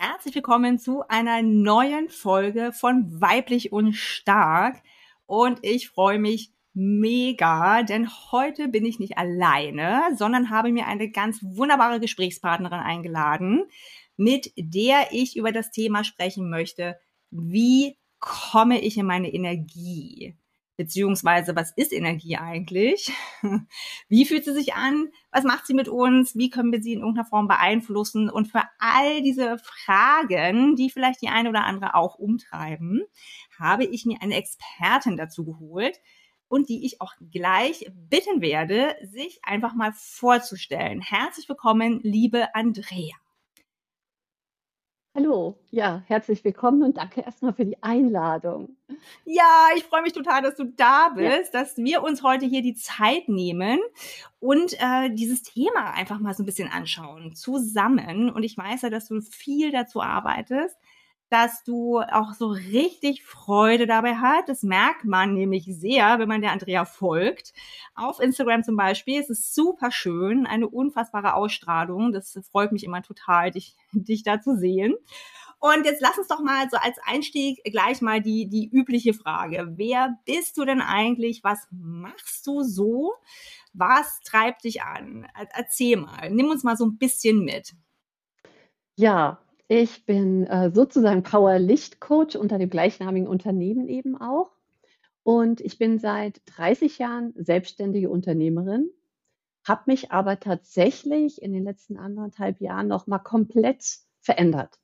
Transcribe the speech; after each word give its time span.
herzlich 0.00 0.36
willkommen 0.36 0.78
zu 0.78 1.02
einer 1.08 1.42
neuen 1.42 2.08
Folge 2.08 2.70
von 2.72 3.20
Weiblich 3.20 3.72
und 3.72 3.94
Stark. 3.94 4.80
Und 5.26 5.58
ich 5.62 5.88
freue 5.88 6.20
mich 6.20 6.52
mega, 6.72 7.82
denn 7.82 8.08
heute 8.30 8.68
bin 8.68 8.86
ich 8.86 9.00
nicht 9.00 9.18
alleine, 9.18 10.02
sondern 10.16 10.50
habe 10.50 10.70
mir 10.70 10.86
eine 10.86 11.10
ganz 11.10 11.40
wunderbare 11.42 11.98
Gesprächspartnerin 11.98 12.78
eingeladen, 12.78 13.64
mit 14.16 14.52
der 14.56 15.08
ich 15.10 15.36
über 15.36 15.50
das 15.50 15.72
Thema 15.72 16.04
sprechen 16.04 16.48
möchte, 16.48 16.96
wie 17.32 17.98
komme 18.20 18.80
ich 18.80 18.98
in 18.98 19.06
meine 19.06 19.34
Energie? 19.34 20.36
Beziehungsweise, 20.78 21.56
was 21.56 21.72
ist 21.72 21.92
Energie 21.92 22.36
eigentlich? 22.36 23.12
Wie 24.08 24.24
fühlt 24.24 24.44
sie 24.44 24.54
sich 24.54 24.74
an? 24.74 25.08
Was 25.32 25.42
macht 25.42 25.66
sie 25.66 25.74
mit 25.74 25.88
uns? 25.88 26.36
Wie 26.36 26.50
können 26.50 26.70
wir 26.70 26.80
sie 26.80 26.92
in 26.92 27.00
irgendeiner 27.00 27.26
Form 27.26 27.48
beeinflussen? 27.48 28.30
Und 28.30 28.46
für 28.46 28.62
all 28.78 29.20
diese 29.22 29.58
Fragen, 29.58 30.76
die 30.76 30.88
vielleicht 30.88 31.20
die 31.20 31.30
eine 31.30 31.48
oder 31.48 31.64
andere 31.64 31.96
auch 31.96 32.14
umtreiben, 32.14 33.02
habe 33.58 33.86
ich 33.86 34.06
mir 34.06 34.18
eine 34.22 34.36
Expertin 34.36 35.16
dazu 35.16 35.44
geholt 35.44 35.98
und 36.46 36.68
die 36.68 36.86
ich 36.86 37.00
auch 37.00 37.14
gleich 37.32 37.90
bitten 37.92 38.40
werde, 38.40 38.94
sich 39.02 39.40
einfach 39.42 39.74
mal 39.74 39.92
vorzustellen. 39.92 41.00
Herzlich 41.00 41.48
willkommen, 41.48 41.98
liebe 42.04 42.54
Andrea. 42.54 43.16
Hallo, 45.18 45.58
ja, 45.72 46.04
herzlich 46.06 46.44
willkommen 46.44 46.84
und 46.84 46.96
danke 46.96 47.22
erstmal 47.22 47.52
für 47.52 47.64
die 47.64 47.82
Einladung. 47.82 48.76
Ja, 49.24 49.66
ich 49.76 49.82
freue 49.82 50.02
mich 50.02 50.12
total, 50.12 50.42
dass 50.42 50.54
du 50.54 50.62
da 50.62 51.08
bist, 51.08 51.54
ja. 51.54 51.60
dass 51.60 51.76
wir 51.76 52.04
uns 52.04 52.22
heute 52.22 52.46
hier 52.46 52.62
die 52.62 52.76
Zeit 52.76 53.28
nehmen 53.28 53.80
und 54.38 54.74
äh, 54.74 55.10
dieses 55.10 55.42
Thema 55.42 55.90
einfach 55.92 56.20
mal 56.20 56.34
so 56.34 56.44
ein 56.44 56.46
bisschen 56.46 56.70
anschauen, 56.70 57.34
zusammen. 57.34 58.30
Und 58.30 58.44
ich 58.44 58.56
weiß 58.56 58.82
ja, 58.82 58.90
dass 58.90 59.08
du 59.08 59.20
viel 59.20 59.72
dazu 59.72 60.00
arbeitest 60.00 60.76
dass 61.30 61.62
du 61.62 62.00
auch 62.00 62.32
so 62.32 62.48
richtig 62.48 63.24
Freude 63.24 63.86
dabei 63.86 64.16
hast. 64.16 64.48
Das 64.48 64.62
merkt 64.62 65.04
man 65.04 65.34
nämlich 65.34 65.66
sehr, 65.66 66.18
wenn 66.18 66.28
man 66.28 66.40
der 66.40 66.52
Andrea 66.52 66.84
folgt. 66.84 67.52
Auf 67.94 68.20
Instagram 68.20 68.62
zum 68.62 68.76
Beispiel. 68.76 69.20
Es 69.20 69.30
ist 69.30 69.54
super 69.54 69.90
schön, 69.90 70.46
eine 70.46 70.68
unfassbare 70.68 71.34
Ausstrahlung. 71.34 72.12
Das 72.12 72.38
freut 72.50 72.72
mich 72.72 72.84
immer 72.84 73.02
total, 73.02 73.50
dich, 73.50 73.76
dich 73.92 74.22
da 74.22 74.40
zu 74.40 74.56
sehen. 74.56 74.94
Und 75.60 75.84
jetzt 75.86 76.00
lass 76.00 76.16
uns 76.16 76.28
doch 76.28 76.40
mal 76.40 76.70
so 76.70 76.76
als 76.76 76.98
Einstieg 77.04 77.62
gleich 77.64 78.00
mal 78.00 78.20
die, 78.20 78.48
die 78.48 78.68
übliche 78.68 79.12
Frage. 79.12 79.72
Wer 79.76 80.16
bist 80.24 80.56
du 80.56 80.64
denn 80.64 80.80
eigentlich? 80.80 81.42
Was 81.42 81.66
machst 81.72 82.46
du 82.46 82.62
so? 82.62 83.14
Was 83.72 84.20
treibt 84.20 84.64
dich 84.64 84.82
an? 84.82 85.26
Erzähl 85.52 85.96
mal. 85.96 86.30
Nimm 86.30 86.46
uns 86.46 86.62
mal 86.62 86.76
so 86.76 86.86
ein 86.86 86.96
bisschen 86.96 87.44
mit. 87.44 87.74
Ja, 88.94 89.40
ich 89.68 90.06
bin 90.06 90.44
äh, 90.46 90.70
sozusagen 90.72 91.22
Power-Licht-Coach 91.22 92.36
unter 92.36 92.58
dem 92.58 92.70
gleichnamigen 92.70 93.28
Unternehmen 93.28 93.86
eben 93.88 94.18
auch. 94.18 94.50
Und 95.22 95.60
ich 95.60 95.78
bin 95.78 95.98
seit 95.98 96.40
30 96.56 96.98
Jahren 96.98 97.34
selbstständige 97.36 98.08
Unternehmerin, 98.08 98.90
habe 99.62 99.82
mich 99.86 100.10
aber 100.10 100.40
tatsächlich 100.40 101.42
in 101.42 101.52
den 101.52 101.64
letzten 101.64 101.98
anderthalb 101.98 102.62
Jahren 102.62 102.88
noch 102.88 103.06
mal 103.06 103.18
komplett 103.18 103.84
verändert. 104.20 104.78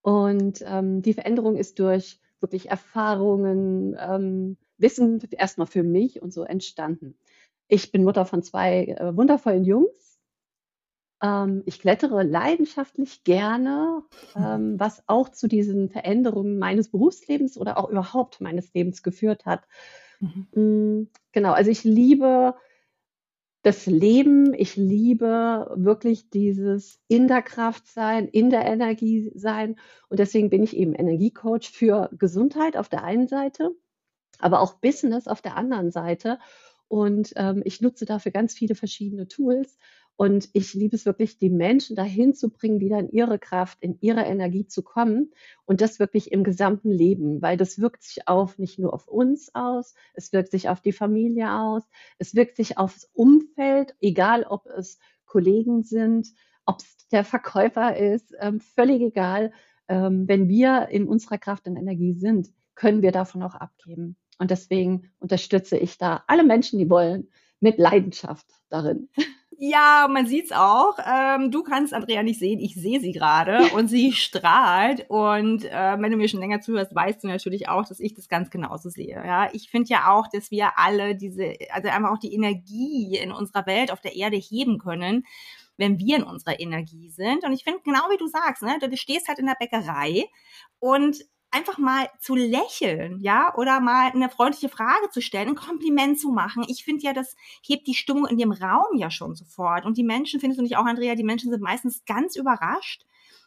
Und 0.00 0.62
ähm, 0.64 1.02
die 1.02 1.14
Veränderung 1.14 1.56
ist 1.56 1.80
durch 1.80 2.20
wirklich 2.38 2.70
Erfahrungen, 2.70 3.96
ähm, 3.98 4.56
Wissen 4.78 5.20
erstmal 5.32 5.66
für 5.66 5.82
mich 5.82 6.22
und 6.22 6.32
so 6.32 6.44
entstanden. 6.44 7.18
Ich 7.66 7.90
bin 7.90 8.04
Mutter 8.04 8.26
von 8.26 8.44
zwei 8.44 8.84
äh, 8.84 9.16
wundervollen 9.16 9.64
Jungs 9.64 10.05
ähm, 11.22 11.62
ich 11.66 11.80
klettere 11.80 12.22
leidenschaftlich 12.22 13.24
gerne, 13.24 14.02
mhm. 14.34 14.44
ähm, 14.44 14.80
was 14.80 15.02
auch 15.06 15.28
zu 15.28 15.48
diesen 15.48 15.88
Veränderungen 15.88 16.58
meines 16.58 16.90
Berufslebens 16.90 17.56
oder 17.56 17.78
auch 17.78 17.88
überhaupt 17.88 18.40
meines 18.40 18.72
Lebens 18.74 19.02
geführt 19.02 19.46
hat. 19.46 19.66
Mhm. 20.20 20.46
Mm, 20.54 21.08
genau, 21.32 21.52
also 21.52 21.70
ich 21.70 21.84
liebe 21.84 22.54
das 23.62 23.86
Leben, 23.86 24.54
ich 24.54 24.76
liebe 24.76 25.72
wirklich 25.74 26.30
dieses 26.30 27.00
in 27.08 27.26
der 27.26 27.42
Kraft 27.42 27.88
sein, 27.88 28.28
in 28.28 28.48
der 28.48 28.64
Energie 28.64 29.32
sein. 29.34 29.74
Und 30.08 30.20
deswegen 30.20 30.50
bin 30.50 30.62
ich 30.62 30.76
eben 30.76 30.94
Energiecoach 30.94 31.72
für 31.72 32.08
Gesundheit 32.16 32.76
auf 32.76 32.88
der 32.88 33.02
einen 33.02 33.26
Seite, 33.26 33.72
aber 34.38 34.60
auch 34.60 34.74
Business 34.74 35.26
auf 35.26 35.42
der 35.42 35.56
anderen 35.56 35.90
Seite. 35.90 36.38
Und 36.86 37.32
ähm, 37.34 37.62
ich 37.64 37.80
nutze 37.80 38.04
dafür 38.04 38.30
ganz 38.30 38.54
viele 38.54 38.76
verschiedene 38.76 39.26
Tools. 39.26 39.78
Und 40.16 40.48
ich 40.54 40.72
liebe 40.72 40.96
es 40.96 41.04
wirklich, 41.04 41.38
die 41.38 41.50
Menschen 41.50 41.94
dahin 41.94 42.34
zu 42.34 42.50
bringen, 42.50 42.80
wieder 42.80 42.98
in 42.98 43.10
ihre 43.10 43.38
Kraft, 43.38 43.78
in 43.82 43.98
ihre 44.00 44.22
Energie 44.22 44.66
zu 44.66 44.82
kommen. 44.82 45.32
Und 45.66 45.82
das 45.82 45.98
wirklich 45.98 46.32
im 46.32 46.42
gesamten 46.42 46.90
Leben, 46.90 47.42
weil 47.42 47.58
das 47.58 47.78
wirkt 47.78 48.02
sich 48.02 48.26
auf 48.26 48.58
nicht 48.58 48.78
nur 48.78 48.94
auf 48.94 49.08
uns 49.08 49.54
aus, 49.54 49.94
es 50.14 50.32
wirkt 50.32 50.50
sich 50.50 50.70
auf 50.70 50.80
die 50.80 50.92
Familie 50.92 51.52
aus, 51.52 51.82
es 52.18 52.34
wirkt 52.34 52.56
sich 52.56 52.78
aufs 52.78 53.10
Umfeld, 53.12 53.94
egal 54.00 54.44
ob 54.44 54.66
es 54.66 54.98
Kollegen 55.26 55.82
sind, 55.82 56.28
ob 56.64 56.80
es 56.80 57.08
der 57.08 57.24
Verkäufer 57.24 57.96
ist, 57.96 58.34
ähm, 58.40 58.60
völlig 58.60 59.02
egal. 59.02 59.52
Ähm, 59.88 60.26
wenn 60.26 60.48
wir 60.48 60.88
in 60.88 61.06
unserer 61.06 61.38
Kraft 61.38 61.68
und 61.68 61.76
Energie 61.76 62.14
sind, 62.14 62.48
können 62.74 63.02
wir 63.02 63.12
davon 63.12 63.42
auch 63.42 63.54
abgeben. 63.54 64.16
Und 64.38 64.50
deswegen 64.50 65.10
unterstütze 65.18 65.76
ich 65.76 65.98
da 65.98 66.24
alle 66.26 66.44
Menschen, 66.44 66.78
die 66.78 66.90
wollen, 66.90 67.28
mit 67.60 67.78
Leidenschaft 67.78 68.46
darin. 68.68 69.08
Ja, 69.58 70.06
man 70.10 70.26
sieht's 70.26 70.52
auch. 70.52 70.98
Ähm, 71.06 71.50
du 71.50 71.62
kannst 71.62 71.94
Andrea 71.94 72.22
nicht 72.22 72.38
sehen, 72.38 72.60
ich 72.60 72.74
sehe 72.74 73.00
sie 73.00 73.12
gerade 73.12 73.70
und 73.74 73.88
sie 73.88 74.12
strahlt. 74.12 75.08
Und 75.08 75.64
äh, 75.64 75.96
wenn 75.98 76.10
du 76.10 76.18
mir 76.18 76.28
schon 76.28 76.40
länger 76.40 76.60
zuhörst, 76.60 76.94
weißt 76.94 77.24
du 77.24 77.28
natürlich 77.28 77.68
auch, 77.68 77.86
dass 77.86 77.98
ich 77.98 78.12
das 78.12 78.28
ganz 78.28 78.50
genauso 78.50 78.90
sehe. 78.90 79.14
Ja, 79.14 79.48
ich 79.54 79.70
finde 79.70 79.88
ja 79.88 80.12
auch, 80.12 80.26
dass 80.28 80.50
wir 80.50 80.78
alle 80.78 81.16
diese, 81.16 81.54
also 81.70 81.88
einfach 81.88 82.10
auch 82.10 82.18
die 82.18 82.34
Energie 82.34 83.16
in 83.16 83.32
unserer 83.32 83.64
Welt 83.66 83.90
auf 83.90 84.00
der 84.00 84.14
Erde 84.14 84.36
heben 84.36 84.78
können, 84.78 85.24
wenn 85.78 85.98
wir 85.98 86.16
in 86.16 86.22
unserer 86.22 86.60
Energie 86.60 87.08
sind. 87.08 87.44
Und 87.44 87.52
ich 87.52 87.64
finde 87.64 87.80
genau 87.82 88.10
wie 88.10 88.18
du 88.18 88.26
sagst, 88.26 88.62
ne, 88.62 88.78
du 88.78 88.94
stehst 88.96 89.28
halt 89.28 89.38
in 89.38 89.46
der 89.46 89.56
Bäckerei 89.58 90.24
und 90.80 91.24
einfach 91.50 91.78
mal 91.78 92.08
zu 92.20 92.34
lächeln, 92.34 93.20
ja, 93.20 93.54
oder 93.56 93.80
mal 93.80 94.10
eine 94.10 94.28
freundliche 94.28 94.68
Frage 94.68 95.08
zu 95.10 95.22
stellen, 95.22 95.50
ein 95.50 95.54
Kompliment 95.54 96.18
zu 96.18 96.30
machen. 96.30 96.64
Ich 96.68 96.84
finde 96.84 97.04
ja, 97.04 97.12
das 97.12 97.36
hebt 97.62 97.86
die 97.86 97.94
Stimmung 97.94 98.26
in 98.26 98.38
dem 98.38 98.52
Raum 98.52 98.96
ja 98.96 99.10
schon 99.10 99.34
sofort. 99.34 99.86
Und 99.86 99.96
die 99.96 100.04
Menschen, 100.04 100.40
findest 100.40 100.58
du 100.58 100.62
nicht 100.62 100.76
auch, 100.76 100.84
Andrea, 100.84 101.14
die 101.14 101.24
Menschen 101.24 101.50
sind 101.50 101.62
meistens 101.62 102.04
ganz 102.04 102.36
überrascht, 102.36 103.04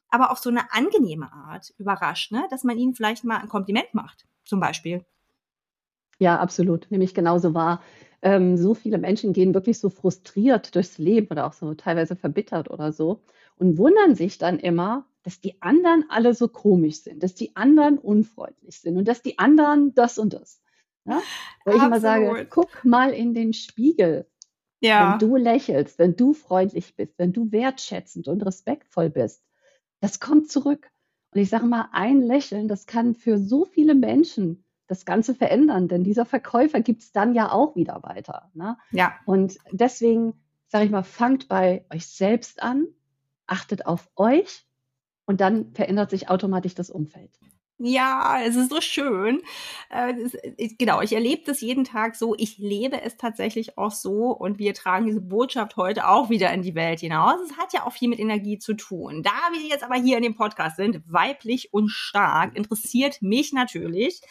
aber 0.09 0.31
auf 0.31 0.39
so 0.39 0.49
eine 0.49 0.73
angenehme 0.73 1.31
Art 1.31 1.73
überrascht, 1.77 2.31
ne, 2.31 2.47
dass 2.49 2.63
man 2.63 2.77
ihnen 2.77 2.95
vielleicht 2.95 3.23
mal 3.23 3.37
ein 3.37 3.49
Kompliment 3.49 3.93
macht, 3.93 4.25
zum 4.43 4.59
Beispiel. 4.59 5.05
Ja, 6.19 6.39
absolut. 6.39 6.87
Nämlich 6.89 7.13
genauso 7.13 7.53
wahr. 7.53 7.81
Ähm, 8.21 8.57
so 8.57 8.73
viele 8.73 8.97
Menschen 8.97 9.33
gehen 9.33 9.53
wirklich 9.53 9.79
so 9.79 9.89
frustriert 9.89 10.75
durchs 10.75 10.97
Leben 10.97 11.27
oder 11.31 11.47
auch 11.47 11.53
so 11.53 11.73
teilweise 11.73 12.15
verbittert 12.17 12.69
oder 12.69 12.91
so 12.91 13.21
und 13.57 13.77
wundern 13.77 14.15
sich 14.15 14.37
dann 14.37 14.59
immer, 14.59 15.05
dass 15.29 15.39
die 15.39 15.61
anderen 15.61 16.05
alle 16.09 16.33
so 16.33 16.47
komisch 16.47 17.03
sind, 17.03 17.21
dass 17.21 17.35
die 17.35 17.55
anderen 17.55 17.99
unfreundlich 17.99 18.79
sind 18.79 18.97
und 18.97 19.07
dass 19.07 19.21
die 19.21 19.37
anderen 19.37 19.93
das 19.93 20.17
und 20.17 20.33
das. 20.33 20.59
Ja? 21.05 21.21
Weil 21.65 21.75
ich 21.75 21.83
immer 21.83 21.99
sage, 21.99 22.47
guck 22.49 22.83
mal 22.83 23.11
in 23.11 23.35
den 23.35 23.53
Spiegel. 23.53 24.27
Ja. 24.79 25.11
Wenn 25.11 25.19
du 25.19 25.35
lächelst, 25.35 25.99
wenn 25.99 26.15
du 26.15 26.33
freundlich 26.33 26.95
bist, 26.95 27.13
wenn 27.19 27.31
du 27.31 27.51
wertschätzend 27.51 28.27
und 28.27 28.43
respektvoll 28.43 29.11
bist, 29.11 29.43
das 29.99 30.19
kommt 30.19 30.49
zurück. 30.49 30.89
Und 31.31 31.41
ich 31.41 31.49
sage 31.49 31.67
mal, 31.67 31.89
ein 31.91 32.23
Lächeln, 32.23 32.67
das 32.67 32.87
kann 32.87 33.13
für 33.13 33.37
so 33.37 33.65
viele 33.65 33.93
Menschen 33.93 34.63
das 34.87 35.05
Ganze 35.05 35.35
verändern, 35.35 35.87
denn 35.89 36.03
dieser 36.03 36.25
Verkäufer 36.25 36.81
gibt 36.81 37.03
es 37.03 37.11
dann 37.11 37.35
ja 37.35 37.51
auch 37.51 37.75
wieder 37.75 38.01
weiter. 38.01 38.49
Ne? 38.55 38.79
Ja. 38.89 39.13
Und 39.27 39.59
deswegen 39.71 40.33
sage 40.69 40.85
ich 40.85 40.91
mal, 40.91 41.03
fangt 41.03 41.47
bei 41.47 41.85
euch 41.93 42.07
selbst 42.07 42.63
an, 42.63 42.87
achtet 43.45 43.85
auf 43.85 44.09
euch 44.15 44.65
und 45.29 45.41
dann 45.41 45.71
verändert 45.75 46.09
sich 46.09 46.27
automatisch 46.27 46.73
das 46.73 46.89
Umfeld. 46.89 47.29
Ja, 47.77 48.39
es 48.43 48.55
ist 48.55 48.71
so 48.71 48.81
schön. 48.81 49.43
Äh, 49.91 50.15
genau, 50.79 51.01
ich 51.01 51.13
erlebe 51.13 51.43
das 51.45 51.61
jeden 51.61 51.83
Tag 51.83 52.15
so. 52.15 52.33
Ich 52.35 52.57
lebe 52.57 52.99
es 53.03 53.15
tatsächlich 53.15 53.77
auch 53.77 53.91
so 53.91 54.31
und 54.31 54.57
wir 54.57 54.73
tragen 54.73 55.05
diese 55.05 55.21
Botschaft 55.21 55.77
heute 55.77 56.07
auch 56.07 56.31
wieder 56.31 56.51
in 56.51 56.63
die 56.63 56.73
Welt 56.73 57.01
hinaus. 57.01 57.35
Es 57.45 57.57
hat 57.57 57.73
ja 57.73 57.85
auch 57.85 57.93
viel 57.93 58.09
mit 58.09 58.17
Energie 58.17 58.57
zu 58.57 58.73
tun. 58.73 59.21
Da 59.21 59.29
wir 59.51 59.61
jetzt 59.61 59.83
aber 59.83 59.95
hier 59.95 60.17
in 60.17 60.23
dem 60.23 60.35
Podcast 60.35 60.77
sind, 60.77 60.99
weiblich 61.05 61.71
und 61.71 61.89
stark, 61.89 62.57
interessiert 62.57 63.21
mich 63.21 63.53
natürlich, 63.53 64.21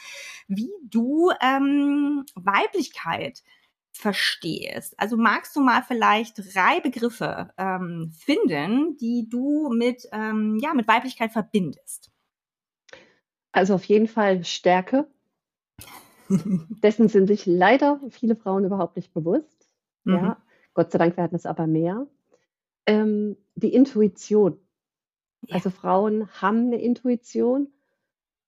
wie 0.49 0.73
du 0.83 1.31
ähm, 1.41 2.27
Weiblichkeit 2.35 3.45
verstehst. 3.93 4.99
Also 4.99 5.17
magst 5.17 5.57
du 5.57 5.61
mal 5.61 5.83
vielleicht 5.83 6.39
drei 6.39 6.81
Begriffe 6.81 7.51
ähm, 7.59 8.13
finden, 8.17 8.97
die 8.97 9.29
du 9.29 9.71
mit, 9.71 10.09
ähm, 10.13 10.59
ja, 10.63 10.75
mit 10.75 10.87
Weiblichkeit 10.87 11.33
verbindest? 11.33 12.11
Also 13.53 13.75
auf 13.75 13.85
jeden 13.85 14.07
Fall 14.07 14.45
Stärke. 14.45 15.09
Dessen 16.29 17.09
sind 17.09 17.27
sich 17.27 17.47
leider 17.47 18.01
viele 18.11 18.37
Frauen 18.37 18.65
überhaupt 18.65 18.97
nicht 18.97 19.13
bewusst. 19.15 19.69
Mhm. 20.05 20.15
Ja, 20.15 20.43
Gott 20.75 20.93
sei 20.93 20.99
Dank 20.99 21.17
werden 21.17 21.35
es 21.35 21.47
aber 21.47 21.67
mehr. 21.67 22.07
Ähm, 22.87 23.37
die 23.55 23.73
Intuition. 23.73 24.59
Ja. 25.43 25.57
Also 25.57 25.71
Frauen 25.71 26.29
haben 26.41 26.67
eine 26.67 26.81
Intuition. 26.81 27.73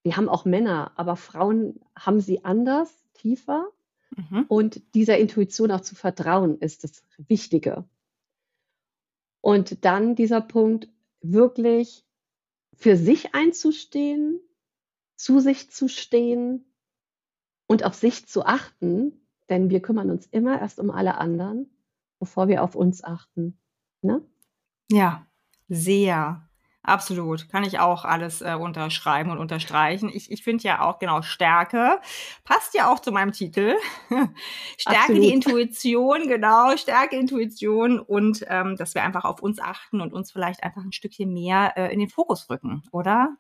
Wir 0.03 0.17
haben 0.17 0.29
auch 0.29 0.45
Männer, 0.45 0.93
aber 0.97 1.17
Frauen 1.17 1.81
haben 1.97 2.21
sie 2.21 2.45
anders, 2.45 3.05
tiefer. 3.15 3.69
Mhm. 4.17 4.45
Und 4.49 4.95
dieser 4.95 5.19
Intuition 5.19 5.71
auch 5.71 5.81
zu 5.81 5.95
vertrauen, 5.95 6.59
ist 6.59 6.85
das 6.85 7.03
Wichtige. 7.17 7.85
Und 9.41 9.85
dann 9.85 10.15
dieser 10.15 10.41
Punkt, 10.41 10.89
wirklich 11.23 12.05
für 12.75 12.97
sich 12.97 13.35
einzustehen, 13.35 14.41
zu 15.17 15.39
sich 15.41 15.71
zu 15.71 15.89
stehen 15.89 16.65
und 17.67 17.85
auf 17.85 17.95
sich 17.95 18.27
zu 18.27 18.45
achten, 18.45 19.13
denn 19.49 19.69
wir 19.71 19.81
kümmern 19.81 20.11
uns 20.11 20.27
immer 20.27 20.61
erst 20.61 20.79
um 20.79 20.91
alle 20.91 21.19
anderen, 21.19 21.71
bevor 22.19 22.49
wir 22.49 22.63
auf 22.63 22.75
uns 22.75 23.05
achten. 23.05 23.59
Ne? 24.03 24.23
Ja, 24.91 25.27
sehr. 25.69 26.50
Absolut, 26.83 27.51
kann 27.51 27.63
ich 27.63 27.79
auch 27.79 28.07
alles 28.07 28.41
äh, 28.41 28.55
unterschreiben 28.55 29.31
und 29.31 29.37
unterstreichen. 29.39 30.11
Ich, 30.13 30.31
ich 30.31 30.43
finde 30.43 30.65
ja 30.65 30.81
auch 30.81 30.99
genau 30.99 31.21
Stärke 31.21 32.01
passt 32.45 32.73
ja 32.75 32.91
auch 32.91 33.01
zu 33.01 33.13
meinem 33.13 33.33
Titel. 33.33 33.77
Stärke 34.79 34.99
Absolut. 34.99 35.23
die 35.23 35.33
Intuition, 35.33 36.27
genau, 36.27 36.75
Stärke 36.79 37.17
Intuition 37.17 38.01
und 38.01 38.47
ähm, 38.49 38.77
dass 38.77 38.95
wir 38.95 39.03
einfach 39.03 39.25
auf 39.25 39.43
uns 39.43 39.61
achten 39.61 40.01
und 40.01 40.15
uns 40.15 40.33
vielleicht 40.33 40.63
einfach 40.63 40.83
ein 40.83 40.93
Stückchen 40.93 41.35
mehr 41.35 41.75
äh, 41.77 41.93
in 41.93 41.99
den 42.01 42.09
Fokus 42.09 42.49
rücken, 42.49 42.83
oder? 42.93 43.37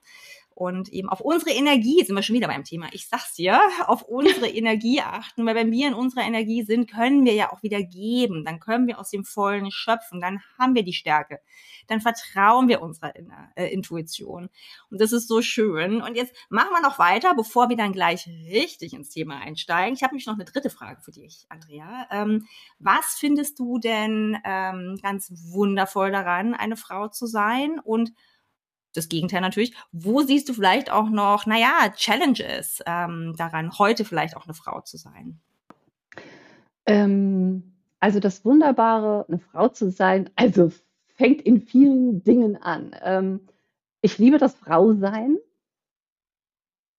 Und 0.60 0.90
eben 0.90 1.08
auf 1.08 1.22
unsere 1.22 1.52
Energie, 1.52 2.04
sind 2.04 2.14
wir 2.14 2.22
schon 2.22 2.36
wieder 2.36 2.48
beim 2.48 2.64
Thema, 2.64 2.88
ich 2.92 3.08
sag's 3.08 3.32
dir, 3.32 3.58
auf 3.86 4.02
unsere 4.02 4.46
Energie 4.54 5.00
achten, 5.00 5.46
weil 5.46 5.54
wenn 5.54 5.70
wir 5.70 5.88
in 5.88 5.94
unserer 5.94 6.26
Energie 6.26 6.64
sind, 6.64 6.90
können 6.90 7.24
wir 7.24 7.32
ja 7.32 7.50
auch 7.50 7.62
wieder 7.62 7.82
geben, 7.82 8.44
dann 8.44 8.60
können 8.60 8.86
wir 8.86 8.98
aus 8.98 9.08
dem 9.08 9.24
Vollen 9.24 9.70
schöpfen, 9.70 10.20
dann 10.20 10.42
haben 10.58 10.74
wir 10.74 10.82
die 10.82 10.92
Stärke, 10.92 11.40
dann 11.86 12.02
vertrauen 12.02 12.68
wir 12.68 12.82
unserer 12.82 13.14
äh, 13.56 13.72
Intuition. 13.72 14.50
Und 14.90 15.00
das 15.00 15.12
ist 15.12 15.28
so 15.28 15.40
schön. 15.40 16.02
Und 16.02 16.14
jetzt 16.14 16.36
machen 16.50 16.72
wir 16.72 16.82
noch 16.82 16.98
weiter, 16.98 17.34
bevor 17.34 17.70
wir 17.70 17.76
dann 17.78 17.94
gleich 17.94 18.26
richtig 18.26 18.92
ins 18.92 19.08
Thema 19.08 19.38
einsteigen. 19.38 19.94
Ich 19.94 20.02
habe 20.02 20.12
nämlich 20.12 20.26
noch 20.26 20.34
eine 20.34 20.44
dritte 20.44 20.68
Frage 20.68 21.00
für 21.00 21.12
dich, 21.12 21.46
Andrea. 21.48 22.06
Ähm, 22.10 22.46
was 22.78 23.16
findest 23.18 23.58
du 23.58 23.78
denn 23.78 24.36
ähm, 24.44 24.98
ganz 25.00 25.32
wundervoll 25.52 26.12
daran, 26.12 26.52
eine 26.52 26.76
Frau 26.76 27.08
zu 27.08 27.24
sein? 27.24 27.80
Und 27.82 28.12
das 28.94 29.08
Gegenteil 29.08 29.40
natürlich. 29.40 29.74
Wo 29.92 30.20
siehst 30.22 30.48
du 30.48 30.52
vielleicht 30.52 30.90
auch 30.90 31.08
noch, 31.08 31.46
naja, 31.46 31.92
Challenges 31.96 32.80
ähm, 32.86 33.34
daran, 33.36 33.78
heute 33.78 34.04
vielleicht 34.04 34.36
auch 34.36 34.44
eine 34.44 34.54
Frau 34.54 34.80
zu 34.80 34.96
sein? 34.96 35.40
Ähm, 36.86 37.74
also 38.00 38.18
das 38.20 38.44
Wunderbare, 38.44 39.26
eine 39.28 39.38
Frau 39.38 39.68
zu 39.68 39.90
sein, 39.90 40.30
also 40.36 40.72
fängt 41.14 41.42
in 41.42 41.60
vielen 41.60 42.24
Dingen 42.24 42.56
an. 42.56 42.96
Ähm, 43.02 43.40
ich 44.00 44.18
liebe 44.18 44.38
das 44.38 44.54
Frausein, 44.54 45.38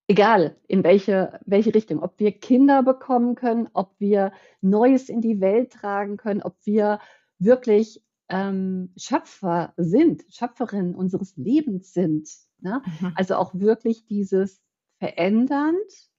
egal 0.07 0.55
in 0.67 0.83
welche, 0.83 1.39
welche 1.45 1.73
Richtung, 1.73 2.03
ob 2.03 2.19
wir 2.19 2.31
Kinder 2.31 2.83
bekommen 2.83 3.35
können, 3.35 3.69
ob 3.73 3.95
wir 3.99 4.31
Neues 4.61 5.09
in 5.09 5.21
die 5.21 5.41
Welt 5.41 5.71
tragen 5.71 6.17
können, 6.17 6.43
ob 6.43 6.55
wir 6.65 6.99
wirklich 7.39 8.03
ähm, 8.31 8.93
Schöpfer 8.95 9.73
sind, 9.77 10.23
Schöpferinnen 10.29 10.95
unseres 10.95 11.35
Lebens 11.35 11.93
sind. 11.93 12.29
Ne? 12.59 12.81
Mhm. 12.99 13.11
Also 13.15 13.35
auch 13.35 13.53
wirklich 13.53 14.05
dieses 14.05 14.61
verändernd. 14.99 16.09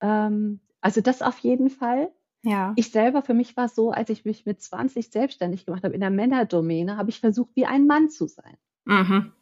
Ähm, 0.00 0.60
also 0.80 1.00
das 1.00 1.22
auf 1.22 1.38
jeden 1.38 1.70
Fall. 1.70 2.12
Ja. 2.42 2.72
Ich 2.76 2.90
selber, 2.90 3.22
für 3.22 3.34
mich 3.34 3.56
war 3.56 3.66
es 3.66 3.74
so, 3.74 3.90
als 3.90 4.10
ich 4.10 4.24
mich 4.24 4.46
mit 4.46 4.60
20 4.60 5.10
selbstständig 5.10 5.64
gemacht 5.64 5.84
habe 5.84 5.94
in 5.94 6.00
der 6.00 6.10
Männerdomäne, 6.10 6.96
habe 6.96 7.10
ich 7.10 7.20
versucht, 7.20 7.54
wie 7.54 7.66
ein 7.66 7.86
Mann 7.86 8.10
zu 8.10 8.26
sein. 8.26 8.56
Mhm 8.84 9.32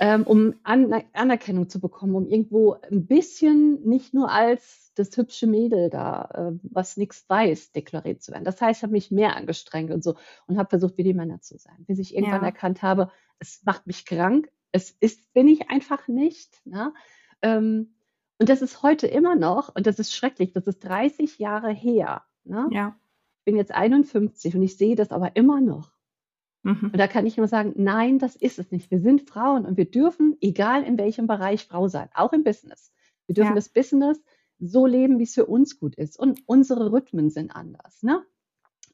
ähm, 0.00 0.22
um 0.22 0.54
An 0.62 0.92
Anerkennung 1.12 1.68
zu 1.68 1.78
bekommen, 1.78 2.14
um 2.14 2.26
irgendwo 2.26 2.72
ein 2.90 3.06
bisschen 3.06 3.82
nicht 3.82 4.14
nur 4.14 4.32
als 4.32 4.92
das 4.94 5.14
hübsche 5.16 5.46
Mädel 5.46 5.90
da, 5.90 6.30
äh, 6.32 6.58
was 6.62 6.96
nichts 6.96 7.26
weiß, 7.28 7.72
deklariert 7.72 8.22
zu 8.22 8.32
werden. 8.32 8.44
Das 8.44 8.60
heißt, 8.60 8.80
ich 8.80 8.82
habe 8.82 8.94
mich 8.94 9.10
mehr 9.10 9.36
angestrengt 9.36 9.90
und 9.90 10.02
so 10.02 10.16
und 10.46 10.58
habe 10.58 10.70
versucht, 10.70 10.96
wie 10.96 11.02
die 11.04 11.12
Männer 11.12 11.42
zu 11.42 11.58
sein, 11.58 11.84
bis 11.86 11.98
ich 11.98 12.14
irgendwann 12.14 12.40
ja. 12.40 12.46
erkannt 12.46 12.80
habe, 12.82 13.10
es 13.38 13.62
macht 13.64 13.86
mich 13.86 14.06
krank, 14.06 14.50
es 14.72 14.90
ist, 14.90 15.32
bin 15.34 15.48
ich 15.48 15.68
einfach 15.68 16.08
nicht. 16.08 16.64
Ne? 16.64 16.94
Ähm, 17.42 17.94
und 18.38 18.48
das 18.48 18.62
ist 18.62 18.82
heute 18.82 19.06
immer 19.06 19.36
noch, 19.36 19.74
und 19.74 19.86
das 19.86 19.98
ist 19.98 20.14
schrecklich, 20.14 20.52
das 20.52 20.66
ist 20.66 20.80
30 20.80 21.38
Jahre 21.38 21.70
her. 21.72 22.22
Ne? 22.44 22.68
Ja. 22.72 22.96
Ich 23.40 23.44
bin 23.44 23.56
jetzt 23.56 23.72
51 23.72 24.56
und 24.56 24.62
ich 24.62 24.78
sehe 24.78 24.96
das 24.96 25.12
aber 25.12 25.36
immer 25.36 25.60
noch. 25.60 25.92
Mhm. 26.62 26.90
Und 26.92 26.96
da 26.96 27.06
kann 27.06 27.26
ich 27.26 27.36
nur 27.36 27.48
sagen, 27.48 27.72
nein, 27.76 28.18
das 28.18 28.36
ist 28.36 28.58
es 28.58 28.70
nicht. 28.70 28.90
Wir 28.90 28.98
sind 28.98 29.28
Frauen 29.28 29.64
und 29.64 29.76
wir 29.76 29.90
dürfen, 29.90 30.36
egal 30.40 30.82
in 30.82 30.98
welchem 30.98 31.26
Bereich, 31.26 31.66
Frau 31.66 31.88
sein, 31.88 32.08
auch 32.14 32.32
im 32.32 32.44
Business. 32.44 32.92
Wir 33.26 33.34
dürfen 33.34 33.50
ja. 33.50 33.54
das 33.54 33.68
Business 33.68 34.20
so 34.58 34.86
leben, 34.86 35.18
wie 35.18 35.24
es 35.24 35.34
für 35.34 35.46
uns 35.46 35.78
gut 35.78 35.94
ist. 35.94 36.18
Und 36.18 36.42
unsere 36.46 36.92
Rhythmen 36.92 37.30
sind 37.30 37.50
anders, 37.50 38.02
ne? 38.02 38.22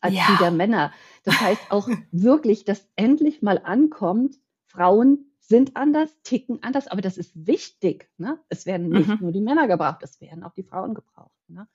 Als 0.01 0.15
ja. 0.15 0.27
die 0.31 0.39
der 0.39 0.51
Männer. 0.51 0.93
Das 1.25 1.41
heißt 1.41 1.71
auch 1.71 1.89
wirklich, 2.13 2.65
dass 2.65 2.89
endlich 2.97 3.43
mal 3.43 3.59
ankommt, 3.65 4.37
Frauen 4.67 5.33
sind 5.41 5.77
anders, 5.77 6.11
ticken 6.23 6.63
anders, 6.63 6.89
aber 6.89 7.01
das 7.01 7.17
ist 7.17 7.47
wichtig. 7.47 8.11
Ne? 8.19 8.39
Es 8.49 8.67
werden 8.67 8.89
nicht 8.89 9.09
mhm. 9.09 9.19
nur 9.21 9.33
die 9.33 9.41
Männer 9.41 9.69
gebraucht, 9.69 10.03
es 10.03 10.21
werden 10.21 10.43
auch 10.43 10.53
die 10.53 10.65
Frauen 10.65 10.95
gebraucht. 10.95 11.31
Ne? 11.49 11.69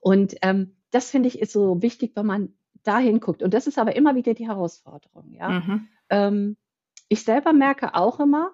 Und 0.00 0.36
ähm, 0.42 0.76
das 0.90 1.10
finde 1.10 1.28
ich 1.28 1.40
ist 1.40 1.52
so 1.52 1.82
wichtig, 1.82 2.12
wenn 2.14 2.26
man 2.26 2.54
dahin 2.86 3.20
guckt. 3.20 3.42
Und 3.42 3.54
das 3.54 3.66
ist 3.66 3.78
aber 3.78 3.96
immer 3.96 4.14
wieder 4.14 4.34
die 4.34 4.46
Herausforderung. 4.46 5.32
Ja? 5.32 5.48
Mhm. 5.48 5.88
Ähm, 6.10 6.56
ich 7.08 7.24
selber 7.24 7.52
merke 7.52 7.94
auch 7.94 8.20
immer, 8.20 8.52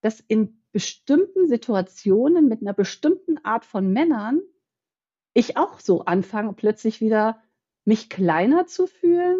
dass 0.00 0.20
in 0.20 0.62
bestimmten 0.72 1.48
Situationen 1.48 2.48
mit 2.48 2.60
einer 2.60 2.74
bestimmten 2.74 3.38
Art 3.44 3.64
von 3.64 3.92
Männern 3.92 4.40
ich 5.32 5.56
auch 5.56 5.80
so 5.80 6.04
anfange, 6.04 6.52
plötzlich 6.52 7.00
wieder 7.00 7.40
mich 7.84 8.08
kleiner 8.08 8.66
zu 8.66 8.86
fühlen 8.86 9.38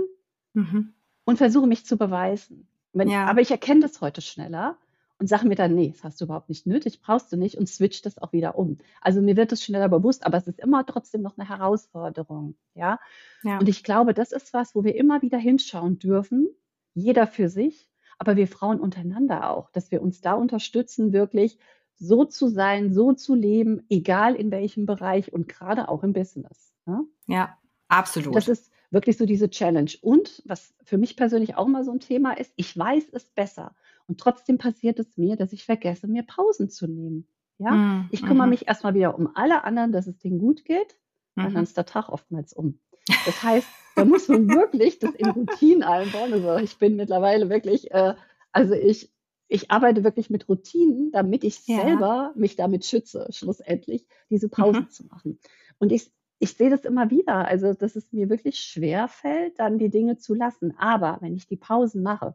mhm. 0.54 0.94
und 1.24 1.36
versuche 1.36 1.66
mich 1.66 1.84
zu 1.86 1.96
beweisen. 1.96 2.68
Wenn, 2.92 3.08
ja. 3.08 3.26
Aber 3.26 3.40
ich 3.40 3.50
erkenne 3.50 3.80
das 3.80 4.00
heute 4.00 4.22
schneller 4.22 4.78
und 5.18 5.28
sage 5.28 5.46
mir 5.48 5.54
dann, 5.54 5.74
nee, 5.74 5.90
das 5.92 6.04
hast 6.04 6.20
du 6.20 6.26
überhaupt 6.26 6.48
nicht 6.48 6.66
nötig, 6.66 7.00
brauchst 7.00 7.32
du 7.32 7.36
nicht 7.36 7.56
und 7.56 7.68
switch 7.68 8.02
das 8.02 8.18
auch 8.18 8.32
wieder 8.32 8.58
um. 8.58 8.78
Also 9.00 9.22
mir 9.22 9.36
wird 9.36 9.52
es 9.52 9.64
schneller 9.64 9.88
bewusst, 9.88 10.26
aber 10.26 10.36
es 10.36 10.46
ist 10.46 10.60
immer 10.60 10.84
trotzdem 10.84 11.22
noch 11.22 11.38
eine 11.38 11.48
Herausforderung, 11.48 12.56
ja? 12.74 12.98
ja. 13.42 13.58
Und 13.58 13.68
ich 13.68 13.82
glaube, 13.82 14.12
das 14.12 14.32
ist 14.32 14.52
was, 14.52 14.74
wo 14.74 14.84
wir 14.84 14.94
immer 14.94 15.22
wieder 15.22 15.38
hinschauen 15.38 15.98
dürfen, 15.98 16.48
jeder 16.94 17.26
für 17.26 17.48
sich, 17.48 17.88
aber 18.18 18.36
wir 18.36 18.48
Frauen 18.48 18.80
untereinander 18.80 19.50
auch, 19.50 19.70
dass 19.70 19.90
wir 19.90 20.02
uns 20.02 20.20
da 20.20 20.34
unterstützen, 20.34 21.12
wirklich 21.12 21.58
so 21.98 22.24
zu 22.24 22.48
sein, 22.48 22.92
so 22.92 23.12
zu 23.12 23.34
leben, 23.34 23.84
egal 23.88 24.34
in 24.34 24.50
welchem 24.50 24.86
Bereich 24.86 25.32
und 25.32 25.48
gerade 25.48 25.88
auch 25.88 26.02
im 26.02 26.12
Business. 26.12 26.74
Ja, 26.86 27.04
ja 27.26 27.58
absolut. 27.88 28.34
Das 28.34 28.48
ist 28.48 28.70
wirklich 28.90 29.16
so 29.16 29.26
diese 29.26 29.50
Challenge. 29.50 29.90
Und 30.02 30.42
was 30.46 30.74
für 30.84 30.98
mich 30.98 31.16
persönlich 31.16 31.56
auch 31.56 31.66
mal 31.66 31.84
so 31.84 31.92
ein 31.92 32.00
Thema 32.00 32.32
ist, 32.32 32.52
ich 32.56 32.76
weiß 32.76 33.08
es 33.12 33.24
besser. 33.30 33.74
Und 34.08 34.20
trotzdem 34.20 34.58
passiert 34.58 34.98
es 34.98 35.16
mir, 35.16 35.36
dass 35.36 35.52
ich 35.52 35.64
vergesse, 35.64 36.06
mir 36.06 36.22
Pausen 36.22 36.70
zu 36.70 36.86
nehmen. 36.86 37.26
Ja, 37.58 37.70
mhm. 37.70 38.08
ich 38.10 38.22
kümmere 38.22 38.46
mhm. 38.46 38.50
mich 38.50 38.68
erstmal 38.68 38.94
wieder 38.94 39.18
um 39.18 39.30
alle 39.34 39.64
anderen, 39.64 39.92
dass 39.92 40.06
es 40.06 40.18
denen 40.18 40.38
gut 40.38 40.64
geht. 40.64 40.96
Mhm. 41.34 41.54
Dann 41.54 41.62
ist 41.62 41.76
der 41.76 41.86
Tag 41.86 42.08
oftmals 42.08 42.52
um. 42.52 42.78
Das 43.24 43.42
heißt, 43.42 43.68
da 43.94 44.04
muss 44.04 44.28
man 44.28 44.48
wirklich 44.48 44.98
das 44.98 45.14
in 45.14 45.30
Routinen 45.30 45.82
einbauen. 45.82 46.32
Also 46.32 46.56
ich 46.56 46.78
bin 46.78 46.96
mittlerweile 46.96 47.48
wirklich, 47.48 47.90
äh, 47.92 48.14
also 48.52 48.74
ich, 48.74 49.12
ich 49.48 49.70
arbeite 49.70 50.04
wirklich 50.04 50.28
mit 50.28 50.48
Routinen, 50.48 51.12
damit 51.12 51.44
ich 51.44 51.66
ja. 51.66 51.80
selber 51.80 52.32
mich 52.36 52.56
damit 52.56 52.84
schütze, 52.84 53.28
schlussendlich 53.30 54.06
diese 54.28 54.48
Pausen 54.48 54.82
mhm. 54.82 54.90
zu 54.90 55.06
machen. 55.06 55.38
Und 55.78 55.92
ich, 55.92 56.10
ich 56.38 56.52
sehe 56.54 56.70
das 56.70 56.84
immer 56.84 57.10
wieder, 57.10 57.46
also 57.46 57.72
dass 57.72 57.96
es 57.96 58.12
mir 58.12 58.28
wirklich 58.28 58.58
schwer 58.58 59.08
fällt, 59.08 59.58
dann 59.58 59.78
die 59.78 59.90
Dinge 59.90 60.18
zu 60.18 60.34
lassen. 60.34 60.76
Aber 60.78 61.18
wenn 61.20 61.36
ich 61.36 61.46
die 61.46 61.56
Pausen 61.56 62.02
mache, 62.02 62.34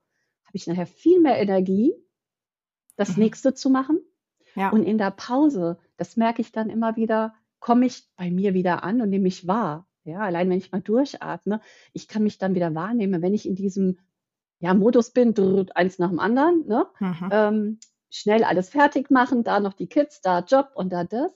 habe 0.52 0.58
ich 0.58 0.68
nachher 0.68 0.86
viel 0.86 1.22
mehr 1.22 1.40
Energie, 1.40 1.94
das 2.98 3.16
mhm. 3.16 3.24
nächste 3.24 3.54
zu 3.54 3.70
machen. 3.70 4.02
Ja. 4.56 4.70
Und 4.70 4.84
in 4.84 4.98
der 4.98 5.12
Pause, 5.12 5.80
das 5.96 6.18
merke 6.18 6.42
ich 6.42 6.52
dann 6.52 6.70
immer 6.70 6.98
wieder, 6.98 7.34
komme 7.62 7.86
ich 7.86 8.10
bei 8.18 8.30
mir 8.30 8.54
wieder 8.54 8.84
an 8.84 9.00
und 9.00 9.10
nehme 9.10 9.24
mich 9.24 9.48
wahr. 9.48 9.88
Ja, 10.04 10.20
allein 10.20 10.50
wenn 10.50 10.58
ich 10.58 10.74
mal 10.74 10.82
durchatme, 10.82 11.62
ich 11.94 12.10
kann 12.10 12.24
mich 12.24 12.38
dann 12.38 12.54
wieder 12.54 12.76
wahrnehmen, 12.76 13.22
wenn 13.22 13.34
ich 13.34 13.48
in 13.48 13.56
diesem 13.56 13.98
ja, 14.60 14.74
Modus 14.74 15.12
bin, 15.12 15.34
eins 15.74 16.00
nach 16.00 16.10
dem 16.10 16.20
anderen, 16.20 16.68
ne? 16.68 16.88
Mhm. 17.00 17.30
Ähm, 17.32 17.80
schnell 18.10 18.44
alles 18.44 18.70
fertig 18.70 19.10
machen, 19.10 19.46
da 19.46 19.62
noch 19.62 19.74
die 19.74 19.88
Kids, 19.88 20.20
da 20.20 20.40
Job 20.40 20.72
und 20.76 20.92
da 20.92 21.06
das, 21.06 21.32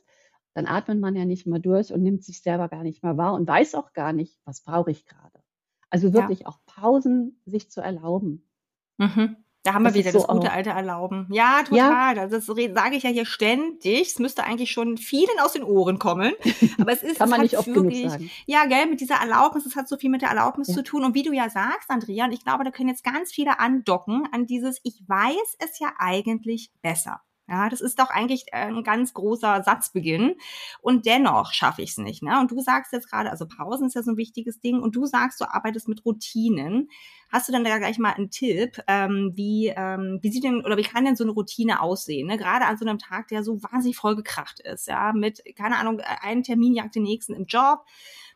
dann 0.56 0.66
atmet 0.66 1.00
man 1.00 1.16
ja 1.16 1.24
nicht 1.24 1.48
mal 1.48 1.62
durch 1.62 1.94
und 1.94 2.02
nimmt 2.02 2.26
sich 2.26 2.42
selber 2.42 2.68
gar 2.68 2.84
nicht 2.84 3.02
mehr 3.02 3.16
wahr 3.16 3.34
und 3.34 3.48
weiß 3.48 3.76
auch 3.76 3.94
gar 3.94 4.12
nicht, 4.12 4.42
was 4.44 4.62
brauche 4.62 4.92
ich 4.92 5.06
gerade. 5.06 5.40
Also 5.90 6.12
wirklich 6.12 6.42
ja. 6.42 6.48
auch 6.48 6.58
Pausen 6.66 7.40
sich 7.46 7.72
zu 7.72 7.80
erlauben. 7.80 8.46
Mhm. 8.98 9.38
Da 9.66 9.74
haben 9.74 9.84
das 9.84 9.96
wir 9.96 10.02
wieder 10.02 10.12
so 10.12 10.20
das 10.20 10.28
gute 10.28 10.52
auch. 10.52 10.56
alte 10.56 10.70
Erlauben. 10.70 11.28
Ja, 11.32 11.64
total. 11.64 12.18
Ja. 12.18 12.28
Das 12.28 12.46
sage 12.46 12.96
ich 12.96 13.02
ja 13.02 13.10
hier 13.10 13.26
ständig. 13.26 14.02
Es 14.10 14.20
müsste 14.20 14.44
eigentlich 14.44 14.70
schon 14.70 14.98
vielen 14.98 15.40
aus 15.42 15.54
den 15.54 15.64
Ohren 15.64 15.98
kommen. 15.98 16.34
Aber 16.80 16.92
es 16.92 17.02
ist 17.02 17.18
Kann 17.18 17.32
man 17.32 17.42
nicht 17.42 17.58
oft 17.58 17.68
wirklich, 17.68 18.04
genug 18.04 18.12
sagen. 18.12 18.30
ja, 18.46 18.66
gell, 18.66 18.86
mit 18.86 19.02
dieser 19.02 19.16
Erlaubnis, 19.16 19.66
es 19.66 19.76
hat 19.76 19.88
so 19.88 19.98
viel 19.98 20.12
mit 20.12 20.22
der 20.22 20.30
Erlaubnis 20.30 20.68
ja. 20.68 20.76
zu 20.76 20.84
tun. 20.84 21.04
Und 21.04 21.16
wie 21.16 21.24
du 21.24 21.34
ja 21.34 21.50
sagst, 21.50 21.90
Andrea, 21.90 22.26
und 22.26 22.32
ich 22.32 22.44
glaube, 22.44 22.64
da 22.64 22.70
können 22.70 22.90
jetzt 22.90 23.04
ganz 23.04 23.32
viele 23.32 23.60
andocken 23.60 24.28
an 24.32 24.46
dieses, 24.46 24.80
ich 24.84 25.02
weiß 25.08 25.56
es 25.58 25.80
ja 25.80 25.94
eigentlich 25.98 26.70
besser. 26.84 27.22
Ja, 27.48 27.70
das 27.70 27.80
ist 27.80 28.00
doch 28.00 28.10
eigentlich 28.10 28.48
äh, 28.48 28.66
ein 28.68 28.84
ganz 28.84 29.14
großer 29.14 29.62
Satzbeginn. 29.64 30.36
Und 30.82 31.06
dennoch 31.06 31.54
schaffe 31.54 31.84
ich 31.84 31.92
es 31.92 31.98
nicht. 31.98 32.24
Ne? 32.24 32.40
Und 32.40 32.50
du 32.50 32.60
sagst 32.60 32.92
jetzt 32.92 33.10
gerade, 33.10 33.30
also 33.30 33.46
Pausen 33.46 33.86
ist 33.88 33.94
ja 33.94 34.02
so 34.02 34.12
ein 34.12 34.18
wichtiges 34.18 34.60
Ding. 34.60 34.80
Und 34.80 34.96
du 34.96 35.06
sagst, 35.06 35.40
du 35.40 35.46
arbeitest 35.46 35.88
mit 35.88 36.04
Routinen. 36.06 36.90
Hast 37.32 37.48
du 37.48 37.52
dann 37.52 37.64
da 37.64 37.78
gleich 37.78 38.00
mal 38.00 38.14
einen 38.14 38.32
Tipp, 38.32 38.82
ähm, 38.88 39.34
wie, 39.36 39.72
ähm, 39.76 40.20
wie 40.22 40.32
sieht 40.32 40.44
denn 40.44 40.66
oder 40.66 40.78
wie 40.78 40.84
kann 40.84 41.06
denn 41.06 41.16
so 41.16 41.24
eine 41.24 41.34
Routine 41.34 41.82
aussehen? 41.82 42.28
Ne? 42.28 42.38
Gerade 42.38 42.66
an 42.66 42.78
so 42.78 42.86
einem 42.86 42.98
Tag, 42.98 43.28
der 43.28 43.44
so 43.44 43.62
wahnsinnig 43.62 43.98
vollgekracht 43.98 44.60
ist, 44.62 44.88
ja, 44.88 45.14
mit, 45.14 45.44
keine 45.56 45.78
Ahnung, 45.78 46.00
einen 46.00 46.44
Termin 46.44 46.74
jagt 46.74 46.96
den 46.96 47.04
nächsten 47.04 47.34
im 47.34 47.46
Job. 47.46 47.86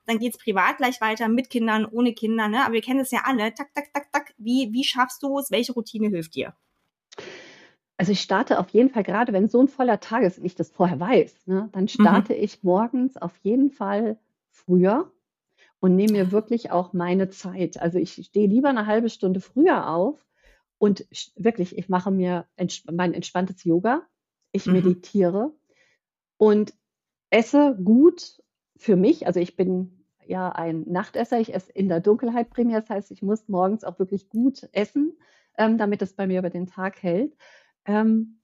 Dann 0.05 0.19
geht's 0.19 0.37
privat 0.37 0.77
gleich 0.77 1.01
weiter 1.01 1.29
mit 1.29 1.49
Kindern, 1.49 1.85
ohne 1.85 2.13
Kinder, 2.13 2.47
ne? 2.47 2.63
Aber 2.63 2.73
wir 2.73 2.81
kennen 2.81 2.99
es 2.99 3.11
ja 3.11 3.21
alle. 3.25 3.53
Tak, 3.53 3.73
tak, 3.73 3.93
tak, 3.93 4.11
tak. 4.11 4.33
Wie, 4.37 4.69
wie 4.71 4.83
schaffst 4.83 5.21
du 5.23 5.37
es? 5.39 5.51
Welche 5.51 5.73
Routine 5.73 6.09
hilft 6.09 6.35
dir? 6.35 6.53
Also 7.99 8.13
ich 8.13 8.21
starte 8.21 8.59
auf 8.59 8.69
jeden 8.69 8.89
Fall, 8.89 9.03
gerade 9.03 9.33
wenn 9.33 9.49
so 9.49 9.59
ein 9.59 9.67
voller 9.67 9.99
Tag 9.99 10.23
ist 10.23 10.39
und 10.39 10.45
ich 10.45 10.55
das 10.55 10.71
vorher 10.71 11.01
weiß, 11.01 11.47
ne, 11.47 11.67
dann 11.73 11.83
mhm. 11.83 11.87
starte 11.89 12.31
mhm. 12.33 12.39
ich 12.41 12.63
morgens 12.63 13.17
auf 13.17 13.35
jeden 13.43 13.71
Fall 13.71 14.17
früher 14.51 15.11
und 15.81 15.97
nehme 15.97 16.13
mir 16.13 16.31
wirklich 16.31 16.71
auch 16.71 16.93
meine 16.93 17.27
Zeit. 17.27 17.77
Also 17.81 17.99
ich 17.99 18.13
stehe 18.13 18.47
lieber 18.47 18.69
eine 18.69 18.85
halbe 18.85 19.09
Stunde 19.09 19.41
früher 19.41 19.89
auf 19.89 20.25
und 20.77 21.07
wirklich, 21.35 21.77
ich 21.77 21.89
mache 21.89 22.09
mir 22.09 22.45
entsp 22.55 22.89
mein 22.89 23.13
entspanntes 23.13 23.65
Yoga, 23.65 24.03
ich 24.53 24.65
mhm. 24.65 24.73
meditiere 24.73 25.51
und 26.37 26.73
esse 27.31 27.77
gut 27.83 28.41
für 28.77 28.95
mich. 28.95 29.27
Also 29.27 29.41
ich 29.41 29.57
bin 29.57 30.05
ja 30.25 30.49
ein 30.53 30.85
Nachtesser, 30.87 31.41
ich 31.41 31.53
esse 31.53 31.73
in 31.73 31.89
der 31.89 31.99
Dunkelheit 31.99 32.49
primär, 32.49 32.79
das 32.79 32.89
heißt, 32.89 33.11
ich 33.11 33.21
muss 33.21 33.49
morgens 33.49 33.83
auch 33.83 33.99
wirklich 33.99 34.29
gut 34.29 34.69
essen, 34.71 35.17
ähm, 35.57 35.77
damit 35.77 36.01
es 36.01 36.13
bei 36.13 36.27
mir 36.27 36.39
über 36.39 36.49
den 36.49 36.65
Tag 36.67 37.03
hält. 37.03 37.35
Ähm, 37.85 38.39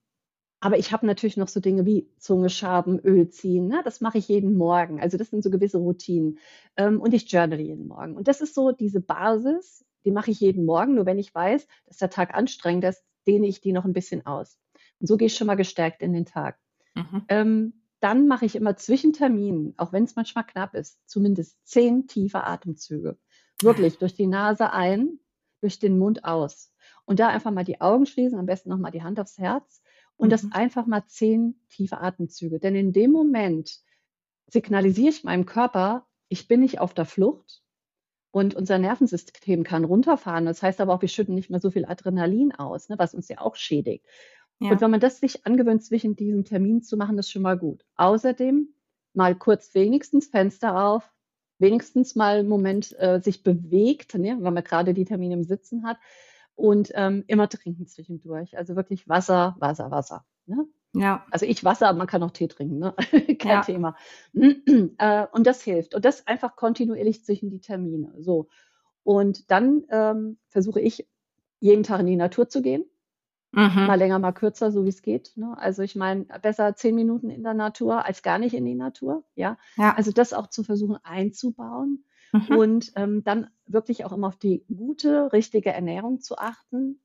aber 0.60 0.80
ich 0.80 0.92
habe 0.92 1.06
natürlich 1.06 1.38
noch 1.38 1.48
so 1.48 1.60
Dinge 1.60 1.86
wie 1.86 2.10
Zunge 2.18 2.50
schaben, 2.50 3.00
Öl 3.00 3.30
ziehen. 3.30 3.68
Ne? 3.68 3.82
Das 3.84 4.02
mache 4.02 4.18
ich 4.18 4.28
jeden 4.28 4.58
Morgen. 4.58 5.00
Also 5.00 5.18
das 5.18 5.30
sind 5.30 5.44
so 5.44 5.52
gewisse 5.52 5.78
Routinen. 5.78 6.40
Ähm, 6.76 7.00
und 7.00 7.14
ich 7.14 7.32
journal 7.32 7.60
jeden 7.60 7.88
Morgen. 7.88 8.16
Und 8.16 8.28
das 8.28 8.42
ist 8.42 8.56
so 8.56 8.72
diese 8.72 9.00
Basis, 9.00 9.86
die 10.06 10.12
mache 10.12 10.32
ich 10.32 10.40
jeden 10.40 10.66
Morgen. 10.66 10.96
Nur 10.96 11.06
wenn 11.06 11.20
ich 11.20 11.36
weiß, 11.36 11.68
dass 11.86 11.98
der 11.98 12.10
Tag 12.10 12.34
anstrengend 12.34 12.84
ist, 12.86 13.04
dehne 13.28 13.48
ich 13.48 13.62
die 13.62 13.74
noch 13.74 13.86
ein 13.86 13.94
bisschen 13.94 14.26
aus. 14.26 14.58
Und 15.00 15.08
so 15.08 15.18
gehe 15.18 15.28
ich 15.28 15.36
schon 15.36 15.48
mal 15.48 15.56
gestärkt 15.56 16.02
in 16.02 16.14
den 16.14 16.26
Tag. 16.26 16.58
Mhm. 16.96 17.26
Ähm, 17.28 17.74
dann 18.00 18.28
mache 18.28 18.46
ich 18.46 18.56
immer 18.56 18.76
zwischen 18.76 19.14
Terminen, 19.14 19.74
auch 19.78 19.94
wenn 19.94 20.04
es 20.04 20.16
manchmal 20.16 20.46
knapp 20.46 20.76
ist, 20.76 21.00
zumindest 21.08 21.58
zehn 21.66 22.08
tiefe 22.08 22.44
Atemzüge. 22.44 23.18
Wirklich 23.62 23.98
durch 23.98 24.16
die 24.16 24.28
Nase 24.28 24.72
ein, 24.72 25.20
durch 25.62 25.80
den 25.80 25.98
Mund 25.98 26.24
aus. 26.24 26.72
Und 27.06 27.20
da 27.20 27.28
einfach 27.28 27.52
mal 27.52 27.64
die 27.64 27.82
Augen 27.82 28.06
schließen, 28.06 28.38
am 28.40 28.46
besten 28.46 28.70
nochmal 28.70 28.92
die 28.92 29.04
Hand 29.04 29.20
aufs 29.20 29.38
Herz 29.38 29.84
und 30.18 30.28
mhm. 30.28 30.32
das 30.32 30.52
einfach 30.52 30.88
mal 30.88 31.06
zehn 31.06 31.60
tiefe 31.70 32.00
Atemzüge. 32.00 32.60
Denn 32.60 32.76
in 32.76 32.94
dem 32.94 33.12
Moment 33.12 33.80
signalisiere 34.48 35.10
ich 35.10 35.24
meinem 35.24 35.46
Körper, 35.46 36.08
ich 36.30 36.48
bin 36.48 36.62
nicht 36.62 36.80
auf 36.80 36.94
der 36.94 37.06
Flucht 37.06 37.62
und 38.32 38.56
unser 38.56 38.78
Nervensystem 38.80 39.64
kann 39.64 39.86
runterfahren. 39.86 40.46
Das 40.46 40.62
heißt 40.62 40.82
aber 40.82 40.94
auch, 40.94 41.02
wir 41.02 41.10
schütten 41.10 41.36
nicht 41.36 41.50
mehr 41.50 41.60
so 41.60 41.72
viel 41.72 41.86
Adrenalin 41.86 42.52
aus, 42.54 42.90
ne, 42.90 42.98
was 42.98 43.14
uns 43.14 43.28
ja 43.30 43.40
auch 43.40 43.56
schädigt. 43.56 44.06
Ja. 44.60 44.72
Und 44.72 44.82
wenn 44.82 44.92
man 44.92 45.00
das 45.00 45.20
sich 45.20 45.46
angewöhnt, 45.46 45.84
zwischen 45.84 46.16
diesen 46.16 46.46
Terminen 46.46 46.82
zu 46.82 46.98
machen, 46.98 47.18
ist 47.18 47.32
schon 47.32 47.42
mal 47.42 47.58
gut. 47.58 47.86
Außerdem 47.96 48.70
mal 49.14 49.36
kurz 49.36 49.74
wenigstens 49.76 50.28
Fenster 50.28 50.82
auf, 50.86 51.12
wenigstens 51.60 52.16
mal 52.16 52.40
einen 52.40 52.50
Moment 52.50 52.98
äh, 53.00 53.20
sich 53.22 53.44
bewegt, 53.44 54.16
ne, 54.16 54.38
wenn 54.40 54.54
man 54.54 54.64
gerade 54.64 54.94
die 54.94 55.06
Termine 55.06 55.36
im 55.36 55.44
Sitzen 55.44 55.86
hat 55.86 55.98
und 56.56 56.92
ähm, 56.96 57.24
immer 57.28 57.50
trinken 57.50 57.88
zwischendurch. 57.88 58.58
Also 58.58 58.76
wirklich 58.76 59.08
Wasser, 59.08 59.56
Wasser, 59.60 59.92
Wasser. 59.92 60.26
Ne? 60.46 60.66
Ja. 60.94 61.26
Also 61.30 61.46
ich 61.46 61.64
Wasser, 61.64 61.92
man 61.94 62.08
kann 62.08 62.24
auch 62.24 62.32
Tee 62.32 62.48
trinken, 62.48 62.80
ne? 62.80 62.94
kein 63.40 63.52
ja. 63.52 63.62
Thema. 63.62 63.96
äh, 64.34 65.28
und 65.32 65.46
das 65.46 65.62
hilft. 65.62 65.96
Und 65.96 66.06
das 66.06 66.26
einfach 66.28 66.56
kontinuierlich 66.56 67.24
zwischen 67.26 67.50
die 67.50 67.60
Termine. 67.60 68.14
So. 68.20 68.48
Und 69.04 69.52
dann 69.52 69.84
ähm, 69.90 70.38
versuche 70.48 70.80
ich, 70.82 71.08
jeden 71.60 71.84
Tag 71.84 72.00
in 72.02 72.08
die 72.08 72.16
Natur 72.16 72.50
zu 72.50 72.62
gehen. 72.62 72.86
Mhm. 73.52 73.86
Mal 73.88 73.96
länger, 73.96 74.20
mal 74.20 74.34
kürzer, 74.34 74.72
so 74.72 74.84
wie 74.84 74.90
es 74.90 75.02
geht. 75.02 75.32
Ne? 75.36 75.58
Also 75.58 75.82
ich 75.82 75.96
meine, 75.96 76.26
besser 76.42 76.76
zehn 76.76 76.94
Minuten 76.94 77.30
in 77.30 77.44
der 77.44 77.54
Natur 77.54 78.06
als 78.06 78.22
gar 78.22 78.38
nicht 78.38 78.54
in 78.54 78.66
die 78.66 78.76
Natur. 78.76 79.24
Ja. 79.36 79.58
ja. 79.78 79.96
Also 79.96 80.12
das 80.12 80.34
auch 80.34 80.48
zu 80.48 80.64
versuchen 80.64 80.98
einzubauen. 81.04 82.04
Mhm. 82.32 82.58
Und 82.58 82.92
ähm, 82.96 83.24
dann 83.24 83.50
wirklich 83.68 84.06
auch 84.06 84.12
immer 84.12 84.28
auf 84.28 84.38
die 84.38 84.66
gute, 84.74 85.32
richtige 85.34 85.72
Ernährung 85.72 86.20
zu 86.22 86.38
achten 86.38 87.00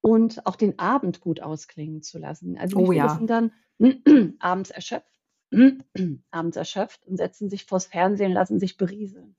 und 0.00 0.46
auch 0.46 0.56
den 0.56 0.78
Abend 0.78 1.20
gut 1.20 1.40
ausklingen 1.40 2.02
zu 2.02 2.18
lassen. 2.18 2.58
Also 2.58 2.78
oh, 2.78 2.92
ja. 2.92 3.08
sind 3.08 3.30
dann 3.30 3.52
abends 4.38 4.70
erschöpft, 4.70 5.20
abends 6.30 6.56
erschöpft 6.56 7.06
und 7.06 7.16
setzen 7.16 7.48
sich 7.48 7.64
vors 7.64 7.86
Fernsehen, 7.86 8.32
lassen 8.32 8.58
sich 8.58 8.76
berieseln. 8.76 9.36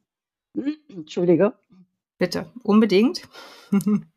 Entschuldige. 0.90 1.54
Bitte, 2.18 2.52
unbedingt. 2.64 3.28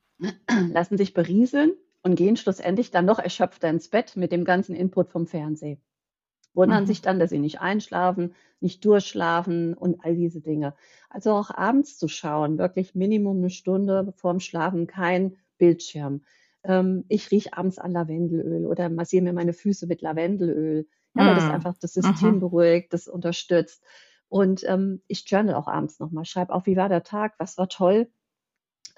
lassen 0.70 0.96
sich 0.96 1.14
berieseln 1.14 1.72
und 2.02 2.14
gehen 2.14 2.36
schlussendlich 2.36 2.90
dann 2.90 3.04
noch 3.04 3.18
erschöpfter 3.18 3.68
ins 3.68 3.88
Bett 3.88 4.16
mit 4.16 4.32
dem 4.32 4.44
ganzen 4.44 4.74
Input 4.74 5.10
vom 5.10 5.26
Fernsehen 5.26 5.82
wundern 6.58 6.82
mhm. 6.82 6.86
sich 6.88 7.00
dann, 7.00 7.18
dass 7.18 7.30
sie 7.30 7.38
nicht 7.38 7.62
einschlafen, 7.62 8.34
nicht 8.60 8.84
durchschlafen 8.84 9.72
und 9.72 10.04
all 10.04 10.14
diese 10.14 10.42
Dinge. 10.42 10.74
Also 11.08 11.32
auch 11.32 11.50
abends 11.50 11.96
zu 11.96 12.08
schauen, 12.08 12.58
wirklich 12.58 12.94
Minimum 12.94 13.38
eine 13.38 13.50
Stunde 13.50 14.12
vorm 14.16 14.40
Schlafen, 14.40 14.86
kein 14.86 15.36
Bildschirm. 15.56 16.22
Ähm, 16.64 17.04
ich 17.08 17.30
rieche 17.30 17.56
abends 17.56 17.78
an 17.78 17.92
Lavendelöl 17.92 18.66
oder 18.66 18.90
massiere 18.90 19.24
mir 19.24 19.32
meine 19.32 19.54
Füße 19.54 19.86
mit 19.86 20.02
Lavendelöl, 20.02 20.86
ja, 21.14 21.26
weil 21.26 21.34
das 21.36 21.44
mhm. 21.44 21.52
einfach 21.52 21.78
das 21.80 21.94
System 21.94 22.34
mhm. 22.34 22.40
beruhigt, 22.40 22.92
das 22.92 23.08
unterstützt. 23.08 23.82
Und 24.28 24.62
ähm, 24.68 25.00
ich 25.06 25.24
journal 25.30 25.54
auch 25.54 25.68
abends 25.68 26.00
nochmal, 26.00 26.26
schreibe 26.26 26.52
auf, 26.52 26.66
wie 26.66 26.76
war 26.76 26.90
der 26.90 27.04
Tag, 27.04 27.34
was 27.38 27.56
war 27.56 27.68
toll, 27.68 28.10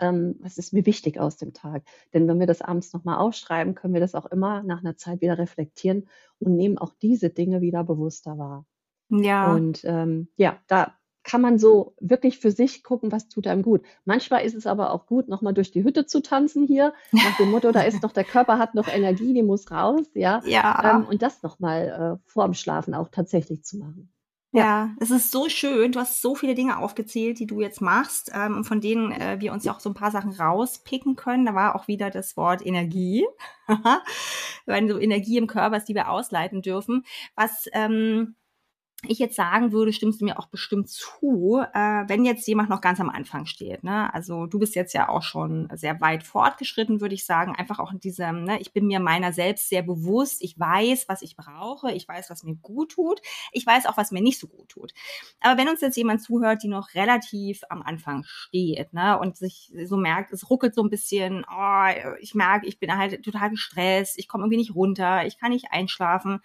ähm, 0.00 0.36
was 0.40 0.58
ist 0.58 0.72
mir 0.72 0.86
wichtig 0.86 1.20
aus 1.20 1.36
dem 1.36 1.52
Tag. 1.52 1.82
Denn 2.12 2.26
wenn 2.28 2.40
wir 2.40 2.46
das 2.46 2.62
abends 2.62 2.92
nochmal 2.92 3.18
aufschreiben, 3.18 3.74
können 3.74 3.94
wir 3.94 4.00
das 4.00 4.14
auch 4.14 4.26
immer 4.26 4.62
nach 4.62 4.80
einer 4.80 4.96
Zeit 4.96 5.20
wieder 5.20 5.38
reflektieren 5.38 6.08
und 6.38 6.56
nehmen 6.56 6.78
auch 6.78 6.92
diese 7.00 7.30
Dinge 7.30 7.60
wieder 7.60 7.84
bewusster 7.84 8.38
wahr. 8.38 8.66
Ja. 9.10 9.52
Und 9.52 9.82
ähm, 9.84 10.28
ja, 10.36 10.58
da 10.66 10.94
kann 11.22 11.42
man 11.42 11.58
so 11.58 11.94
wirklich 12.00 12.38
für 12.38 12.50
sich 12.50 12.82
gucken, 12.82 13.12
was 13.12 13.28
tut 13.28 13.46
einem 13.46 13.62
gut. 13.62 13.82
Manchmal 14.04 14.44
ist 14.44 14.54
es 14.54 14.66
aber 14.66 14.92
auch 14.92 15.06
gut, 15.06 15.28
nochmal 15.28 15.52
durch 15.52 15.70
die 15.70 15.84
Hütte 15.84 16.06
zu 16.06 16.22
tanzen 16.22 16.66
hier, 16.66 16.94
nach 17.12 17.36
dem 17.36 17.50
Motto, 17.50 17.72
da 17.72 17.82
ist 17.82 18.02
noch, 18.02 18.12
der 18.12 18.24
Körper 18.24 18.58
hat 18.58 18.74
noch 18.74 18.88
Energie, 18.88 19.34
die 19.34 19.42
muss 19.42 19.70
raus, 19.70 20.06
ja. 20.14 20.40
ja. 20.46 20.96
Ähm, 20.96 21.04
und 21.06 21.22
das 21.22 21.42
nochmal 21.42 22.18
äh, 22.18 22.30
vorm 22.30 22.54
Schlafen 22.54 22.94
auch 22.94 23.08
tatsächlich 23.08 23.62
zu 23.64 23.78
machen. 23.78 24.10
Ja, 24.52 24.90
es 24.98 25.12
ist 25.12 25.30
so 25.30 25.48
schön. 25.48 25.92
Du 25.92 26.00
hast 26.00 26.20
so 26.20 26.34
viele 26.34 26.56
Dinge 26.56 26.78
aufgezählt, 26.78 27.38
die 27.38 27.46
du 27.46 27.60
jetzt 27.60 27.80
machst, 27.80 28.32
ähm, 28.34 28.64
von 28.64 28.80
denen 28.80 29.12
äh, 29.12 29.36
wir 29.40 29.52
uns 29.52 29.64
ja 29.64 29.72
auch 29.72 29.78
so 29.78 29.88
ein 29.90 29.94
paar 29.94 30.10
Sachen 30.10 30.32
rauspicken 30.32 31.14
können. 31.14 31.46
Da 31.46 31.54
war 31.54 31.76
auch 31.76 31.86
wieder 31.86 32.10
das 32.10 32.36
Wort 32.36 32.64
Energie. 32.66 33.24
Wenn 34.66 34.88
so 34.88 34.98
Energie 34.98 35.36
im 35.38 35.46
Körper 35.46 35.76
ist, 35.76 35.84
die 35.88 35.94
wir 35.94 36.10
ausleiten 36.10 36.62
dürfen. 36.62 37.04
Was 37.36 37.66
ähm, 37.72 38.34
ich 39.06 39.18
jetzt 39.18 39.36
sagen 39.36 39.72
würde, 39.72 39.92
stimmst 39.92 40.20
du 40.20 40.26
mir 40.26 40.38
auch 40.38 40.48
bestimmt 40.48 40.88
zu, 40.88 41.62
äh, 41.72 42.04
wenn 42.06 42.24
jetzt 42.24 42.46
jemand 42.46 42.68
noch 42.68 42.80
ganz 42.80 43.00
am 43.00 43.08
Anfang 43.08 43.46
steht. 43.46 43.82
Ne? 43.82 44.12
Also 44.12 44.46
du 44.46 44.58
bist 44.58 44.74
jetzt 44.74 44.92
ja 44.92 45.08
auch 45.08 45.22
schon 45.22 45.68
sehr 45.74 46.00
weit 46.00 46.22
fortgeschritten, 46.22 47.00
würde 47.00 47.14
ich 47.14 47.24
sagen. 47.24 47.56
Einfach 47.56 47.78
auch 47.78 47.92
in 47.92 48.00
diesem, 48.00 48.44
ne, 48.44 48.60
ich 48.60 48.72
bin 48.72 48.86
mir 48.86 49.00
meiner 49.00 49.32
selbst 49.32 49.68
sehr 49.68 49.82
bewusst. 49.82 50.42
Ich 50.42 50.58
weiß, 50.58 51.06
was 51.08 51.22
ich 51.22 51.36
brauche. 51.36 51.92
Ich 51.92 52.06
weiß, 52.06 52.28
was 52.28 52.44
mir 52.44 52.56
gut 52.56 52.92
tut. 52.92 53.20
Ich 53.52 53.66
weiß 53.66 53.86
auch, 53.86 53.96
was 53.96 54.10
mir 54.10 54.20
nicht 54.20 54.38
so 54.38 54.48
gut 54.48 54.68
tut. 54.68 54.92
Aber 55.40 55.58
wenn 55.58 55.68
uns 55.68 55.80
jetzt 55.80 55.96
jemand 55.96 56.22
zuhört, 56.22 56.62
die 56.62 56.68
noch 56.68 56.94
relativ 56.94 57.62
am 57.70 57.82
Anfang 57.82 58.24
steht 58.24 58.92
ne, 58.92 59.18
und 59.18 59.36
sich 59.36 59.72
so 59.84 59.96
merkt, 59.96 60.32
es 60.32 60.50
ruckelt 60.50 60.74
so 60.74 60.82
ein 60.82 60.90
bisschen, 60.90 61.46
oh, 61.50 61.86
ich 62.20 62.34
merke, 62.34 62.66
ich 62.66 62.78
bin 62.78 62.94
halt 62.96 63.24
total 63.24 63.50
gestresst, 63.50 64.18
ich 64.18 64.28
komme 64.28 64.44
irgendwie 64.44 64.58
nicht 64.58 64.74
runter, 64.74 65.24
ich 65.26 65.38
kann 65.38 65.52
nicht 65.52 65.68
einschlafen 65.70 66.40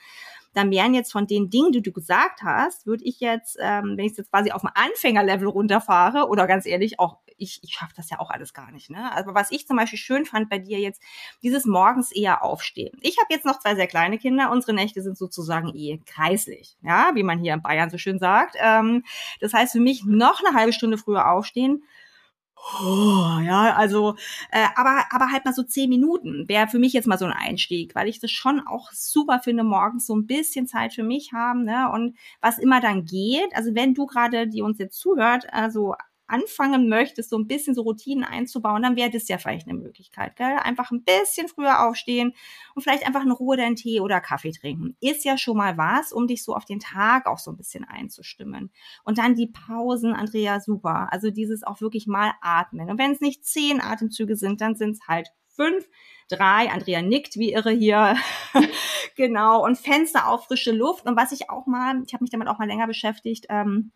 dann 0.56 0.72
wären 0.72 0.94
jetzt 0.94 1.12
von 1.12 1.28
den 1.28 1.50
Dingen, 1.50 1.72
die 1.72 1.82
du 1.82 1.92
gesagt 1.92 2.42
hast, 2.44 2.86
würde 2.86 3.04
ich 3.04 3.20
jetzt, 3.20 3.58
ähm, 3.60 3.96
wenn 3.98 4.06
ich 4.06 4.18
jetzt 4.18 4.32
quasi 4.32 4.52
auf 4.52 4.62
dem 4.62 4.72
Anfängerlevel 4.74 5.48
runterfahre, 5.48 6.28
oder 6.30 6.48
ganz 6.48 6.66
ehrlich, 6.66 7.00
auch 7.00 7.18
ich, 7.38 7.60
ich 7.64 7.74
schaffe 7.74 7.94
das 7.96 8.10
ja 8.10 8.20
auch 8.20 8.30
alles 8.30 8.54
gar 8.54 8.72
nicht. 8.72 8.90
Ne? 8.90 9.12
Also 9.12 9.34
was 9.34 9.52
ich 9.52 9.68
zum 9.68 9.78
Beispiel 9.78 10.00
schön 10.00 10.26
fand 10.26 10.50
bei 10.50 10.58
dir 10.58 10.80
jetzt, 10.80 11.02
dieses 11.44 11.66
morgens 11.66 12.12
eher 12.12 12.44
aufstehen. 12.44 12.98
Ich 13.02 13.18
habe 13.18 13.28
jetzt 13.30 13.46
noch 13.46 13.60
zwei 13.60 13.76
sehr 13.76 13.88
kleine 13.88 14.18
Kinder. 14.18 14.52
Unsere 14.52 14.74
Nächte 14.74 15.02
sind 15.02 15.18
sozusagen 15.18 15.76
eh 15.76 16.00
kreislich, 16.06 16.78
ja, 16.82 17.12
wie 17.14 17.24
man 17.24 17.40
hier 17.40 17.54
in 17.54 17.62
Bayern 17.62 17.90
so 17.90 17.98
schön 17.98 18.20
sagt. 18.20 18.56
Ähm, 18.60 19.04
das 19.42 19.54
heißt 19.54 19.74
für 19.74 19.80
mich 19.80 20.06
noch 20.06 20.42
eine 20.44 20.58
halbe 20.58 20.74
Stunde 20.74 20.98
früher 20.98 21.30
aufstehen 21.30 21.84
Oh, 22.58 23.40
ja, 23.44 23.74
also, 23.76 24.16
äh, 24.52 24.66
aber, 24.76 25.04
aber 25.12 25.32
halt 25.32 25.46
mal 25.46 25.54
so 25.54 25.64
zehn 25.64 25.90
Minuten 25.90 26.48
wäre 26.48 26.68
für 26.68 26.80
mich 26.80 26.94
jetzt 26.94 27.06
mal 27.08 27.18
so 27.18 27.26
ein 27.26 27.32
Einstieg, 27.32 27.94
weil 27.96 28.08
ich 28.08 28.20
das 28.20 28.32
schon 28.32 28.60
auch 28.66 28.92
super 28.92 29.40
finde, 29.40 29.64
morgens 29.64 30.08
so 30.08 30.16
ein 30.16 30.26
bisschen 30.26 30.66
Zeit 30.68 30.94
für 30.94 31.04
mich 31.04 31.32
haben, 31.34 31.64
ne? 31.64 31.90
Und 31.94 32.18
was 32.42 32.58
immer 32.58 32.82
dann 32.82 33.06
geht, 33.06 33.54
also 33.56 33.76
wenn 33.76 33.94
du 33.94 34.06
gerade, 34.06 34.48
die 34.48 34.62
uns 34.62 34.80
jetzt 34.80 34.98
zuhört, 35.00 35.46
also 35.54 35.96
anfangen 36.28 36.90
möchtest, 36.90 37.30
so 37.30 37.38
ein 37.38 37.48
bisschen 37.48 37.76
so 37.76 37.84
Routinen 37.84 38.24
einzubauen, 38.24 38.82
dann 38.82 38.96
wäre 38.96 39.10
das 39.10 39.28
ja 39.28 39.38
vielleicht 39.38 39.68
eine 39.68 39.78
Möglichkeit. 39.78 40.36
Gell? 40.36 40.58
Einfach 40.64 40.92
ein 40.92 41.04
bisschen 41.04 41.48
früher 41.48 41.88
aufstehen 41.88 42.34
und 42.74 42.82
vielleicht 42.82 43.06
einfach 43.06 43.24
in 43.24 43.32
Ruhe 43.32 43.58
deinen 43.58 43.76
Tee 43.76 44.00
oder 44.00 44.22
Kaffee 44.22 44.52
trinken. 44.52 44.96
Ist 45.02 45.26
ja 45.26 45.38
schon 45.38 45.58
mal 45.58 45.78
was, 45.78 46.12
um 46.12 46.28
dich 46.28 46.44
so 46.44 46.56
auf 46.56 46.66
den 46.66 46.80
Tag 46.80 47.28
auch 47.28 47.40
so 47.40 47.52
ein 47.52 47.58
bisschen 47.58 47.84
einzustimmen. 47.84 48.72
Und 49.04 49.18
dann 49.18 49.36
die 49.36 49.48
Pausen, 49.48 50.14
Andrea, 50.14 50.60
super. 50.60 51.10
Also 51.12 51.30
dieses 51.32 51.64
auch 51.64 51.82
wirklich 51.82 52.08
mal 52.08 52.34
atmen. 52.42 52.90
Und 52.90 52.98
wenn 52.98 53.12
es 53.12 53.22
nicht 53.22 53.46
zehn 53.46 53.82
Atemzüge 53.82 54.36
sind, 54.36 54.62
dann 54.62 54.76
sind 54.76 54.92
es 54.92 55.08
halt 55.08 55.30
fünf, 55.56 55.88
drei. 56.30 56.70
Andrea 56.72 57.02
nickt 57.02 57.38
wie 57.38 57.54
irre 57.54 57.72
hier. 57.72 58.16
genau. 59.16 59.64
Und 59.64 59.78
Fenster 59.78 60.28
auf 60.28 60.46
frische 60.46 60.72
Luft. 60.72 61.06
Und 61.06 61.18
was 61.18 61.32
ich 61.32 61.50
auch 61.50 61.66
mal, 61.66 62.02
ich 62.06 62.14
habe 62.14 62.24
mich 62.24 62.32
damit 62.32 62.48
auch 62.48 62.60
mal 62.60 62.68
länger 62.68 62.88
beschäftigt, 62.88 63.46
ähm, 63.50 63.92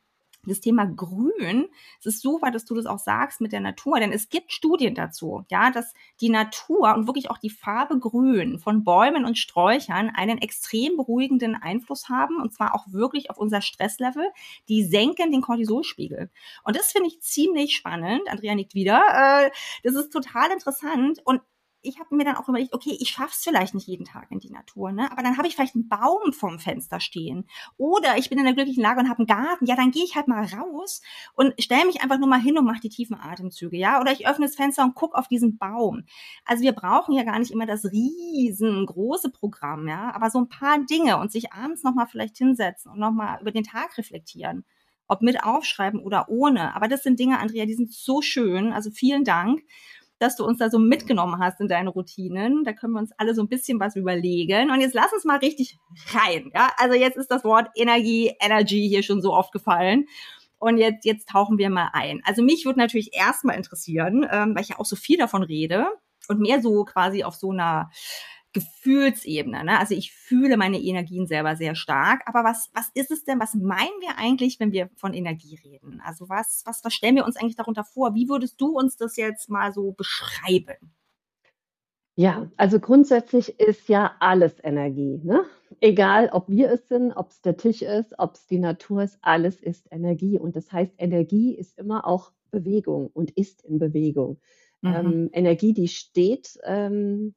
das 0.45 0.61
Thema 0.61 0.85
Grün, 0.85 1.67
es 1.99 2.05
ist 2.05 2.21
super, 2.21 2.51
dass 2.51 2.65
du 2.65 2.75
das 2.75 2.85
auch 2.85 2.99
sagst 2.99 3.41
mit 3.41 3.51
der 3.51 3.59
Natur, 3.59 3.99
denn 3.99 4.11
es 4.11 4.29
gibt 4.29 4.51
Studien 4.51 4.95
dazu, 4.95 5.43
ja, 5.49 5.69
dass 5.71 5.93
die 6.21 6.29
Natur 6.29 6.95
und 6.95 7.07
wirklich 7.07 7.29
auch 7.29 7.37
die 7.37 7.49
Farbe 7.49 7.99
Grün 7.99 8.59
von 8.59 8.83
Bäumen 8.83 9.25
und 9.25 9.37
Sträuchern 9.37 10.09
einen 10.15 10.37
extrem 10.37 10.97
beruhigenden 10.97 11.55
Einfluss 11.55 12.09
haben 12.09 12.41
und 12.41 12.53
zwar 12.53 12.73
auch 12.73 12.85
wirklich 12.91 13.29
auf 13.29 13.37
unser 13.37 13.61
Stresslevel. 13.61 14.29
Die 14.67 14.83
senken 14.83 15.31
den 15.31 15.41
Cortisolspiegel. 15.41 16.29
Und 16.63 16.75
das 16.75 16.91
finde 16.91 17.09
ich 17.09 17.21
ziemlich 17.21 17.75
spannend. 17.75 18.21
Andrea 18.29 18.55
nickt 18.55 18.75
wieder. 18.75 19.01
Äh, 19.45 19.51
das 19.83 19.95
ist 19.95 20.11
total 20.11 20.51
interessant 20.51 21.19
und 21.25 21.41
ich 21.81 21.99
habe 21.99 22.15
mir 22.15 22.25
dann 22.25 22.35
auch 22.35 22.49
überlegt, 22.49 22.73
okay, 22.73 22.97
ich 22.99 23.09
schaff's 23.09 23.43
vielleicht 23.43 23.73
nicht 23.73 23.87
jeden 23.87 24.05
Tag 24.05 24.31
in 24.31 24.39
die 24.39 24.51
Natur, 24.51 24.91
ne? 24.91 25.11
Aber 25.11 25.23
dann 25.23 25.37
habe 25.37 25.47
ich 25.47 25.55
vielleicht 25.55 25.75
einen 25.75 25.87
Baum 25.87 26.33
vorm 26.33 26.59
Fenster 26.59 26.99
stehen. 26.99 27.47
Oder 27.77 28.17
ich 28.17 28.29
bin 28.29 28.37
in 28.37 28.45
der 28.45 28.53
glücklichen 28.53 28.83
Lage 28.83 28.99
und 28.99 29.09
habe 29.09 29.19
einen 29.19 29.27
Garten. 29.27 29.65
Ja, 29.65 29.75
dann 29.75 29.91
gehe 29.91 30.03
ich 30.03 30.15
halt 30.15 30.27
mal 30.27 30.45
raus 30.45 31.01
und 31.35 31.53
stelle 31.61 31.85
mich 31.85 32.01
einfach 32.01 32.19
nur 32.19 32.27
mal 32.27 32.41
hin 32.41 32.57
und 32.57 32.65
mache 32.65 32.81
die 32.81 32.89
tiefen 32.89 33.17
Atemzüge, 33.19 33.77
ja? 33.77 34.01
Oder 34.01 34.11
ich 34.11 34.27
öffne 34.27 34.45
das 34.45 34.55
Fenster 34.55 34.83
und 34.83 34.95
guck 34.95 35.15
auf 35.15 35.27
diesen 35.27 35.57
Baum. 35.57 36.03
Also 36.45 36.63
wir 36.63 36.73
brauchen 36.73 37.15
ja 37.15 37.23
gar 37.23 37.39
nicht 37.39 37.51
immer 37.51 37.65
das 37.65 37.85
riesengroße 37.85 39.29
Programm, 39.31 39.87
ja? 39.87 40.13
Aber 40.13 40.29
so 40.29 40.39
ein 40.39 40.49
paar 40.49 40.79
Dinge 40.79 41.17
und 41.17 41.31
sich 41.31 41.53
abends 41.53 41.83
nochmal 41.83 42.07
vielleicht 42.07 42.37
hinsetzen 42.37 42.91
und 42.91 42.99
nochmal 42.99 43.39
über 43.41 43.51
den 43.51 43.63
Tag 43.63 43.97
reflektieren. 43.97 44.65
Ob 45.07 45.21
mit 45.23 45.43
aufschreiben 45.43 45.99
oder 45.99 46.29
ohne. 46.29 46.75
Aber 46.75 46.87
das 46.87 47.01
sind 47.01 47.19
Dinge, 47.19 47.39
Andrea, 47.39 47.65
die 47.65 47.73
sind 47.73 47.91
so 47.91 48.21
schön. 48.21 48.71
Also 48.71 48.91
vielen 48.91 49.23
Dank 49.23 49.63
dass 50.19 50.35
du 50.35 50.45
uns 50.45 50.59
da 50.59 50.69
so 50.69 50.77
mitgenommen 50.77 51.39
hast 51.39 51.59
in 51.61 51.67
deine 51.67 51.89
Routinen. 51.89 52.63
Da 52.63 52.73
können 52.73 52.93
wir 52.93 52.99
uns 52.99 53.11
alle 53.17 53.33
so 53.33 53.41
ein 53.41 53.47
bisschen 53.47 53.79
was 53.79 53.95
überlegen. 53.95 54.69
Und 54.69 54.81
jetzt 54.81 54.93
lass 54.93 55.11
uns 55.13 55.25
mal 55.25 55.37
richtig 55.37 55.79
rein. 56.13 56.51
Ja, 56.53 56.71
also 56.77 56.95
jetzt 56.95 57.17
ist 57.17 57.31
das 57.31 57.43
Wort 57.43 57.69
Energie, 57.75 58.33
Energy 58.39 58.87
hier 58.87 59.01
schon 59.01 59.21
so 59.21 59.33
oft 59.33 59.51
gefallen. 59.51 60.05
Und 60.59 60.77
jetzt, 60.77 61.05
jetzt 61.05 61.29
tauchen 61.29 61.57
wir 61.57 61.69
mal 61.69 61.89
ein. 61.93 62.21
Also 62.25 62.43
mich 62.43 62.65
würde 62.65 62.79
natürlich 62.79 63.15
erstmal 63.15 63.55
interessieren, 63.55 64.27
ähm, 64.29 64.53
weil 64.55 64.63
ich 64.63 64.69
ja 64.69 64.79
auch 64.79 64.85
so 64.85 64.97
viel 64.97 65.17
davon 65.17 65.41
rede 65.41 65.87
und 66.27 66.41
mehr 66.41 66.61
so 66.61 66.83
quasi 66.83 67.23
auf 67.23 67.35
so 67.35 67.51
einer 67.51 67.89
Gefühlsebene. 68.53 69.63
Ne? 69.63 69.79
Also 69.79 69.93
ich 69.93 70.11
fühle 70.11 70.57
meine 70.57 70.79
Energien 70.79 71.27
selber 71.27 71.55
sehr 71.55 71.75
stark. 71.75 72.21
Aber 72.25 72.43
was, 72.43 72.69
was 72.73 72.89
ist 72.95 73.11
es 73.11 73.23
denn? 73.23 73.39
Was 73.39 73.53
meinen 73.53 74.01
wir 74.01 74.17
eigentlich, 74.17 74.59
wenn 74.59 74.71
wir 74.71 74.89
von 74.95 75.13
Energie 75.13 75.59
reden? 75.63 76.01
Also 76.03 76.29
was, 76.29 76.63
was, 76.65 76.83
was 76.83 76.93
stellen 76.93 77.15
wir 77.15 77.25
uns 77.25 77.37
eigentlich 77.37 77.55
darunter 77.55 77.83
vor? 77.83 78.15
Wie 78.15 78.27
würdest 78.27 78.59
du 78.59 78.77
uns 78.77 78.97
das 78.97 79.17
jetzt 79.17 79.49
mal 79.49 79.71
so 79.71 79.91
beschreiben? 79.91 80.93
Ja, 82.15 82.51
also 82.57 82.79
grundsätzlich 82.79 83.59
ist 83.61 83.87
ja 83.87 84.11
alles 84.19 84.55
Energie. 84.61 85.21
Ne? 85.23 85.45
Egal, 85.79 86.29
ob 86.33 86.49
wir 86.49 86.69
es 86.71 86.87
sind, 86.89 87.13
ob 87.13 87.29
es 87.29 87.41
der 87.41 87.55
Tisch 87.55 87.81
ist, 87.81 88.13
ob 88.17 88.35
es 88.35 88.45
die 88.47 88.59
Natur 88.59 89.03
ist, 89.03 89.19
alles 89.21 89.61
ist 89.61 89.87
Energie. 89.91 90.37
Und 90.37 90.55
das 90.55 90.71
heißt, 90.71 90.95
Energie 90.97 91.55
ist 91.55 91.77
immer 91.77 92.05
auch 92.05 92.33
Bewegung 92.51 93.09
und 93.13 93.31
ist 93.31 93.63
in 93.63 93.79
Bewegung. 93.79 94.39
Mhm. 94.81 94.93
Ähm, 94.93 95.29
Energie, 95.31 95.73
die 95.73 95.87
steht, 95.87 96.59
ähm, 96.63 97.35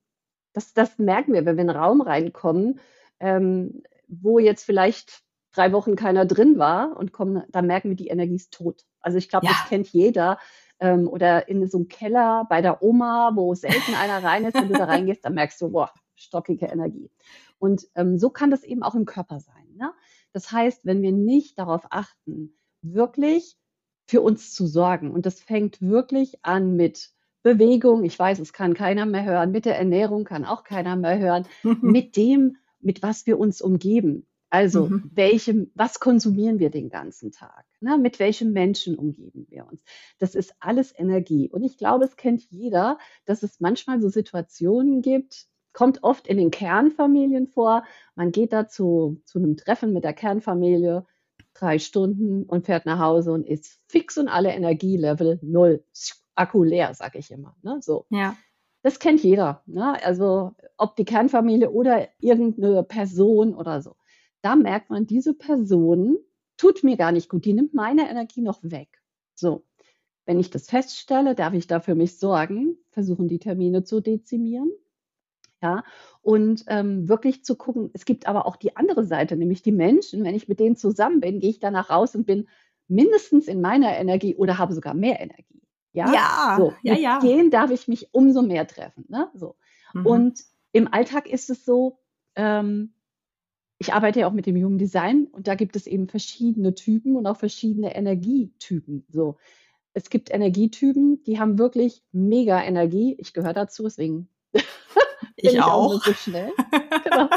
das, 0.53 0.75
das 0.75 0.99
merken 0.99 1.33
wir, 1.33 1.45
wenn 1.45 1.57
wir 1.57 1.63
in 1.63 1.71
einen 1.71 1.79
Raum 1.79 2.01
reinkommen, 2.01 2.81
ähm, 3.21 3.83
wo 4.09 4.39
jetzt 4.39 4.65
vielleicht 4.65 5.23
drei 5.53 5.73
Wochen 5.73 5.97
keiner 5.97 6.27
drin 6.27 6.59
war 6.59 6.97
und 6.97 7.13
kommen, 7.13 7.45
da 7.51 7.63
merken 7.63 7.91
wir, 7.91 7.97
die 7.97 8.09
Energie 8.09 8.37
ist 8.37 8.53
tot. 8.53 8.85
Also 9.01 9.19
ich 9.19 9.29
glaube, 9.29 9.47
ja. 9.47 9.53
das 9.53 9.69
kennt 9.69 9.89
jeder. 9.89 10.39
Ähm, 10.81 11.09
oder 11.09 11.49
in 11.49 11.67
so 11.69 11.79
einem 11.79 11.89
Keller 11.89 12.47
bei 12.49 12.63
der 12.63 12.83
Oma, 12.83 13.33
wo 13.35 13.55
selten 13.55 13.95
einer 13.95 14.23
rein 14.25 14.45
ist, 14.45 14.55
wenn 14.55 14.69
du 14.69 14.75
da 14.75 14.85
reingehst, 14.85 15.25
dann 15.25 15.35
merkst 15.35 15.61
du, 15.61 15.71
boah, 15.71 15.93
stockige 16.17 16.67
Energie. 16.67 17.11
Und 17.59 17.87
ähm, 17.95 18.19
so 18.19 18.31
kann 18.31 18.51
das 18.51 18.65
eben 18.65 18.83
auch 18.83 18.95
im 18.95 19.05
Körper 19.05 19.41
sein. 19.41 19.75
Ne? 19.77 19.93
Das 20.33 20.51
heißt, 20.51 20.85
wenn 20.85 21.03
wir 21.03 21.13
nicht 21.13 21.59
darauf 21.59 21.87
achten, 21.91 22.57
wirklich 22.81 23.57
für 24.07 24.21
uns 24.21 24.53
zu 24.53 24.67
sorgen, 24.67 25.11
und 25.11 25.27
das 25.27 25.41
fängt 25.41 25.81
wirklich 25.81 26.45
an 26.45 26.75
mit 26.75 27.11
Bewegung, 27.43 28.05
ich 28.05 28.19
weiß, 28.19 28.39
es 28.39 28.53
kann 28.53 28.75
keiner 28.75 29.07
mehr 29.07 29.25
hören, 29.25 29.51
mit 29.51 29.65
der 29.65 29.79
Ernährung 29.79 30.25
kann 30.25 30.45
auch 30.45 30.65
keiner 30.65 30.97
mehr 30.97 31.19
hören, 31.19 31.47
mit 31.81 32.17
dem, 32.17 32.57
mit 32.81 33.03
was 33.03 33.27
wir 33.27 33.39
uns 33.39 33.61
umgeben. 33.61 34.27
Also, 34.51 34.87
mhm. 34.87 35.11
welchem, 35.15 35.71
was 35.75 35.99
konsumieren 35.99 36.59
wir 36.59 36.69
den 36.69 36.91
ganzen 36.91 37.33
Tag? 37.33 37.65
Ne? 37.81 37.97
Mit 37.97 38.19
welchen 38.19 38.53
Menschen 38.53 38.97
umgeben 38.97 39.47
wir 39.49 39.67
uns? 39.67 39.83
Das 40.19 40.35
ist 40.35 40.55
alles 40.61 40.93
Energie. 40.95 41.49
Und 41.49 41.63
ich 41.63 41.79
glaube, 41.79 42.05
es 42.05 42.17
kennt 42.17 42.43
jeder, 42.51 42.99
dass 43.25 43.43
es 43.43 43.61
manchmal 43.61 44.03
so 44.03 44.11
Situationen 44.11 45.01
gibt, 45.01 45.47
kommt 45.73 46.03
oft 46.03 46.29
in 46.29 46.37
den 46.37 46.51
Kernfamilien 46.51 47.47
vor. 47.49 47.85
Man 48.15 48.31
geht 48.31 48.53
da 48.53 48.69
zu, 48.69 49.23
zu 49.25 49.39
einem 49.39 49.57
Treffen 49.57 49.95
mit 49.95 50.05
der 50.05 50.13
Kernfamilie, 50.13 51.07
drei 51.55 51.79
Stunden 51.79 52.45
und 52.45 52.67
fährt 52.67 52.85
nach 52.85 52.99
Hause 52.99 53.33
und 53.33 53.47
ist 53.47 53.81
fix 53.89 54.19
und 54.19 54.29
alle 54.29 54.51
Energielevel 54.51 55.39
null. 55.43 55.83
Akku 56.35 56.63
leer, 56.63 56.95
sage 56.95 57.19
ich 57.19 57.31
immer. 57.31 57.55
Ne? 57.63 57.79
So. 57.81 58.07
Ja. 58.11 58.37
Das 58.83 58.99
kennt 58.99 59.23
jeder. 59.23 59.63
Ne? 59.67 60.03
Also 60.05 60.53
ob 60.77 60.97
die 60.97 61.05
Kernfamilie 61.05 61.71
oder 61.71 62.09
irgendeine 62.19 62.83
Person 62.83 63.55
oder 63.55 63.81
so. 63.81 63.97
Da 64.43 64.57
merkt 64.57 64.91
man, 64.91 65.07
diese 65.07 65.35
Person 65.35 66.19
tut 66.57 66.83
mir 66.83 66.97
gar 66.97 67.13
nicht 67.13 67.29
gut. 67.29 67.45
Die 67.45 67.53
nimmt 67.53 67.75
meine 67.75 68.09
Energie 68.11 68.43
noch 68.43 68.61
weg. 68.63 69.01
So. 69.35 69.65
Wenn 70.25 70.39
ich 70.39 70.51
das 70.51 70.69
feststelle, 70.69 71.35
darf 71.35 71.53
ich 71.53 71.67
da 71.67 71.81
für 71.81 71.95
mich 71.95 72.19
sorgen, 72.19 72.77
versuchen 72.91 73.27
die 73.27 73.41
Termine 73.41 73.83
zu 73.83 74.01
dezimieren. 74.01 74.71
Ja, 75.61 75.85
und 76.23 76.65
ähm, 76.67 77.09
wirklich 77.09 77.45
zu 77.45 77.55
gucken, 77.57 77.91
es 77.93 78.05
gibt 78.05 78.27
aber 78.27 78.47
auch 78.47 78.57
die 78.57 78.77
andere 78.77 79.05
Seite, 79.05 79.37
nämlich 79.37 79.63
die 79.63 79.71
Menschen. 79.71 80.25
Wenn 80.25 80.35
ich 80.35 80.49
mit 80.49 80.59
denen 80.59 80.75
zusammen 80.75 81.21
bin, 81.21 81.39
gehe 81.39 81.51
ich 81.51 81.61
danach 81.61 81.89
raus 81.89 82.17
und 82.17 82.27
bin 82.27 82.49
mindestens 82.89 83.47
in 83.47 83.61
meiner 83.61 83.97
Energie 83.97 84.35
oder 84.35 84.59
habe 84.59 84.75
sogar 84.75 84.95
mehr 84.95 85.21
Energie. 85.21 85.62
Ja, 85.93 86.13
ja, 86.13 86.55
so, 86.59 86.73
ja, 86.83 86.95
mit 86.95 87.03
ja. 87.03 87.21
denen 87.21 87.51
darf 87.51 87.71
ich 87.71 87.87
mich 87.87 88.09
umso 88.13 88.43
mehr 88.43 88.67
treffen. 88.67 89.05
Ne? 89.09 89.31
So. 89.35 89.57
Mhm. 89.93 90.07
Und 90.07 90.41
im 90.73 90.93
Alltag 90.93 91.29
ist 91.29 91.51
es 91.51 91.65
so, 91.65 91.99
ähm, 92.35 92.95
ich 93.79 93.93
arbeite 93.93 94.21
ja 94.21 94.29
auch 94.29 94.33
mit 94.33 94.47
dem 94.47 94.57
Human 94.57 94.79
Design 94.79 95.27
und 95.33 95.49
da 95.49 95.55
gibt 95.55 95.77
es 95.77 95.87
eben 95.87 96.09
verschiedene 96.09 96.75
Typen 96.75 97.17
und 97.17 97.27
auch 97.27 97.37
verschiedene 97.37 97.95
Energietypen. 97.95 99.05
So. 99.11 99.37
Es 99.93 100.09
gibt 100.09 100.31
Energietypen, 100.31 101.23
die 101.25 101.39
haben 101.39 101.59
wirklich 101.59 102.03
mega 102.13 102.63
Energie. 102.63 103.17
Ich 103.19 103.35
gehöre 103.35 103.53
dazu, 103.53 103.83
deswegen 103.83 104.29
ich, 105.37 105.53
ich 105.53 105.61
auch. 105.61 105.97
auch 105.97 106.03
so 106.03 106.15
schnell. 106.15 106.53
genau. 107.05 107.29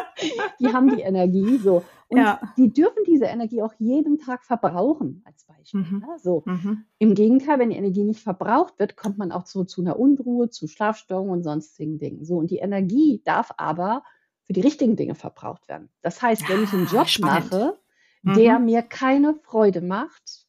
Die 0.60 0.68
haben 0.68 0.96
die 0.96 1.02
Energie 1.02 1.58
so. 1.58 1.84
Und 2.08 2.20
ja. 2.20 2.40
die 2.56 2.72
dürfen 2.72 3.04
diese 3.08 3.26
Energie 3.26 3.64
auch 3.64 3.74
jeden 3.80 4.20
Tag 4.20 4.44
verbrauchen, 4.44 5.24
als 5.26 5.46
Beispiel. 5.46 5.82
Mhm. 5.82 6.06
Ja, 6.08 6.20
so. 6.20 6.44
Mhm. 6.46 6.86
Im 7.00 7.16
Gegenteil, 7.16 7.58
wenn 7.58 7.72
die 7.72 7.78
Energie 7.78 8.04
nicht 8.04 8.22
verbraucht 8.22 8.78
wird, 8.78 8.96
kommt 8.96 9.18
man 9.18 9.32
auch 9.32 9.44
zu, 9.44 9.64
zu 9.64 9.82
einer 9.82 9.98
Unruhe, 9.98 10.50
zu 10.50 10.68
Schlafstörungen 10.68 11.32
und 11.32 11.44
sonstigen 11.44 11.98
Dingen. 11.98 12.24
So. 12.24 12.38
Und 12.38 12.52
die 12.52 12.60
Energie 12.60 13.22
darf 13.26 13.52
aber 13.58 14.04
für 14.44 14.54
die 14.54 14.62
richtigen 14.62 14.96
Dinge 14.96 15.16
verbraucht 15.16 15.68
werden. 15.68 15.90
Das 16.02 16.22
heißt, 16.22 16.48
wenn 16.48 16.64
ich 16.64 16.74
einen 16.74 16.86
Job 16.86 17.08
Spannend. 17.08 17.52
mache, 17.52 17.80
der 18.24 18.60
mhm. 18.60 18.66
mir 18.66 18.82
keine 18.84 19.36
Freude 19.44 19.82
macht, 19.82 20.46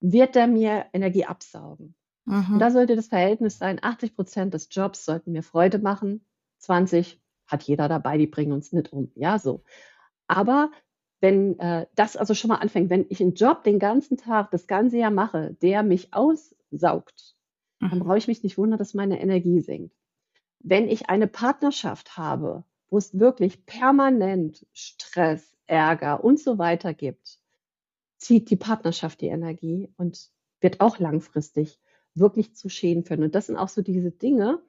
wird 0.00 0.34
der 0.36 0.46
mir 0.46 0.86
Energie 0.92 1.24
absaugen. 1.24 1.94
Und 2.26 2.48
mhm. 2.48 2.58
da 2.58 2.70
sollte 2.70 2.96
das 2.96 3.08
Verhältnis 3.08 3.58
sein, 3.58 3.78
80 3.82 4.14
Prozent 4.14 4.54
des 4.54 4.68
Jobs 4.70 5.04
sollten 5.04 5.32
mir 5.32 5.42
Freude 5.42 5.78
machen, 5.78 6.24
20 6.58 7.20
hat 7.46 7.64
jeder 7.64 7.88
dabei, 7.88 8.18
die 8.18 8.26
bringen 8.26 8.52
uns 8.52 8.72
nicht 8.72 8.92
um. 8.92 9.10
Ja, 9.16 9.38
so. 9.38 9.64
Aber 10.28 10.70
wenn 11.20 11.58
äh, 11.58 11.86
das 11.94 12.16
also 12.16 12.34
schon 12.34 12.48
mal 12.48 12.56
anfängt, 12.56 12.90
wenn 12.90 13.06
ich 13.08 13.20
einen 13.20 13.34
Job 13.34 13.62
den 13.64 13.78
ganzen 13.78 14.16
Tag, 14.16 14.50
das 14.50 14.66
ganze 14.66 14.98
Jahr 14.98 15.10
mache, 15.10 15.56
der 15.62 15.82
mich 15.82 16.12
aussaugt, 16.12 17.36
dann 17.80 17.98
mhm. 17.98 18.00
brauche 18.00 18.18
ich 18.18 18.28
mich 18.28 18.42
nicht 18.42 18.58
wundern, 18.58 18.78
dass 18.78 18.94
meine 18.94 19.20
Energie 19.20 19.60
sinkt. 19.60 19.94
Wenn 20.60 20.88
ich 20.88 21.08
eine 21.08 21.26
Partnerschaft 21.26 22.16
habe, 22.16 22.64
wo 22.88 22.98
es 22.98 23.18
wirklich 23.18 23.64
permanent 23.66 24.66
Stress, 24.72 25.56
Ärger 25.66 26.24
und 26.24 26.40
so 26.40 26.58
weiter 26.58 26.94
gibt, 26.94 27.38
zieht 28.18 28.50
die 28.50 28.56
Partnerschaft 28.56 29.20
die 29.20 29.28
Energie 29.28 29.88
und 29.96 30.30
wird 30.60 30.80
auch 30.80 30.98
langfristig 30.98 31.78
wirklich 32.14 32.54
zu 32.54 32.68
Schäden 32.68 33.04
führen. 33.04 33.22
Und 33.22 33.34
das 33.34 33.46
sind 33.46 33.56
auch 33.56 33.68
so 33.68 33.80
diese 33.82 34.10
Dinge, 34.10 34.60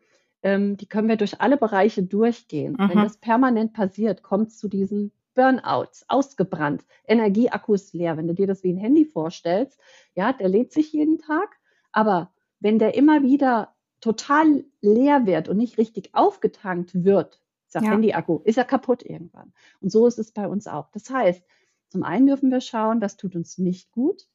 ähm, 0.43 0.77
die 0.77 0.85
können 0.85 1.09
wir 1.09 1.17
durch 1.17 1.41
alle 1.41 1.57
Bereiche 1.57 2.03
durchgehen. 2.03 2.73
Mhm. 2.73 2.89
Wenn 2.89 2.97
das 2.99 3.17
permanent 3.17 3.73
passiert, 3.73 4.23
kommt 4.23 4.49
es 4.49 4.57
zu 4.57 4.67
diesen 4.67 5.11
Burnouts, 5.33 6.05
ausgebrannt, 6.07 6.85
Energieakku 7.07 7.73
ist 7.73 7.93
leer. 7.93 8.17
Wenn 8.17 8.27
du 8.27 8.33
dir 8.33 8.47
das 8.47 8.63
wie 8.63 8.73
ein 8.73 8.77
Handy 8.77 9.05
vorstellst, 9.05 9.79
ja, 10.13 10.33
der 10.33 10.49
lädt 10.49 10.71
sich 10.71 10.91
jeden 10.93 11.19
Tag, 11.19 11.57
aber 11.91 12.33
wenn 12.59 12.79
der 12.79 12.95
immer 12.95 13.23
wieder 13.23 13.75
total 14.01 14.65
leer 14.81 15.25
wird 15.25 15.49
und 15.49 15.57
nicht 15.57 15.77
richtig 15.77 16.13
aufgetankt 16.13 17.03
wird, 17.03 17.41
ist 17.67 17.75
ja. 17.75 17.81
Handy-Akku, 17.81 18.39
ist 18.43 18.57
er 18.57 18.65
kaputt 18.65 19.03
irgendwann. 19.03 19.53
Und 19.79 19.91
so 19.91 20.07
ist 20.07 20.19
es 20.19 20.31
bei 20.31 20.47
uns 20.47 20.67
auch. 20.67 20.89
Das 20.91 21.09
heißt, 21.09 21.43
zum 21.89 22.03
einen 22.03 22.27
dürfen 22.27 22.51
wir 22.51 22.61
schauen, 22.61 22.99
das 22.99 23.17
tut 23.17 23.35
uns 23.35 23.57
nicht 23.57 23.91
gut. 23.91 24.27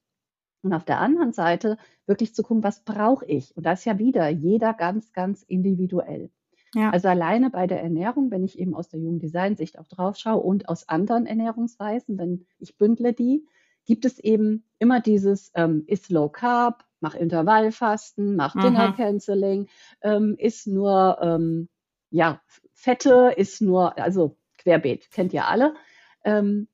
Und 0.63 0.73
auf 0.73 0.85
der 0.85 1.01
anderen 1.01 1.33
Seite 1.33 1.79
wirklich 2.07 2.35
zu 2.35 2.43
gucken, 2.43 2.65
was 2.65 2.81
brauche 2.85 3.25
ich? 3.27 3.57
Und 3.57 3.65
das 3.65 3.81
ist 3.81 3.85
ja 3.85 3.99
wieder 3.99 4.29
jeder 4.29 4.75
ganz, 4.75 5.13
ganz 5.13 5.43
individuell. 5.43 6.31
Ja. 6.75 6.91
Also 6.91 7.09
alleine 7.09 7.51
bei 7.51 7.67
der 7.67 7.83
Ernährung, 7.83 8.31
wenn 8.31 8.45
ich 8.45 8.59
eben 8.59 8.75
aus 8.75 8.89
der 8.89 9.01
Human 9.01 9.19
Design 9.19 9.57
Sicht 9.57 9.79
auch 9.79 9.87
drauf 9.87 10.17
schaue 10.17 10.43
und 10.43 10.69
aus 10.69 10.89
anderen 10.89 11.27
Ernährungsweisen, 11.27 12.19
wenn 12.19 12.47
ich 12.59 12.77
bündle 12.77 13.13
die, 13.13 13.47
gibt 13.85 14.05
es 14.05 14.19
eben 14.19 14.65
immer 14.79 15.01
dieses 15.01 15.53
ähm, 15.55 15.85
ist 15.87 16.11
Low 16.11 16.29
Carb, 16.29 16.85
mach 17.01 17.15
Intervallfasten, 17.15 18.37
mach 18.37 18.55
mhm. 18.55 18.61
Dinner 18.63 18.93
Canceling, 18.93 19.69
ähm, 20.03 20.35
ist 20.39 20.67
nur 20.67 21.19
ähm, 21.23 21.69
ja 22.11 22.41
Fette, 22.73 23.33
ist 23.37 23.63
nur 23.63 23.97
also 23.99 24.37
querbeet, 24.59 25.11
kennt 25.11 25.33
ihr 25.33 25.47
alle. 25.47 25.75
Ähm, 26.25 26.69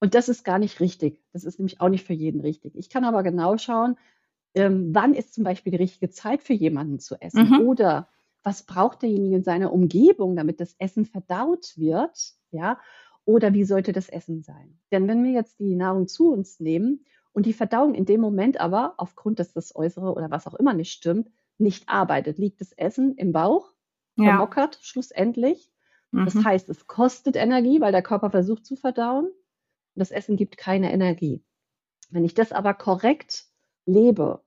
und 0.00 0.14
das 0.14 0.28
ist 0.28 0.44
gar 0.44 0.58
nicht 0.58 0.80
richtig. 0.80 1.22
Das 1.32 1.44
ist 1.44 1.58
nämlich 1.58 1.80
auch 1.80 1.88
nicht 1.88 2.04
für 2.06 2.14
jeden 2.14 2.40
richtig. 2.40 2.74
Ich 2.76 2.90
kann 2.90 3.04
aber 3.04 3.22
genau 3.22 3.56
schauen, 3.58 3.96
ähm, 4.54 4.90
wann 4.92 5.14
ist 5.14 5.34
zum 5.34 5.44
Beispiel 5.44 5.70
die 5.70 5.78
richtige 5.78 6.10
Zeit 6.10 6.42
für 6.42 6.54
jemanden 6.54 6.98
zu 6.98 7.20
essen 7.20 7.50
mhm. 7.50 7.60
oder 7.60 8.08
was 8.42 8.62
braucht 8.64 9.02
derjenige 9.02 9.36
in 9.36 9.44
seiner 9.44 9.72
Umgebung, 9.72 10.36
damit 10.36 10.60
das 10.60 10.74
Essen 10.78 11.04
verdaut 11.04 11.74
wird, 11.76 12.34
ja, 12.50 12.78
oder 13.24 13.52
wie 13.52 13.64
sollte 13.64 13.92
das 13.92 14.08
Essen 14.08 14.42
sein? 14.42 14.78
Denn 14.90 15.06
wenn 15.06 15.22
wir 15.22 15.32
jetzt 15.32 15.60
die 15.60 15.74
Nahrung 15.74 16.08
zu 16.08 16.32
uns 16.32 16.58
nehmen 16.58 17.04
und 17.32 17.46
die 17.46 17.52
Verdauung 17.52 17.94
in 17.94 18.06
dem 18.06 18.20
Moment 18.20 18.60
aber, 18.60 18.94
aufgrund, 18.96 19.38
dass 19.38 19.52
das 19.52 19.74
Äußere 19.76 20.12
oder 20.12 20.30
was 20.30 20.46
auch 20.46 20.54
immer 20.54 20.74
nicht 20.74 20.92
stimmt, 20.92 21.30
nicht 21.58 21.88
arbeitet, 21.88 22.38
liegt 22.38 22.60
das 22.60 22.72
Essen 22.72 23.14
im 23.16 23.32
Bauch, 23.32 23.72
vermockert 24.16 24.76
ja. 24.76 24.80
schlussendlich. 24.82 25.70
Mhm. 26.10 26.24
Das 26.24 26.44
heißt, 26.44 26.68
es 26.70 26.86
kostet 26.86 27.36
Energie, 27.36 27.80
weil 27.80 27.92
der 27.92 28.02
Körper 28.02 28.30
versucht 28.30 28.66
zu 28.66 28.76
verdauen 28.76 29.26
und 29.26 29.34
das 29.94 30.10
Essen 30.10 30.36
gibt 30.36 30.56
keine 30.56 30.92
Energie. 30.92 31.44
Wenn 32.10 32.24
ich 32.24 32.34
das 32.34 32.52
aber 32.52 32.74
korrekt 32.74 33.44
lebe, 33.86 34.42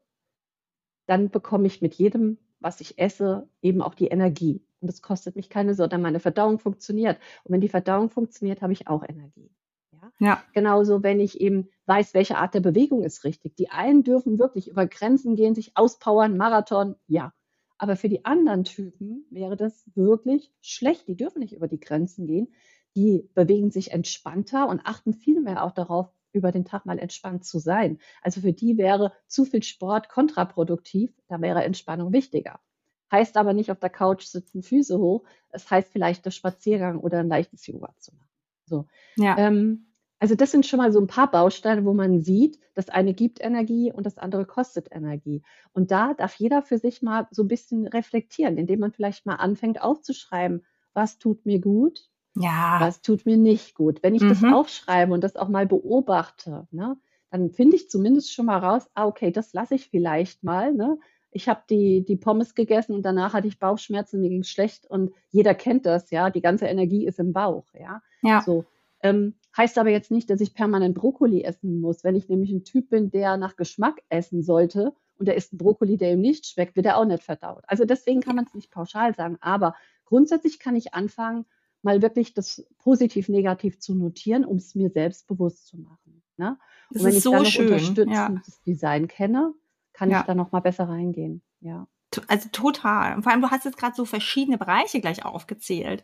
dann 1.05 1.29
bekomme 1.29 1.67
ich 1.67 1.81
mit 1.81 1.93
jedem 1.93 2.37
was 2.63 2.81
ich 2.81 2.97
esse, 2.97 3.47
eben 3.61 3.81
auch 3.81 3.93
die 3.93 4.07
Energie. 4.07 4.63
Und 4.81 4.87
das 4.87 5.01
kostet 5.01 5.35
mich 5.35 5.49
keine 5.49 5.75
Sorge, 5.75 5.97
meine 5.97 6.19
Verdauung 6.19 6.59
funktioniert. 6.59 7.17
Und 7.43 7.53
wenn 7.53 7.61
die 7.61 7.69
Verdauung 7.69 8.09
funktioniert, 8.09 8.61
habe 8.61 8.73
ich 8.73 8.87
auch 8.87 9.03
Energie. 9.07 9.51
Ja? 9.91 10.11
ja. 10.19 10.43
Genauso, 10.53 11.03
wenn 11.03 11.19
ich 11.19 11.39
eben 11.39 11.69
weiß, 11.85 12.13
welche 12.13 12.37
Art 12.37 12.53
der 12.53 12.61
Bewegung 12.61 13.03
ist 13.03 13.23
richtig. 13.23 13.55
Die 13.55 13.69
einen 13.69 14.03
dürfen 14.03 14.39
wirklich 14.39 14.67
über 14.67 14.87
Grenzen 14.87 15.35
gehen, 15.35 15.55
sich 15.55 15.77
auspowern, 15.77 16.37
Marathon, 16.37 16.95
ja. 17.07 17.33
Aber 17.77 17.95
für 17.95 18.09
die 18.09 18.23
anderen 18.23 18.63
Typen 18.63 19.25
wäre 19.29 19.57
das 19.57 19.85
wirklich 19.95 20.53
schlecht. 20.61 21.07
Die 21.07 21.17
dürfen 21.17 21.39
nicht 21.39 21.53
über 21.53 21.67
die 21.67 21.79
Grenzen 21.79 22.27
gehen. 22.27 22.53
Die 22.95 23.29
bewegen 23.33 23.71
sich 23.71 23.91
entspannter 23.91 24.69
und 24.69 24.81
achten 24.85 25.13
viel 25.13 25.41
mehr 25.41 25.63
auch 25.63 25.71
darauf, 25.71 26.09
über 26.33 26.51
den 26.51 26.65
Tag 26.65 26.85
mal 26.85 26.99
entspannt 26.99 27.45
zu 27.45 27.59
sein. 27.59 27.99
Also 28.21 28.41
für 28.41 28.53
die 28.53 28.77
wäre 28.77 29.13
zu 29.27 29.45
viel 29.45 29.63
Sport 29.63 30.09
kontraproduktiv, 30.09 31.11
da 31.27 31.39
wäre 31.41 31.63
Entspannung 31.63 32.11
wichtiger. 32.11 32.59
Heißt 33.11 33.37
aber 33.37 33.53
nicht 33.53 33.71
auf 33.71 33.79
der 33.79 33.91
Couch 33.91 34.25
sitzen, 34.25 34.63
Füße 34.63 34.97
hoch. 34.97 35.23
Es 35.49 35.69
heißt 35.69 35.91
vielleicht 35.91 36.25
der 36.25 36.31
Spaziergang 36.31 36.99
oder 36.99 37.19
ein 37.19 37.27
leichtes 37.27 37.65
Yoga 37.67 37.93
zu 37.99 38.15
machen. 38.15 38.29
So. 38.65 38.87
Ja. 39.15 39.37
Ähm, 39.37 39.93
also 40.19 40.35
das 40.35 40.51
sind 40.51 40.65
schon 40.65 40.77
mal 40.77 40.91
so 40.93 41.01
ein 41.01 41.07
paar 41.07 41.29
Bausteine, 41.29 41.83
wo 41.83 41.93
man 41.93 42.21
sieht, 42.21 42.57
das 42.75 42.87
eine 42.87 43.13
gibt 43.13 43.43
Energie 43.43 43.91
und 43.91 44.05
das 44.05 44.17
andere 44.17 44.45
kostet 44.45 44.87
Energie. 44.89 45.43
Und 45.73 45.91
da 45.91 46.13
darf 46.13 46.35
jeder 46.35 46.61
für 46.61 46.77
sich 46.77 47.01
mal 47.01 47.27
so 47.29 47.43
ein 47.43 47.49
bisschen 47.49 47.87
reflektieren, 47.87 48.57
indem 48.57 48.79
man 48.79 48.93
vielleicht 48.93 49.25
mal 49.25 49.35
anfängt 49.35 49.81
aufzuschreiben, 49.81 50.65
was 50.93 51.17
tut 51.17 51.45
mir 51.45 51.59
gut, 51.59 52.09
ja. 52.35 52.77
Was 52.79 53.01
tut 53.01 53.25
mir 53.25 53.37
nicht 53.37 53.75
gut? 53.75 54.01
Wenn 54.01 54.15
ich 54.15 54.21
mhm. 54.21 54.29
das 54.29 54.43
aufschreibe 54.43 55.13
und 55.13 55.23
das 55.23 55.35
auch 55.35 55.49
mal 55.49 55.65
beobachte, 55.65 56.67
ne, 56.71 56.97
dann 57.29 57.49
finde 57.49 57.75
ich 57.75 57.89
zumindest 57.89 58.33
schon 58.33 58.45
mal 58.45 58.59
raus, 58.59 58.89
ah, 58.93 59.07
okay, 59.07 59.31
das 59.31 59.53
lasse 59.53 59.75
ich 59.75 59.89
vielleicht 59.89 60.43
mal. 60.43 60.73
Ne? 60.73 60.99
Ich 61.31 61.49
habe 61.49 61.61
die, 61.69 62.05
die 62.05 62.15
Pommes 62.15 62.53
gegessen 62.53 62.93
und 62.93 63.03
danach 63.03 63.33
hatte 63.33 63.47
ich 63.47 63.59
Bauchschmerzen, 63.59 64.21
mir 64.21 64.29
ging 64.29 64.41
es 64.41 64.49
schlecht 64.49 64.85
und 64.85 65.11
jeder 65.31 65.55
kennt 65.55 65.85
das, 65.85 66.11
ja. 66.11 66.29
Die 66.29 66.41
ganze 66.41 66.67
Energie 66.67 67.07
ist 67.07 67.19
im 67.19 67.33
Bauch, 67.33 67.65
ja. 67.73 68.01
ja. 68.21 68.41
So. 68.41 68.65
Ähm, 69.01 69.35
heißt 69.57 69.77
aber 69.77 69.89
jetzt 69.89 70.11
nicht, 70.11 70.29
dass 70.29 70.41
ich 70.41 70.53
permanent 70.53 70.95
Brokkoli 70.95 71.43
essen 71.43 71.81
muss. 71.81 72.03
Wenn 72.03 72.15
ich 72.15 72.29
nämlich 72.29 72.51
ein 72.51 72.63
Typ 72.63 72.89
bin, 72.89 73.11
der 73.11 73.37
nach 73.37 73.55
Geschmack 73.55 74.01
essen 74.09 74.43
sollte 74.43 74.93
und 75.17 75.27
der 75.27 75.35
isst 75.35 75.53
ein 75.53 75.57
Brokkoli, 75.57 75.97
der 75.97 76.13
ihm 76.13 76.21
nicht 76.21 76.45
schmeckt, 76.45 76.75
wird 76.75 76.85
er 76.85 76.97
auch 76.97 77.05
nicht 77.05 77.23
verdaut. 77.23 77.63
Also 77.67 77.85
deswegen 77.85 78.21
kann 78.21 78.35
man 78.35 78.45
es 78.45 78.53
nicht 78.53 78.71
pauschal 78.71 79.13
sagen. 79.13 79.37
Aber 79.41 79.75
grundsätzlich 80.05 80.59
kann 80.59 80.75
ich 80.75 80.93
anfangen, 80.93 81.45
mal 81.83 82.01
wirklich 82.01 82.33
das 82.33 82.65
positiv-negativ 82.79 83.79
zu 83.79 83.93
notieren, 83.93 84.45
um 84.45 84.57
es 84.57 84.73
mir 84.73 84.89
selbst 84.89 85.27
bewusst 85.27 85.67
zu 85.67 85.77
machen. 85.77 86.23
Ne? 86.37 86.57
Das 86.89 87.01
und 87.01 87.07
wenn 87.07 87.17
ich 87.17 87.23
so 87.23 87.31
dann 87.31 87.43
noch 87.43 87.49
schön. 87.49 87.65
unterstützendes 87.65 88.15
ja. 88.15 88.63
Design 88.65 89.07
kenne, 89.07 89.53
kann 89.91 90.09
ja. 90.09 90.21
ich 90.21 90.25
da 90.25 90.33
noch 90.33 90.51
mal 90.51 90.61
besser 90.61 90.87
reingehen. 90.89 91.41
Ja. 91.59 91.87
Also 92.27 92.49
total. 92.51 93.15
Und 93.15 93.23
vor 93.23 93.31
allem, 93.31 93.41
du 93.41 93.49
hast 93.49 93.65
jetzt 93.65 93.77
gerade 93.77 93.95
so 93.95 94.05
verschiedene 94.05 94.57
Bereiche 94.57 95.01
gleich 95.01 95.25
aufgezählt. 95.25 96.03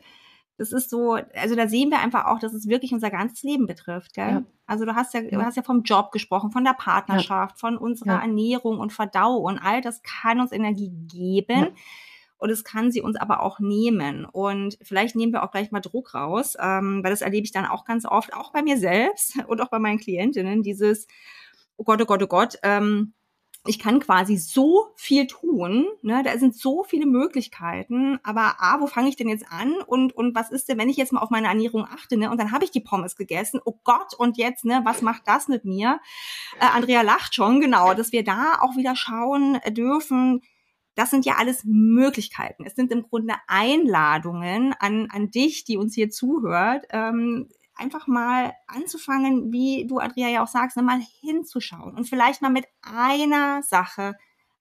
Das 0.58 0.74
ist 0.74 0.90
so, 0.90 1.14
also 1.14 1.56
da 1.56 1.70
sehen 1.70 1.90
wir 1.90 2.00
einfach 2.00 2.26
auch, 2.26 2.40
dass 2.40 2.54
es 2.54 2.68
wirklich 2.68 2.92
unser 2.92 3.10
ganzes 3.10 3.44
Leben 3.44 3.66
betrifft. 3.66 4.14
Gell? 4.14 4.30
Ja. 4.30 4.44
Also 4.66 4.86
du 4.86 4.94
hast 4.94 5.14
ja, 5.14 5.22
du 5.22 5.42
hast 5.42 5.56
ja 5.56 5.64
vom 5.64 5.84
Job 5.84 6.12
gesprochen, 6.12 6.52
von 6.52 6.66
der 6.66 6.74
Partnerschaft, 6.74 7.60
von 7.60 7.78
unserer 7.78 8.22
Ernährung 8.22 8.80
und 8.80 8.92
Verdauung 8.92 9.46
und 9.46 9.60
all 9.60 9.82
das 9.82 10.04
kann 10.04 10.42
uns 10.42 10.52
Energie 10.52 10.92
geben 11.08 11.70
und 12.40 12.50
es 12.50 12.64
kann 12.64 12.92
sie 12.92 13.02
uns 13.02 13.18
aber 13.18 13.44
auch 13.44 13.60
nehmen. 13.60 14.26
Und 14.26 14.78
vielleicht 14.82 15.16
nehmen 15.16 15.34
wir 15.34 15.44
auch 15.44 15.52
gleich 15.52 15.72
mal 15.72 15.82
Druck 15.82 16.16
raus, 16.16 16.56
ähm, 16.60 17.04
weil 17.04 17.12
das 17.12 17.22
erlebe 17.22 17.46
ich 17.46 17.52
dann 17.52 17.66
auch 17.66 17.86
ganz 17.86 18.06
oft, 18.06 18.34
auch 18.34 18.52
bei 18.52 18.64
mir 18.64 18.78
selbst 18.78 19.36
und 19.48 19.62
auch 19.62 19.70
bei 19.70 19.80
meinen 19.80 20.00
Klientinnen, 20.00 20.64
dieses, 20.64 21.08
oh 21.78 21.84
Gott, 21.84 22.02
oh 22.02 22.06
Gott, 22.06 22.24
oh 22.24 22.28
Gott, 22.28 22.58
ähm, 22.64 23.14
ich 23.68 23.78
kann 23.78 24.00
quasi 24.00 24.38
so 24.38 24.88
viel 24.96 25.28
tun, 25.28 25.86
ne? 26.02 26.24
da 26.24 26.38
sind 26.38 26.56
so 26.56 26.84
viele 26.84 27.06
Möglichkeiten, 27.06 28.18
aber 28.24 28.56
A, 28.60 28.80
wo 28.80 28.88
fange 28.88 29.10
ich 29.10 29.18
denn 29.18 29.28
jetzt 29.28 29.46
an 29.52 29.76
und, 29.86 30.16
und 30.16 30.34
was 30.34 30.50
ist 30.50 30.70
denn, 30.70 30.78
wenn 30.78 30.88
ich 30.88 30.96
jetzt 30.96 31.12
mal 31.12 31.20
auf 31.20 31.30
meine 31.30 31.48
Ernährung 31.48 31.86
achte, 31.86 32.16
ne? 32.16 32.32
und 32.32 32.40
dann 32.40 32.54
habe 32.54 32.64
ich 32.64 32.72
die 32.72 32.80
Pommes 32.80 33.18
gegessen, 33.18 33.60
oh 33.66 33.78
Gott, 33.84 34.14
und 34.18 34.38
jetzt, 34.38 34.64
ne, 34.64 34.82
was 34.86 35.02
macht 35.02 35.24
das 35.26 35.50
mit 35.50 35.66
mir? 35.66 36.00
Äh, 36.62 36.68
Andrea 36.74 37.02
lacht 37.02 37.36
schon, 37.36 37.60
genau, 37.60 37.94
dass 37.94 38.14
wir 38.14 38.24
da 38.24 38.60
auch 38.62 38.78
wieder 38.78 38.96
schauen 38.96 39.60
dürfen, 39.72 40.42
das 40.96 41.10
sind 41.12 41.26
ja 41.26 41.36
alles 41.38 41.64
Möglichkeiten. 41.66 42.66
Es 42.66 42.76
sind 42.76 42.92
im 42.92 43.04
Grunde 43.04 43.36
Einladungen 43.48 44.74
an, 44.80 45.08
an 45.12 45.32
dich, 45.32 45.64
die 45.64 45.78
uns 45.78 45.96
hier 45.96 46.10
zuhört, 46.10 46.86
ähm, 46.92 47.50
einfach 47.76 48.08
mal 48.08 48.54
anzufangen, 48.68 49.52
wie 49.52 49.88
du, 49.88 50.00
Andrea, 50.00 50.28
ja 50.28 50.44
auch 50.44 50.48
sagst, 50.48 50.78
ne, 50.78 50.84
mal 50.84 51.02
hinzuschauen 51.22 51.96
und 51.96 52.10
vielleicht 52.10 52.42
mal 52.42 52.50
mit 52.50 52.66
einer 52.82 53.64
Sache 53.64 54.16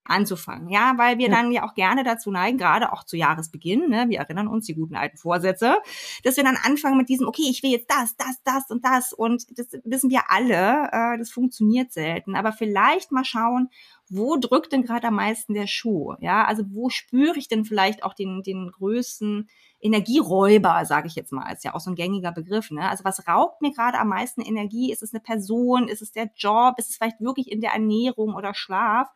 anzufangen, 0.09 0.69
ja, 0.69 0.95
weil 0.97 1.19
wir 1.19 1.29
dann 1.29 1.53
ja 1.53 1.65
auch 1.65 1.75
gerne 1.75 2.05
dazu 2.05 2.31
neigen, 2.31 2.59
gerade 2.59 2.93
auch 2.93 3.05
zu 3.05 3.17
Jahresbeginn, 3.17 3.89
ne, 3.89 4.07
wir 4.09 4.19
erinnern 4.19 4.49
uns 4.49 4.67
die 4.67 4.75
guten 4.75 4.97
alten 4.97 5.17
Vorsätze, 5.17 5.77
dass 6.25 6.37
wir 6.37 6.45
dann 6.45 6.59
anfangen 6.63 6.97
mit 6.97 7.09
diesem, 7.09 7.27
okay, 7.27 7.47
ich 7.49 7.63
will 7.63 7.71
jetzt 7.71 7.91
das, 7.91 8.17
das, 8.17 8.43
das 8.45 8.71
und 8.71 8.85
das 8.85 9.13
und 9.13 9.59
das 9.59 9.69
wissen 9.85 10.11
wir 10.11 10.31
alle, 10.31 10.89
äh, 10.93 11.19
das 11.19 11.31
funktioniert 11.31 11.93
selten, 11.93 12.37
aber 12.37 12.53
vielleicht 12.53 13.13
mal 13.13 13.25
schauen, 13.25 13.69
wo 14.11 14.37
drückt 14.37 14.73
denn 14.73 14.85
gerade 14.85 15.09
am 15.09 15.17
meisten 15.17 15.55
der 15.55 15.67
Schuh? 15.67 16.15
Ja, 16.21 16.45
also 16.45 16.65
wo 16.71 16.89
spüre 16.89 17.37
ich 17.37 17.49
denn 17.49 17.65
vielleicht 17.65 18.03
auch 18.03 18.15
den, 18.15 18.43
den 18.43 18.71
größten 18.73 19.49
Energieräuber, 19.81 20.85
sage 20.85 21.07
ich 21.07 21.15
jetzt 21.15 21.33
mal, 21.33 21.53
ist 21.53 21.65
ja 21.65 21.75
auch 21.75 21.81
so 21.81 21.91
ein 21.91 21.97
gängiger 21.97 22.33
Begriff. 22.33 22.71
Ne? 22.71 22.89
Also 22.89 23.05
was 23.05 23.29
raubt 23.29 23.63
mir 23.63 23.73
gerade 23.73 23.99
am 23.99 24.09
meisten 24.09 24.41
Energie? 24.41 24.91
Ist 24.91 25.03
es 25.03 25.13
eine 25.13 25.21
Person? 25.21 25.89
Ist 25.89 26.03
es 26.03 26.13
der 26.13 26.31
Job? 26.37 26.75
Ist 26.79 26.91
es 26.91 26.97
vielleicht 26.97 27.21
wirklich 27.21 27.51
in 27.51 27.61
der 27.61 27.73
Ernährung 27.73 28.35
oder 28.35 28.55
Schlaf? 28.55 29.09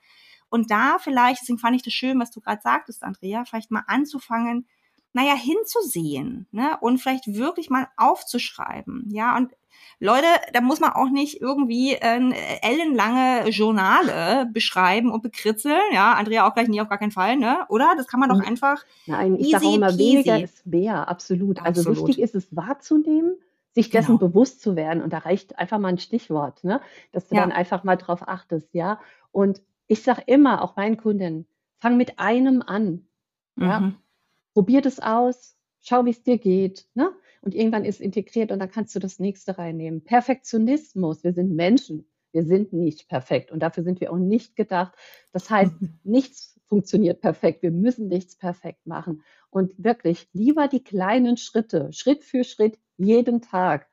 Und 0.52 0.70
da 0.70 0.98
vielleicht, 1.00 1.40
deswegen 1.40 1.58
fand 1.58 1.76
ich 1.76 1.82
das 1.82 1.94
schön, 1.94 2.20
was 2.20 2.30
du 2.30 2.42
gerade 2.42 2.60
sagtest, 2.60 3.02
Andrea, 3.04 3.46
vielleicht 3.46 3.70
mal 3.70 3.84
anzufangen, 3.86 4.66
naja, 5.14 5.34
hinzusehen, 5.34 6.46
ne? 6.52 6.76
Und 6.82 6.98
vielleicht 6.98 7.26
wirklich 7.26 7.70
mal 7.70 7.88
aufzuschreiben, 7.96 9.06
ja. 9.08 9.34
Und 9.34 9.52
Leute, 9.98 10.26
da 10.52 10.60
muss 10.60 10.78
man 10.78 10.92
auch 10.92 11.08
nicht 11.08 11.40
irgendwie 11.40 11.94
äh, 11.94 12.34
ellenlange 12.60 13.48
Journale 13.48 14.44
beschreiben 14.52 15.10
und 15.10 15.22
bekritzeln. 15.22 15.80
Ja, 15.90 16.12
Andrea 16.12 16.46
auch 16.46 16.52
gleich 16.52 16.68
nie 16.68 16.82
auf 16.82 16.90
gar 16.90 16.98
keinen 16.98 17.12
Fall, 17.12 17.38
ne? 17.38 17.64
Oder? 17.70 17.94
Das 17.96 18.06
kann 18.06 18.20
man 18.20 18.28
doch 18.28 18.46
einfach. 18.46 18.84
Nein, 19.06 19.36
ich 19.38 19.52
sage 19.52 19.64
auch 19.64 19.74
immer, 19.74 19.96
weniger 19.96 20.38
ist 20.38 20.66
mehr, 20.66 21.08
absolut. 21.08 21.60
absolut. 21.60 21.88
Also 21.88 22.06
wichtig 22.06 22.22
ist 22.22 22.34
es 22.34 22.54
wahrzunehmen, 22.54 23.36
sich 23.70 23.88
dessen 23.88 24.18
genau. 24.18 24.28
bewusst 24.28 24.60
zu 24.60 24.76
werden. 24.76 25.02
Und 25.02 25.14
da 25.14 25.18
reicht 25.18 25.58
einfach 25.58 25.78
mal 25.78 25.88
ein 25.88 25.98
Stichwort, 25.98 26.62
ne? 26.62 26.82
Dass 27.12 27.28
du 27.28 27.36
ja. 27.36 27.40
dann 27.40 27.52
einfach 27.52 27.84
mal 27.84 27.96
drauf 27.96 28.28
achtest, 28.28 28.74
ja. 28.74 29.00
Und 29.30 29.62
ich 29.92 30.02
sage 30.02 30.22
immer 30.26 30.62
auch 30.62 30.76
meinen 30.76 30.96
Kunden, 30.96 31.46
fang 31.78 31.96
mit 31.96 32.18
einem 32.18 32.62
an. 32.62 33.06
Ja? 33.56 33.80
Mhm. 33.80 33.96
Probier 34.54 34.80
das 34.80 35.00
aus, 35.00 35.56
schau, 35.80 36.04
wie 36.06 36.10
es 36.10 36.22
dir 36.22 36.38
geht. 36.38 36.86
Ne? 36.94 37.12
Und 37.42 37.54
irgendwann 37.54 37.84
ist 37.84 38.00
integriert 38.00 38.52
und 38.52 38.58
dann 38.58 38.70
kannst 38.70 38.94
du 38.94 39.00
das 39.00 39.18
nächste 39.18 39.58
reinnehmen. 39.58 40.02
Perfektionismus, 40.02 41.24
wir 41.24 41.34
sind 41.34 41.54
Menschen. 41.54 42.06
Wir 42.32 42.44
sind 42.44 42.72
nicht 42.72 43.08
perfekt 43.08 43.50
und 43.52 43.60
dafür 43.60 43.82
sind 43.84 44.00
wir 44.00 44.10
auch 44.10 44.16
nicht 44.16 44.56
gedacht. 44.56 44.94
Das 45.32 45.50
heißt, 45.50 45.74
nichts 46.04 46.58
funktioniert 46.68 47.20
perfekt. 47.20 47.62
Wir 47.62 47.70
müssen 47.70 48.08
nichts 48.08 48.36
perfekt 48.36 48.86
machen. 48.86 49.22
Und 49.50 49.74
wirklich 49.76 50.26
lieber 50.32 50.68
die 50.68 50.82
kleinen 50.82 51.36
Schritte, 51.36 51.92
Schritt 51.92 52.24
für 52.24 52.44
Schritt, 52.44 52.78
jeden 52.96 53.42
Tag. 53.42 53.88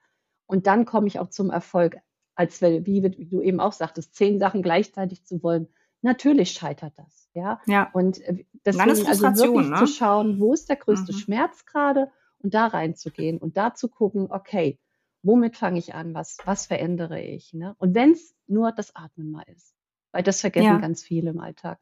Und 0.46 0.66
dann 0.66 0.86
komme 0.86 1.08
ich 1.08 1.20
auch 1.20 1.30
zum 1.30 1.50
Erfolg, 1.50 1.98
als 2.36 2.62
wie, 2.62 2.86
wie 2.86 3.26
du 3.26 3.42
eben 3.42 3.60
auch 3.60 3.74
sagtest, 3.74 4.16
zehn 4.16 4.40
Sachen 4.40 4.62
gleichzeitig 4.62 5.26
zu 5.26 5.44
wollen. 5.44 5.68
Natürlich 6.02 6.52
scheitert 6.52 6.94
das. 6.98 7.30
Ja. 7.34 7.60
ja. 7.66 7.90
Und 7.94 8.22
äh, 8.22 8.46
deswegen 8.66 9.08
also 9.08 9.24
wirklich 9.24 9.68
ne? 9.68 9.78
zu 9.78 9.88
schauen, 9.88 10.40
wo 10.40 10.54
ist 10.54 10.70
der 10.70 10.78
größte 10.78 11.14
mhm. 11.14 11.18
Schmerz 11.18 11.66
gerade 11.66 12.12
und 12.40 12.54
da 12.54 12.68
reinzugehen 12.68 13.38
und 13.38 13.58
da 13.58 13.74
zu 13.74 13.90
gucken, 13.90 14.28
okay, 14.32 14.80
womit 15.24 15.58
fange 15.58 15.80
ich 15.80 15.94
an? 15.94 16.14
Was, 16.14 16.38
was 16.46 16.68
verändere 16.68 17.22
ich? 17.22 17.54
Ne? 17.54 17.76
Und 17.80 17.94
wenn 17.96 18.12
es 18.12 18.34
nur 18.48 18.72
das 18.72 18.96
Atmen 18.96 19.32
mal 19.32 19.44
ist. 19.48 19.76
Weil 20.12 20.24
das 20.24 20.42
vergessen 20.42 20.66
ja. 20.66 20.78
ganz 20.78 21.04
viele 21.04 21.30
im 21.32 21.40
Alltag. 21.40 21.80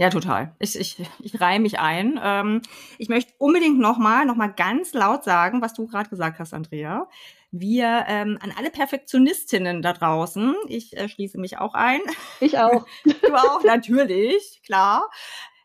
Ja, 0.00 0.10
total. 0.10 0.54
Ich, 0.60 0.78
ich, 0.78 1.04
ich 1.18 1.40
reihe 1.40 1.58
mich 1.58 1.80
ein. 1.80 2.20
Ähm, 2.22 2.62
ich 2.98 3.08
möchte 3.08 3.32
unbedingt 3.38 3.80
nochmal, 3.80 4.26
nochmal 4.26 4.52
ganz 4.52 4.92
laut 4.92 5.24
sagen, 5.24 5.60
was 5.60 5.74
du 5.74 5.88
gerade 5.88 6.08
gesagt 6.08 6.38
hast, 6.38 6.54
Andrea. 6.54 7.08
Wir 7.50 8.04
ähm, 8.08 8.38
an 8.42 8.52
alle 8.56 8.70
Perfektionistinnen 8.70 9.80
da 9.80 9.94
draußen, 9.94 10.54
ich 10.66 10.96
äh, 10.96 11.08
schließe 11.08 11.38
mich 11.38 11.58
auch 11.58 11.74
ein. 11.74 12.00
Ich 12.40 12.58
auch. 12.58 12.86
du 13.04 13.34
auch, 13.34 13.64
natürlich, 13.64 14.60
klar. 14.64 15.08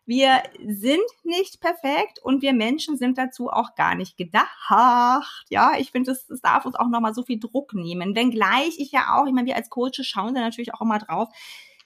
Wir 0.06 0.42
sind 0.66 1.04
nicht 1.22 1.60
perfekt 1.60 2.18
und 2.22 2.42
wir 2.42 2.52
Menschen 2.52 2.98
sind 2.98 3.16
dazu 3.16 3.48
auch 3.48 3.74
gar 3.74 3.94
nicht 3.94 4.18
gedacht. 4.18 5.34
Ja, 5.48 5.72
ich 5.78 5.92
finde, 5.92 6.10
das, 6.10 6.26
das 6.26 6.42
darf 6.42 6.66
uns 6.66 6.74
auch 6.74 6.88
nochmal 6.88 7.14
so 7.14 7.22
viel 7.22 7.40
Druck 7.40 7.72
nehmen. 7.72 8.14
Wenngleich 8.14 8.78
ich 8.78 8.92
ja 8.92 9.16
auch, 9.16 9.26
ich 9.26 9.32
meine, 9.32 9.46
wir 9.46 9.56
als 9.56 9.70
Coaches 9.70 10.06
schauen 10.06 10.34
da 10.34 10.42
natürlich 10.42 10.74
auch 10.74 10.82
immer 10.82 10.98
drauf, 10.98 11.30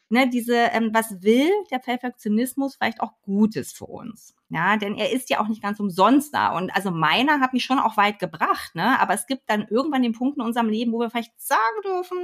ne, 0.08 0.28
diese, 0.28 0.54
ähm, 0.54 0.90
was 0.92 1.22
will 1.22 1.50
der 1.70 1.78
Perfektionismus 1.78 2.76
vielleicht 2.76 3.00
auch 3.00 3.12
Gutes 3.22 3.72
für 3.72 3.86
uns? 3.86 4.34
Ja, 4.50 4.76
denn 4.78 4.96
er 4.96 5.12
ist 5.12 5.28
ja 5.28 5.40
auch 5.40 5.48
nicht 5.48 5.62
ganz 5.62 5.78
umsonst 5.78 6.32
da. 6.32 6.56
Und 6.56 6.74
also 6.74 6.90
meiner 6.90 7.40
hat 7.40 7.52
mich 7.52 7.64
schon 7.64 7.78
auch 7.78 7.96
weit 7.98 8.18
gebracht, 8.18 8.74
ne? 8.74 8.98
Aber 8.98 9.12
es 9.12 9.26
gibt 9.26 9.50
dann 9.50 9.66
irgendwann 9.68 10.02
den 10.02 10.12
Punkt 10.12 10.38
in 10.38 10.42
unserem 10.42 10.70
Leben, 10.70 10.92
wo 10.92 11.00
wir 11.00 11.10
vielleicht 11.10 11.38
sagen 11.38 11.82
dürfen, 11.84 12.18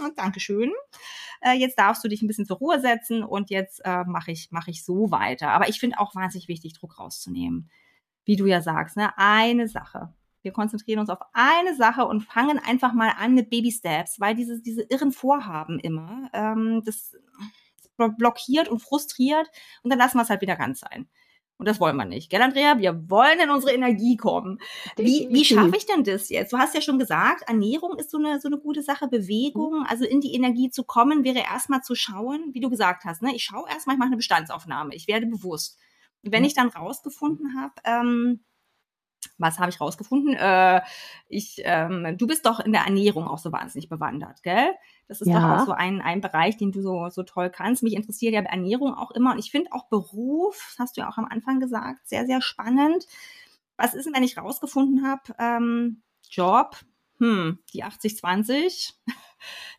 hm, 0.00 0.12
Dankeschön. 0.16 0.72
Äh, 1.40 1.52
jetzt 1.54 1.78
darfst 1.78 2.02
du 2.04 2.08
dich 2.08 2.22
ein 2.22 2.26
bisschen 2.26 2.46
zur 2.46 2.58
Ruhe 2.58 2.80
setzen 2.80 3.22
und 3.22 3.50
jetzt 3.50 3.80
äh, 3.84 4.04
mache 4.04 4.32
ich, 4.32 4.48
mach 4.50 4.66
ich 4.66 4.84
so 4.84 5.10
weiter. 5.10 5.50
Aber 5.50 5.68
ich 5.68 5.78
finde 5.78 6.00
auch 6.00 6.14
wahnsinnig 6.14 6.48
wichtig, 6.48 6.74
Druck 6.74 6.98
rauszunehmen. 6.98 7.70
Wie 8.24 8.36
du 8.36 8.46
ja 8.46 8.60
sagst, 8.62 8.96
ne? 8.96 9.16
Eine 9.16 9.68
Sache. 9.68 10.12
Wir 10.42 10.52
konzentrieren 10.52 11.00
uns 11.00 11.10
auf 11.10 11.20
eine 11.32 11.74
Sache 11.76 12.06
und 12.06 12.22
fangen 12.22 12.58
einfach 12.58 12.92
mal 12.92 13.12
an 13.18 13.34
mit 13.34 13.50
Baby 13.50 13.72
Steps, 13.72 14.20
weil 14.20 14.34
diese, 14.34 14.60
diese 14.60 14.82
irren 14.82 15.12
Vorhaben 15.12 15.78
immer, 15.78 16.30
ähm, 16.32 16.82
das 16.84 17.16
blockiert 17.96 18.68
und 18.68 18.80
frustriert 18.80 19.50
und 19.82 19.90
dann 19.90 19.98
lassen 19.98 20.16
wir 20.16 20.22
es 20.22 20.30
halt 20.30 20.40
wieder 20.40 20.56
ganz 20.56 20.80
sein. 20.80 21.08
Und 21.60 21.66
das 21.68 21.78
wollen 21.78 21.96
wir 21.96 22.06
nicht. 22.06 22.30
Gell, 22.30 22.40
Andrea? 22.40 22.78
Wir 22.78 23.10
wollen 23.10 23.38
in 23.38 23.50
unsere 23.50 23.74
Energie 23.74 24.16
kommen. 24.16 24.58
Wie, 24.96 25.28
wie 25.30 25.44
schaffe 25.44 25.76
ich 25.76 25.84
denn 25.84 26.04
das 26.04 26.30
jetzt? 26.30 26.54
Du 26.54 26.56
hast 26.56 26.74
ja 26.74 26.80
schon 26.80 26.98
gesagt, 26.98 27.46
Ernährung 27.50 27.98
ist 27.98 28.10
so 28.10 28.16
eine, 28.16 28.40
so 28.40 28.48
eine 28.48 28.56
gute 28.56 28.82
Sache. 28.82 29.08
Bewegung, 29.08 29.84
also 29.86 30.06
in 30.06 30.22
die 30.22 30.32
Energie 30.32 30.70
zu 30.70 30.84
kommen, 30.84 31.22
wäre 31.22 31.40
erstmal 31.40 31.82
zu 31.82 31.94
schauen, 31.94 32.54
wie 32.54 32.60
du 32.60 32.70
gesagt 32.70 33.04
hast. 33.04 33.20
Ne? 33.20 33.36
Ich 33.36 33.44
schaue 33.44 33.68
erstmal, 33.68 33.96
ich 33.96 33.98
mache 33.98 34.06
eine 34.06 34.16
Bestandsaufnahme. 34.16 34.94
Ich 34.94 35.06
werde 35.06 35.26
bewusst. 35.26 35.78
Und 36.24 36.32
wenn 36.32 36.44
ich 36.44 36.54
dann 36.54 36.68
rausgefunden 36.68 37.54
habe, 37.54 37.74
ähm, 37.84 38.40
was 39.40 39.58
habe 39.58 39.70
ich 39.70 39.80
rausgefunden? 39.80 40.34
Äh, 40.34 40.82
ich, 41.28 41.62
ähm, 41.64 42.16
du 42.18 42.26
bist 42.26 42.46
doch 42.46 42.60
in 42.60 42.72
der 42.72 42.82
Ernährung 42.82 43.26
auch 43.26 43.38
so 43.38 43.50
wahnsinnig 43.50 43.88
bewandert, 43.88 44.42
gell? 44.42 44.74
Das 45.08 45.20
ist 45.20 45.28
ja. 45.28 45.40
doch 45.40 45.62
auch 45.62 45.66
so 45.66 45.72
ein, 45.72 46.00
ein 46.00 46.20
Bereich, 46.20 46.56
den 46.56 46.72
du 46.72 46.82
so, 46.82 47.08
so 47.08 47.22
toll 47.22 47.50
kannst. 47.50 47.82
Mich 47.82 47.94
interessiert 47.94 48.34
ja 48.34 48.42
Ernährung 48.42 48.94
auch 48.94 49.10
immer. 49.10 49.32
Und 49.32 49.38
ich 49.38 49.50
finde 49.50 49.72
auch 49.72 49.88
Beruf, 49.88 50.68
das 50.70 50.78
hast 50.78 50.96
du 50.96 51.00
ja 51.00 51.08
auch 51.08 51.18
am 51.18 51.24
Anfang 51.24 51.58
gesagt, 51.58 52.06
sehr, 52.08 52.26
sehr 52.26 52.42
spannend. 52.42 53.06
Was 53.76 53.94
ist 53.94 54.04
denn, 54.04 54.14
wenn 54.14 54.22
ich 54.22 54.36
rausgefunden 54.36 55.06
habe, 55.06 55.22
ähm, 55.38 56.02
Job, 56.30 56.76
hm, 57.18 57.58
die 57.72 57.82
80-20, 57.82 58.94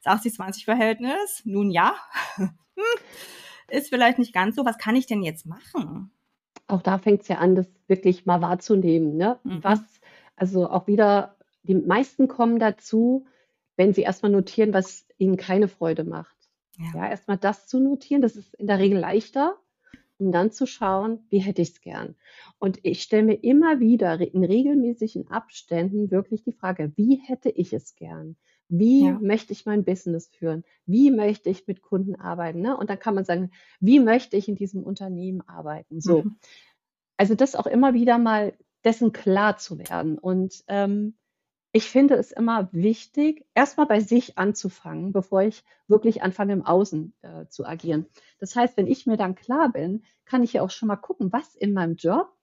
das 0.03 0.25
80-20-Verhältnis, 0.25 1.43
nun 1.45 1.71
ja, 1.71 1.95
hm, 2.35 2.51
ist 3.69 3.89
vielleicht 3.89 4.19
nicht 4.19 4.33
ganz 4.33 4.55
so. 4.55 4.65
Was 4.65 4.77
kann 4.77 4.95
ich 4.95 5.05
denn 5.05 5.23
jetzt 5.23 5.45
machen? 5.45 6.11
Auch 6.71 6.81
da 6.81 6.97
fängt 6.97 7.21
es 7.21 7.27
ja 7.27 7.37
an, 7.37 7.55
das 7.55 7.67
wirklich 7.87 8.25
mal 8.25 8.41
wahrzunehmen. 8.41 9.17
Ne? 9.17 9.39
Mhm. 9.43 9.63
Was, 9.63 9.81
also 10.35 10.69
auch 10.69 10.87
wieder, 10.87 11.35
die 11.63 11.75
meisten 11.75 12.27
kommen 12.27 12.59
dazu, 12.59 13.25
wenn 13.75 13.93
sie 13.93 14.01
erstmal 14.01 14.31
notieren, 14.31 14.73
was 14.73 15.05
ihnen 15.17 15.37
keine 15.37 15.67
Freude 15.67 16.03
macht. 16.03 16.35
Ja, 16.77 17.01
ja 17.01 17.09
erstmal 17.09 17.37
das 17.37 17.67
zu 17.67 17.79
notieren, 17.79 18.21
das 18.21 18.35
ist 18.35 18.53
in 18.55 18.67
der 18.67 18.79
Regel 18.79 18.99
leichter, 18.99 19.57
um 20.17 20.31
dann 20.31 20.51
zu 20.51 20.65
schauen, 20.65 21.25
wie 21.29 21.39
hätte 21.39 21.61
ich 21.61 21.69
es 21.69 21.81
gern. 21.81 22.15
Und 22.59 22.79
ich 22.83 23.01
stelle 23.01 23.23
mir 23.23 23.43
immer 23.43 23.79
wieder 23.79 24.19
in 24.19 24.43
regelmäßigen 24.43 25.29
Abständen 25.29 26.11
wirklich 26.11 26.43
die 26.43 26.53
Frage, 26.53 26.91
wie 26.95 27.15
hätte 27.15 27.49
ich 27.49 27.73
es 27.73 27.95
gern? 27.95 28.35
Wie 28.73 29.05
ja. 29.05 29.19
möchte 29.21 29.51
ich 29.51 29.65
mein 29.65 29.83
Business 29.83 30.29
führen? 30.29 30.63
Wie 30.85 31.11
möchte 31.11 31.49
ich 31.49 31.67
mit 31.67 31.81
Kunden 31.81 32.15
arbeiten? 32.15 32.61
Ne? 32.61 32.77
Und 32.77 32.89
dann 32.89 32.99
kann 32.99 33.15
man 33.15 33.25
sagen, 33.25 33.51
wie 33.81 33.99
möchte 33.99 34.37
ich 34.37 34.47
in 34.47 34.55
diesem 34.55 34.83
Unternehmen 34.83 35.41
arbeiten? 35.41 35.99
So. 35.99 36.23
Mhm. 36.23 36.37
Also 37.17 37.35
das 37.35 37.55
auch 37.55 37.67
immer 37.67 37.93
wieder 37.93 38.17
mal 38.17 38.53
dessen 38.85 39.11
klar 39.11 39.57
zu 39.57 39.77
werden. 39.77 40.17
Und 40.17 40.63
ähm, 40.67 41.15
ich 41.73 41.89
finde 41.89 42.15
es 42.15 42.31
immer 42.31 42.69
wichtig, 42.71 43.45
erstmal 43.53 43.87
bei 43.87 43.99
sich 43.99 44.37
anzufangen, 44.37 45.11
bevor 45.11 45.41
ich 45.41 45.65
wirklich 45.87 46.23
anfange, 46.23 46.53
im 46.53 46.65
Außen 46.65 47.13
äh, 47.23 47.47
zu 47.47 47.65
agieren. 47.65 48.05
Das 48.39 48.55
heißt, 48.55 48.77
wenn 48.77 48.87
ich 48.87 49.05
mir 49.05 49.17
dann 49.17 49.35
klar 49.35 49.69
bin, 49.69 50.03
kann 50.23 50.43
ich 50.43 50.53
ja 50.53 50.61
auch 50.61 50.71
schon 50.71 50.87
mal 50.87 50.95
gucken, 50.95 51.33
was 51.33 51.55
in 51.55 51.73
meinem 51.73 51.95
Job 51.95 52.33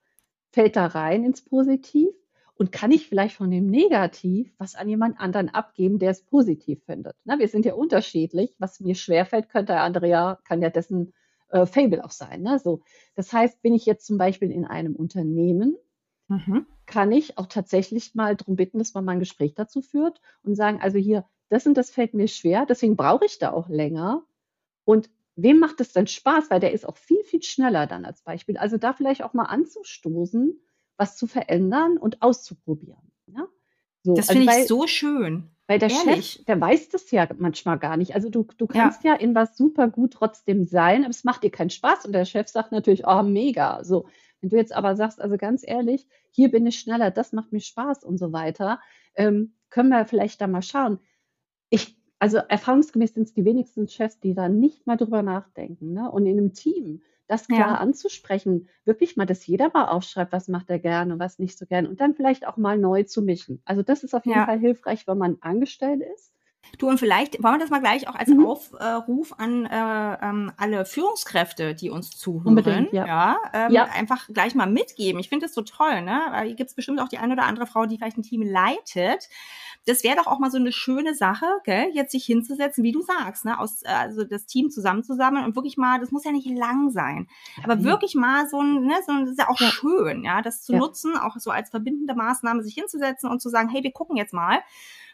fällt 0.51 0.77
da 0.77 0.87
rein 0.87 1.25
ins 1.25 1.43
Positiv 1.43 2.11
und 2.59 2.73
kann 2.73 2.91
ich 2.91 3.09
vielleicht 3.09 3.37
von 3.37 3.51
dem 3.51 3.71
Negativ 3.71 4.53
was 4.59 4.75
an 4.75 4.89
jemand 4.89 5.19
anderen 5.21 5.49
abgeben, 5.49 6.01
der 6.01 6.11
es 6.11 6.23
positiv 6.23 6.83
findet? 6.85 7.15
Na, 7.25 7.39
wir 7.39 7.47
sind 7.49 7.65
ja 7.65 7.75
unterschiedlich. 7.75 8.55
Was 8.59 8.81
mir 8.81 8.97
schwerfällt, 8.97 9.49
könnte 9.49 9.79
Andrea, 9.79 10.41
kann 10.45 10.61
ja 10.61 10.69
dessen 10.69 11.15
äh, 11.51 11.67
Fable 11.67 12.05
auch 12.05 12.11
sein. 12.11 12.43
Ne? 12.43 12.59
So, 12.59 12.83
das 13.15 13.33
heißt, 13.33 13.63
bin 13.63 13.75
ich 13.75 13.87
jetzt 13.87 14.07
zum 14.07 14.19
Beispiel 14.19 14.51
in 14.51 14.65
einem 14.65 14.97
Unternehmen, 14.97 15.77
mhm. 16.27 16.67
kann 16.85 17.13
ich 17.13 17.39
auch 17.39 17.47
tatsächlich 17.47 18.17
mal 18.17 18.35
darum 18.35 18.57
bitten, 18.57 18.79
dass 18.79 18.93
man 18.93 19.05
mal 19.05 19.13
ein 19.13 19.21
Gespräch 19.21 19.55
dazu 19.55 19.81
führt 19.81 20.21
und 20.43 20.57
sagen, 20.57 20.81
also 20.83 20.99
hier, 20.99 21.25
das 21.51 21.65
und 21.65 21.75
das 21.75 21.91
fällt 21.91 22.13
mir 22.13 22.27
schwer, 22.27 22.67
deswegen 22.67 22.97
brauche 22.97 23.25
ich 23.25 23.39
da 23.39 23.53
auch 23.53 23.69
länger. 23.69 24.25
Und 24.85 25.11
wem 25.37 25.61
macht 25.61 25.81
es 25.81 25.93
denn 25.93 26.09
Spaß? 26.09 26.51
Weil 26.51 26.59
der 26.59 26.73
ist 26.73 26.87
auch 26.89 26.97
viel, 26.97 27.23
viel 27.23 27.43
schneller 27.43 27.87
dann 27.87 28.05
als 28.05 28.23
Beispiel. 28.23 28.59
Also 28.59 28.79
da 28.79 28.93
vielleicht 28.93 29.23
auch 29.23 29.33
mal 29.33 29.45
anzustoßen 29.45 30.61
was 30.99 31.17
zu 31.17 31.27
verändern 31.27 31.97
und 31.97 32.21
auszuprobieren. 32.21 33.11
Ja? 33.27 33.47
So, 34.03 34.15
das 34.15 34.29
also 34.29 34.41
finde 34.41 34.59
ich 34.59 34.67
so 34.67 34.87
schön. 34.87 35.51
Weil 35.67 35.79
der 35.79 35.91
Ehrlich? 35.91 36.31
Chef, 36.31 36.45
der 36.47 36.61
weiß 36.61 36.89
das 36.89 37.11
ja 37.11 37.29
manchmal 37.37 37.79
gar 37.79 37.99
nicht. 37.99 38.15
Also 38.15 38.31
du, 38.31 38.47
du 38.57 38.67
kannst 38.67 39.05
ja. 39.05 39.13
ja 39.13 39.21
in 39.21 39.35
was 39.35 39.57
super 39.57 39.89
gut 39.89 40.15
trotzdem 40.15 40.65
sein, 40.65 41.03
aber 41.03 41.11
es 41.11 41.25
macht 41.25 41.43
dir 41.43 41.51
keinen 41.51 41.69
Spaß. 41.69 42.07
Und 42.07 42.13
der 42.13 42.25
Chef 42.25 42.49
sagt 42.49 42.73
natürlich, 42.73 43.07
oh, 43.07 43.23
mega. 43.23 43.85
So, 43.85 44.07
wenn 44.41 44.49
du 44.49 44.57
jetzt 44.57 44.75
aber 44.75 44.97
sagst, 44.97 45.21
also 45.21 45.37
ganz 45.37 45.63
ehrlich, 45.67 46.07
hier 46.31 46.51
bin 46.51 46.67
ich 46.67 46.79
schneller, 46.79 47.11
das 47.11 47.33
macht 47.33 47.53
mir 47.53 47.61
Spaß 47.61 48.03
und 48.05 48.17
so 48.17 48.33
weiter, 48.33 48.81
ähm, 49.15 49.53
können 49.69 49.91
wir 49.91 50.07
vielleicht 50.07 50.41
da 50.41 50.47
mal 50.47 50.63
schauen. 50.63 51.01
Ich, 51.69 51.99
also 52.19 52.39
erfahrungsgemäß 52.39 53.13
sind 53.13 53.25
es 53.25 53.35
die 53.35 53.45
wenigsten 53.45 53.89
Chefs, 53.89 54.21
die 54.21 54.35
da 54.35 54.49
nicht 54.49 54.87
mal 54.87 54.97
drüber 54.97 55.23
nachdenken. 55.23 55.93
Ne? 55.93 56.11
Und 56.11 56.25
in 56.25 56.39
einem 56.39 56.55
Team, 56.55 57.03
das 57.29 57.47
klar 57.47 57.61
ja. 57.61 57.75
anzusprechen, 57.77 58.69
wirklich 58.85 59.17
mal, 59.17 59.27
dass 59.27 59.47
jeder 59.47 59.71
mal 59.73 59.89
aufschreibt, 59.89 60.33
was 60.33 60.49
macht 60.49 60.71
er 60.71 60.79
gerne 60.79 61.13
und 61.13 61.21
was 61.21 61.39
nicht 61.39 61.57
so 61.59 61.67
gerne 61.67 61.89
und 61.89 62.01
dann 62.01 62.15
vielleicht 62.15 62.47
auch 62.47 62.57
mal 62.57 62.79
neu 62.79 63.05
zu 63.05 63.23
mischen. 63.23 63.63
Also 63.65 63.83
das 63.83 64.03
ist 64.03 64.15
auf 64.15 64.27
jeden 64.27 64.39
ja. 64.39 64.47
Fall 64.47 64.59
hilfreich, 64.59 65.07
wenn 65.07 65.19
man 65.19 65.37
angestellt 65.41 66.03
ist. 66.15 66.33
Du, 66.77 66.89
und 66.89 66.99
vielleicht 66.99 67.43
wollen 67.43 67.55
wir 67.55 67.61
das 67.61 67.71
mal 67.71 67.81
gleich 67.81 68.09
auch 68.09 68.15
als 68.15 68.29
mhm. 68.29 68.47
Aufruf 68.47 69.35
an 69.39 69.67
äh, 69.67 70.19
ähm, 70.23 70.53
alle 70.57 70.85
Führungskräfte, 70.85 71.75
die 71.75 71.91
uns 71.91 72.11
zuhören, 72.11 72.49
Unbedingt, 72.49 72.93
ja, 72.93 73.07
ja, 73.07 73.39
ähm, 73.53 73.73
ja, 73.73 73.85
einfach 73.85 74.29
gleich 74.33 74.55
mal 74.55 74.67
mitgeben. 74.67 75.21
Ich 75.21 75.29
finde 75.29 75.47
das 75.47 75.55
so 75.55 75.63
toll, 75.63 76.03
ne? 76.03 76.43
Hier 76.45 76.55
gibt 76.55 76.71
es 76.71 76.77
bestimmt 76.77 77.01
auch 77.01 77.09
die 77.09 77.19
eine 77.19 77.33
oder 77.33 77.45
andere 77.45 77.67
Frau, 77.67 77.87
die 77.87 77.97
vielleicht 77.97 78.19
ein 78.19 78.23
Team 78.23 78.43
leitet. 78.43 79.29
Das 79.87 80.05
wäre 80.05 80.17
doch 80.17 80.27
auch 80.27 80.39
mal 80.39 80.51
so 80.51 80.59
eine 80.59 80.71
schöne 80.71 81.15
Sache, 81.15 81.47
gell? 81.65 81.89
jetzt 81.95 82.13
sich 82.13 82.27
hinzusetzen, 82.27 82.85
wie 82.85 82.93
du 82.93 83.01
sagst, 83.01 83.47
ne? 83.47 83.59
aus, 83.59 83.83
also 83.85 84.25
das 84.25 84.45
Team 84.45 84.71
zusammenzusammeln 84.71 85.47
und 85.47 85.57
wirklich 85.57 85.79
mal, 85.79 85.99
das 85.99 86.11
muss 86.11 86.25
ja 86.25 86.33
nicht 86.33 86.47
lang 86.47 86.91
sein, 86.91 87.27
aber 87.65 87.77
mhm. 87.77 87.85
wirklich 87.85 88.15
mal 88.15 88.47
so 88.49 88.61
ein, 88.61 88.85
ne, 88.85 88.97
so 89.07 89.13
ein, 89.13 89.21
das 89.23 89.31
ist 89.31 89.39
ja 89.39 89.49
auch 89.49 89.57
schön, 89.57 90.25
ja, 90.25 90.43
das 90.43 90.63
zu 90.63 90.77
nutzen, 90.77 91.17
auch 91.17 91.37
so 91.39 91.51
als 91.51 91.71
verbindende 91.71 92.15
Maßnahme 92.15 92.63
sich 92.63 92.75
hinzusetzen 92.75 93.31
und 93.31 93.41
zu 93.41 93.49
sagen, 93.49 93.71
hey, 93.71 93.83
wir 93.83 93.93
gucken 93.93 94.17
jetzt 94.19 94.35
mal, 94.35 94.59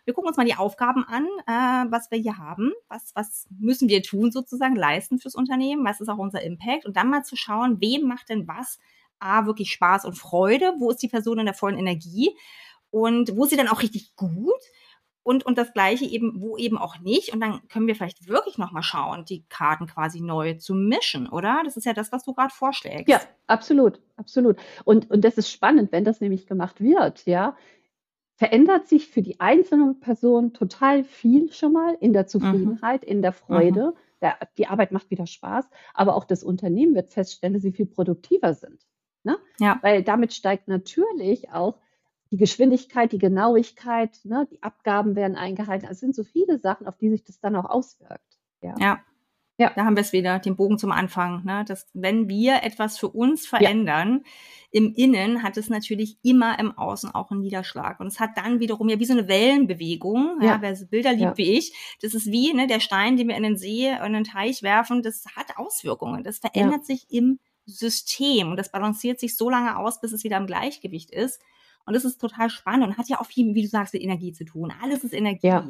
wir 0.05 0.15
gucken 0.15 0.29
uns 0.29 0.37
mal 0.37 0.47
die 0.47 0.57
Aufgaben 0.57 1.05
an, 1.05 1.27
äh, 1.47 1.91
was 1.91 2.11
wir 2.11 2.19
hier 2.19 2.39
haben, 2.39 2.73
was, 2.89 3.13
was 3.15 3.47
müssen 3.59 3.89
wir 3.89 4.03
tun 4.03 4.33
sozusagen, 4.33 4.77
leisten 4.77 5.19
fürs 5.19 5.35
Unternehmen, 5.35 5.85
was 5.85 6.01
ist 6.01 6.09
auch 6.09 6.19
unser 6.19 6.43
Impact 6.43 6.85
und 6.87 6.97
dann 6.97 7.11
mal 7.11 7.25
zu 7.25 7.37
schauen, 7.37 7.81
wem 7.81 8.07
macht 8.07 8.29
denn 8.29 8.47
was, 8.47 8.79
A, 9.19 9.47
wirklich 9.47 9.73
Spaß 9.73 10.05
und 10.05 10.19
Freude, 10.19 10.75
wo 10.79 10.91
ist 10.91 11.03
die 11.03 11.09
Person 11.09 11.39
in 11.39 11.47
der 11.47 11.55
vollen 11.55 11.79
Energie 11.79 12.37
und 12.91 13.37
wo 13.37 13.45
ist 13.45 13.51
sie 13.51 13.57
dann 13.57 13.69
auch 13.69 13.83
richtig 13.83 14.15
gut 14.17 14.53
und, 15.25 15.45
und 15.47 15.57
das 15.59 15.73
Gleiche 15.73 16.05
eben, 16.05 16.41
wo 16.41 16.57
eben 16.57 16.79
auch 16.79 17.01
nicht. 17.01 17.33
Und 17.33 17.41
dann 17.41 17.67
können 17.69 17.87
wir 17.87 17.97
vielleicht 17.97 18.29
wirklich 18.29 18.59
nochmal 18.59 18.83
schauen, 18.83 19.25
die 19.25 19.45
Karten 19.49 19.87
quasi 19.87 20.21
neu 20.21 20.55
zu 20.55 20.75
mischen, 20.75 21.29
oder? 21.29 21.63
Das 21.65 21.77
ist 21.77 21.87
ja 21.87 21.95
das, 21.95 22.13
was 22.13 22.25
du 22.25 22.35
gerade 22.35 22.55
vorschlägst. 22.55 23.09
Ja, 23.09 23.21
absolut, 23.47 24.01
absolut. 24.17 24.59
Und, 24.85 25.11
und 25.11 25.25
das 25.25 25.39
ist 25.39 25.51
spannend, 25.51 25.91
wenn 25.93 26.05
das 26.05 26.21
nämlich 26.21 26.47
gemacht 26.47 26.81
wird, 26.81 27.25
ja. 27.27 27.57
Verändert 28.37 28.89
sich 28.89 29.09
für 29.09 29.23
die 29.23 29.41
einzelne 29.41 29.95
Person 29.95 30.53
total 30.53 31.05
viel 31.05 31.53
schon 31.53 31.73
mal 31.73 31.97
in 32.01 32.13
der 32.13 32.23
mhm. 32.23 32.29
Zufriedenheit, 32.29 33.03
mhm. 33.03 33.09
in 33.09 33.23
der 33.23 33.33
Freude. 33.33 33.93
Mhm. 33.93 33.99
Der, 34.21 34.39
die 34.59 34.67
Arbeit 34.67 34.93
macht 34.93 35.11
wieder 35.11 35.27
Spaß, 35.27 35.69
aber 35.93 36.17
auch 36.17 36.25
das 36.25 36.43
Unternehmen 36.43 36.95
wird 36.95 37.11
feststellen, 37.11 37.53
dass 37.53 37.63
sie 37.63 37.73
viel 37.73 37.87
produktiver 37.87 38.55
sind. 38.55 38.87
Ne? 39.23 39.39
Ja. 39.59 39.79
Weil 39.83 40.03
damit 40.03 40.33
steigt 40.33 40.69
natürlich 40.69 41.51
auch 41.51 41.79
die 42.31 42.37
Geschwindigkeit, 42.37 43.13
die 43.13 43.19
Genauigkeit, 43.19 44.19
ne, 44.25 44.49
die 44.51 44.63
Abgaben 44.63 45.15
werden 45.15 45.37
eingehalten. 45.37 45.87
Also 45.87 45.95
es 45.95 46.01
sind 46.01 46.15
so 46.15 46.25
viele 46.25 46.59
Sachen, 46.59 46.87
auf 46.87 46.97
die 46.97 47.11
sich 47.11 47.23
das 47.23 47.39
dann 47.39 47.55
auch 47.55 47.67
auswirkt. 47.67 48.39
Ja. 48.61 48.75
ja. 48.79 49.01
Ja. 49.57 49.73
Da 49.77 49.85
haben 49.85 49.97
wir 49.97 50.01
es 50.01 50.13
wieder, 50.13 50.41
den 50.41 50.57
Bogen 50.57 50.79
zum 50.79 50.91
Anfang. 50.91 51.45
Ne? 51.45 51.65
Dass, 51.67 51.87
wenn 51.95 52.29
wir 52.29 52.63
etwas 52.65 52.99
für 52.99 53.09
uns 53.09 53.47
verändern, 53.47 54.23
ja. 54.25 54.31
im 54.73 54.93
Innen 54.95 55.43
hat 55.45 55.57
es 55.57 55.69
natürlich 55.69 56.19
immer 56.23 56.59
im 56.59 56.77
Außen 56.77 57.15
auch 57.15 57.31
einen 57.31 57.41
Niederschlag. 57.41 58.01
Und 58.01 58.09
es 58.09 58.19
hat 58.19 58.31
dann 58.37 58.59
wiederum 58.59 58.89
ja 58.89 58.99
wie 58.99 59.05
so 59.05 59.13
eine 59.13 59.29
Wellenbewegung. 59.29 60.39
Ja. 60.41 60.47
ja 60.47 60.63
wer 60.63 60.75
Bilder 60.87 61.13
liebt 61.13 61.23
ja. 61.23 61.37
wie 61.39 61.53
ich, 61.59 61.97
das 62.03 62.15
ist 62.15 62.33
wie 62.33 62.53
ne, 62.53 62.67
der 62.67 62.81
Stein, 62.81 63.17
den 63.17 63.29
wir 63.29 63.37
in 63.37 63.45
den 63.45 63.57
See, 63.57 63.89
in 63.89 64.13
den 64.13 64.25
Teich 64.25 64.63
werfen, 64.63 65.03
das 65.03 65.25
hat 65.37 65.57
Auswirkungen. 65.57 66.25
Das 66.25 66.39
verändert 66.39 66.85
sich 66.85 67.07
im 67.11 67.39
System. 67.67 68.51
Und 68.51 68.57
das 68.57 68.73
balanciert 68.73 69.21
sich 69.21 69.37
so 69.37 69.49
lange 69.51 69.79
aus, 69.79 70.01
bis 70.01 70.13
es 70.13 70.25
wieder 70.25 70.37
im 70.37 70.47
Gleichgewicht 70.47 71.11
ist. 71.11 71.41
Und 71.87 71.95
das 71.95 72.05
ist 72.05 72.19
total 72.19 72.49
spannend 72.49 72.87
und 72.87 72.99
hat 72.99 73.09
ja 73.09 73.21
auch 73.21 73.27
viel, 73.27 73.55
wie 73.55 73.63
du 73.63 73.69
sagst, 73.69 73.93
mit 73.93 74.03
Energie 74.03 74.33
zu 74.33 74.45
tun. 74.45 74.73
Alles 74.83 75.05
ist 75.05 75.13
Energie. 75.13 75.49
Ja, 75.49 75.69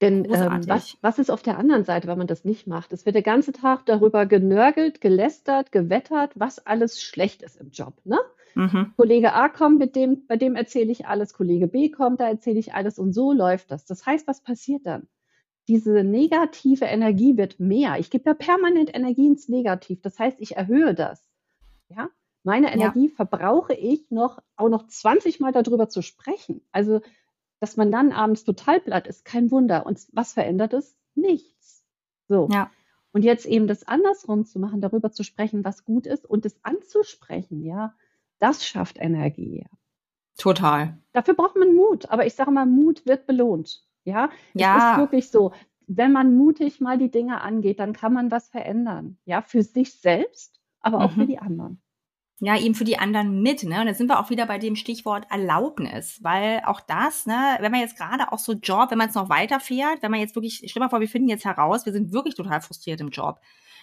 denn 0.00 0.24
ähm, 0.24 0.66
was, 0.66 0.96
was 1.02 1.18
ist 1.18 1.30
auf 1.30 1.42
der 1.42 1.58
anderen 1.58 1.84
Seite, 1.84 2.08
wenn 2.08 2.16
man 2.16 2.26
das 2.26 2.44
nicht 2.44 2.66
macht? 2.66 2.92
Es 2.92 3.04
wird 3.04 3.14
der 3.14 3.22
ganze 3.22 3.52
Tag 3.52 3.84
darüber 3.84 4.24
genörgelt, 4.24 5.02
gelästert, 5.02 5.70
gewettert, 5.70 6.32
was 6.34 6.64
alles 6.66 7.02
schlecht 7.02 7.42
ist 7.42 7.56
im 7.56 7.70
Job. 7.70 7.94
Ne? 8.04 8.18
Mhm. 8.54 8.92
Kollege 8.96 9.34
A 9.34 9.48
kommt, 9.48 9.78
mit 9.78 9.94
dem, 9.96 10.26
bei 10.26 10.36
dem 10.36 10.56
erzähle 10.56 10.90
ich 10.90 11.06
alles, 11.06 11.34
Kollege 11.34 11.66
B 11.68 11.90
kommt, 11.90 12.20
da 12.20 12.28
erzähle 12.28 12.58
ich 12.58 12.72
alles 12.74 12.98
und 12.98 13.12
so 13.12 13.32
läuft 13.32 13.70
das. 13.70 13.84
Das 13.84 14.06
heißt, 14.06 14.26
was 14.26 14.42
passiert 14.42 14.86
dann? 14.86 15.08
Diese 15.68 16.02
negative 16.02 16.86
Energie 16.86 17.36
wird 17.36 17.60
mehr. 17.60 17.98
Ich 17.98 18.10
gebe 18.10 18.24
ja 18.26 18.34
permanent 18.34 18.94
Energie 18.94 19.26
ins 19.26 19.48
Negativ. 19.48 20.00
Das 20.00 20.18
heißt, 20.18 20.40
ich 20.40 20.56
erhöhe 20.56 20.94
das. 20.94 21.24
Ja, 21.88 22.08
meine 22.42 22.72
Energie 22.72 23.08
ja. 23.08 23.14
verbrauche 23.14 23.74
ich 23.74 24.10
noch, 24.10 24.42
auch 24.56 24.68
noch 24.68 24.86
20 24.86 25.40
Mal 25.40 25.52
darüber 25.52 25.88
zu 25.88 26.02
sprechen. 26.02 26.62
Also, 26.72 27.00
dass 27.60 27.76
man 27.76 27.92
dann 27.92 28.12
abends 28.12 28.44
total 28.44 28.80
platt 28.80 29.06
ist, 29.06 29.24
kein 29.24 29.50
Wunder. 29.50 29.84
Und 29.84 30.06
was 30.12 30.32
verändert 30.32 30.72
es? 30.72 30.96
Nichts. 31.14 31.84
So. 32.28 32.48
Ja. 32.50 32.70
Und 33.12 33.24
jetzt 33.24 33.44
eben 33.44 33.66
das 33.66 33.86
andersrum 33.86 34.46
zu 34.46 34.58
machen, 34.58 34.80
darüber 34.80 35.10
zu 35.12 35.22
sprechen, 35.24 35.64
was 35.64 35.84
gut 35.84 36.06
ist 36.06 36.24
und 36.24 36.46
es 36.46 36.64
anzusprechen, 36.64 37.64
ja, 37.64 37.94
das 38.38 38.64
schafft 38.64 38.98
Energie. 38.98 39.66
Total. 40.38 40.96
Dafür 41.12 41.34
braucht 41.34 41.56
man 41.56 41.74
Mut. 41.74 42.08
Aber 42.10 42.24
ich 42.24 42.34
sage 42.34 42.50
mal, 42.52 42.64
Mut 42.64 43.04
wird 43.04 43.26
belohnt. 43.26 43.84
Ja, 44.04 44.30
ja. 44.54 44.76
es 44.78 44.92
ist 44.92 44.98
wirklich 44.98 45.28
so. 45.28 45.52
Wenn 45.86 46.12
man 46.12 46.36
mutig 46.36 46.80
mal 46.80 46.96
die 46.96 47.10
Dinge 47.10 47.42
angeht, 47.42 47.80
dann 47.80 47.92
kann 47.92 48.14
man 48.14 48.30
was 48.30 48.48
verändern. 48.48 49.18
Ja, 49.26 49.42
für 49.42 49.62
sich 49.62 50.00
selbst, 50.00 50.60
aber 50.80 51.04
auch 51.04 51.10
mhm. 51.10 51.20
für 51.20 51.26
die 51.26 51.38
anderen 51.40 51.82
ja, 52.42 52.58
eben 52.58 52.74
für 52.74 52.84
die 52.84 52.98
anderen 52.98 53.42
mit, 53.42 53.64
ne? 53.64 53.80
Und 53.80 53.86
da 53.86 53.92
sind 53.92 54.08
wir 54.08 54.18
auch 54.18 54.30
wieder 54.30 54.46
bei 54.46 54.58
dem 54.58 54.74
Stichwort 54.74 55.26
Erlaubnis, 55.30 56.20
weil 56.22 56.62
auch 56.64 56.80
das, 56.80 57.26
ne, 57.26 57.58
wenn 57.60 57.70
man 57.70 57.82
jetzt 57.82 57.98
gerade 57.98 58.32
auch 58.32 58.38
so 58.38 58.54
Job, 58.54 58.90
wenn 58.90 58.98
man 58.98 59.10
es 59.10 59.14
noch 59.14 59.28
weiterfährt, 59.28 60.02
wenn 60.02 60.10
man 60.10 60.20
jetzt 60.20 60.34
wirklich, 60.34 60.62
stell 60.66 60.80
mal 60.80 60.88
vor, 60.88 61.00
wir 61.00 61.08
finden 61.08 61.28
jetzt 61.28 61.44
heraus, 61.44 61.84
wir 61.84 61.92
sind 61.92 62.12
wirklich 62.12 62.34
total 62.34 62.62
frustriert 62.62 63.00
im 63.02 63.10
Job. 63.10 63.40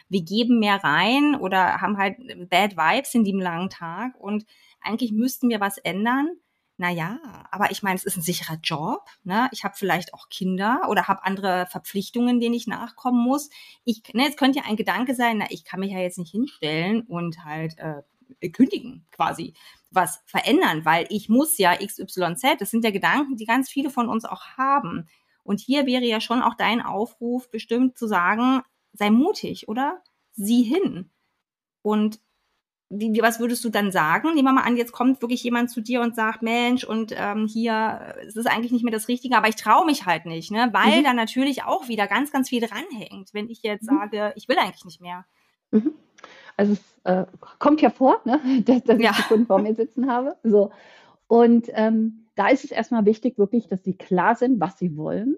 Wir 0.09 0.23
geben 0.23 0.57
mehr 0.59 0.83
rein 0.83 1.35
oder 1.35 1.81
haben 1.81 1.97
halt 1.97 2.17
Bad 2.49 2.75
Vibes 2.75 3.13
in 3.13 3.23
dem 3.23 3.39
langen 3.39 3.69
Tag 3.69 4.15
und 4.19 4.45
eigentlich 4.81 5.11
müssten 5.11 5.49
wir 5.49 5.59
was 5.59 5.77
ändern. 5.77 6.29
Naja, 6.77 7.19
aber 7.51 7.71
ich 7.71 7.83
meine, 7.83 7.95
es 7.95 8.05
ist 8.05 8.17
ein 8.17 8.21
sicherer 8.21 8.57
Job. 8.63 9.01
Ne? 9.23 9.49
Ich 9.51 9.63
habe 9.63 9.75
vielleicht 9.75 10.13
auch 10.13 10.29
Kinder 10.29 10.81
oder 10.89 11.07
habe 11.07 11.25
andere 11.25 11.67
Verpflichtungen, 11.69 12.39
denen 12.39 12.53
ich 12.53 12.67
nachkommen 12.67 13.23
muss. 13.23 13.49
Ich, 13.83 14.01
ne, 14.13 14.23
jetzt 14.23 14.37
könnte 14.37 14.59
ja 14.59 14.65
ein 14.65 14.75
Gedanke 14.75 15.15
sein, 15.15 15.39
na, 15.39 15.45
ich 15.49 15.63
kann 15.63 15.79
mich 15.79 15.91
ja 15.91 15.99
jetzt 15.99 16.19
nicht 16.19 16.31
hinstellen 16.31 17.01
und 17.01 17.43
halt 17.43 17.77
äh, 17.79 18.03
kündigen 18.51 19.05
quasi, 19.11 19.53
was 19.91 20.21
verändern, 20.25 20.85
weil 20.85 21.05
ich 21.09 21.29
muss 21.29 21.57
ja 21.57 21.75
XYZ, 21.75 22.59
das 22.59 22.71
sind 22.71 22.83
ja 22.83 22.91
Gedanken, 22.91 23.37
die 23.37 23.45
ganz 23.45 23.69
viele 23.69 23.89
von 23.89 24.09
uns 24.09 24.25
auch 24.25 24.45
haben. 24.57 25.07
Und 25.43 25.61
hier 25.61 25.85
wäre 25.85 26.03
ja 26.03 26.19
schon 26.19 26.41
auch 26.41 26.55
dein 26.55 26.81
Aufruf 26.81 27.49
bestimmt 27.49 27.97
zu 27.97 28.07
sagen, 28.07 28.61
sei 28.93 29.09
mutig, 29.09 29.69
oder? 29.69 30.01
Sieh 30.33 30.63
hin. 30.63 31.09
Und 31.81 32.19
wie, 32.89 33.21
was 33.21 33.39
würdest 33.39 33.63
du 33.65 33.69
dann 33.69 33.91
sagen? 33.91 34.33
Nehmen 34.33 34.47
wir 34.47 34.53
mal 34.53 34.63
an, 34.63 34.77
jetzt 34.77 34.93
kommt 34.93 35.21
wirklich 35.21 35.43
jemand 35.43 35.69
zu 35.69 35.81
dir 35.81 36.01
und 36.01 36.15
sagt, 36.15 36.41
Mensch, 36.41 36.83
und 36.85 37.13
ähm, 37.15 37.47
hier, 37.47 38.15
es 38.25 38.35
ist 38.35 38.47
eigentlich 38.47 38.71
nicht 38.71 38.83
mehr 38.83 38.93
das 38.93 39.09
Richtige, 39.09 39.35
aber 39.35 39.49
ich 39.49 39.55
traue 39.55 39.85
mich 39.85 40.05
halt 40.05 40.25
nicht, 40.25 40.51
ne? 40.51 40.69
Weil 40.71 40.99
mhm. 40.99 41.03
da 41.03 41.13
natürlich 41.13 41.63
auch 41.63 41.89
wieder 41.89 42.07
ganz, 42.07 42.31
ganz 42.31 42.49
viel 42.49 42.65
dranhängt, 42.65 43.33
wenn 43.33 43.49
ich 43.49 43.61
jetzt 43.61 43.89
mhm. 43.89 43.97
sage, 43.97 44.33
ich 44.35 44.47
will 44.47 44.57
eigentlich 44.57 44.85
nicht 44.85 45.01
mehr. 45.01 45.25
Mhm. 45.71 45.93
Also 46.57 46.73
es 46.73 46.99
äh, 47.03 47.25
kommt 47.59 47.81
ja 47.81 47.89
vor, 47.89 48.21
ne, 48.25 48.41
dass, 48.65 48.83
dass 48.83 48.99
ja. 48.99 49.11
ich 49.11 49.17
die 49.17 49.23
Kunden 49.23 49.45
vor 49.45 49.59
mir 49.59 49.75
sitzen 49.75 50.11
habe. 50.11 50.35
So. 50.43 50.71
Und 51.27 51.67
ähm, 51.73 52.25
da 52.35 52.49
ist 52.49 52.65
es 52.65 52.71
erstmal 52.71 53.05
wichtig, 53.05 53.37
wirklich, 53.37 53.67
dass 53.67 53.83
sie 53.83 53.95
klar 53.95 54.35
sind, 54.35 54.59
was 54.59 54.77
sie 54.77 54.97
wollen. 54.97 55.37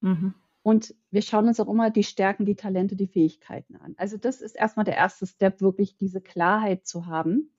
Mhm. 0.00 0.34
Und 0.62 0.94
wir 1.10 1.22
schauen 1.22 1.48
uns 1.48 1.60
auch 1.60 1.68
immer 1.68 1.90
die 1.90 2.04
Stärken, 2.04 2.44
die 2.44 2.56
Talente, 2.56 2.94
die 2.94 3.06
Fähigkeiten 3.06 3.76
an. 3.76 3.94
Also 3.96 4.18
das 4.18 4.40
ist 4.40 4.54
erstmal 4.54 4.84
der 4.84 4.96
erste 4.96 5.26
Step, 5.26 5.60
wirklich 5.60 5.96
diese 5.96 6.20
Klarheit 6.20 6.86
zu 6.86 7.06
haben. 7.06 7.50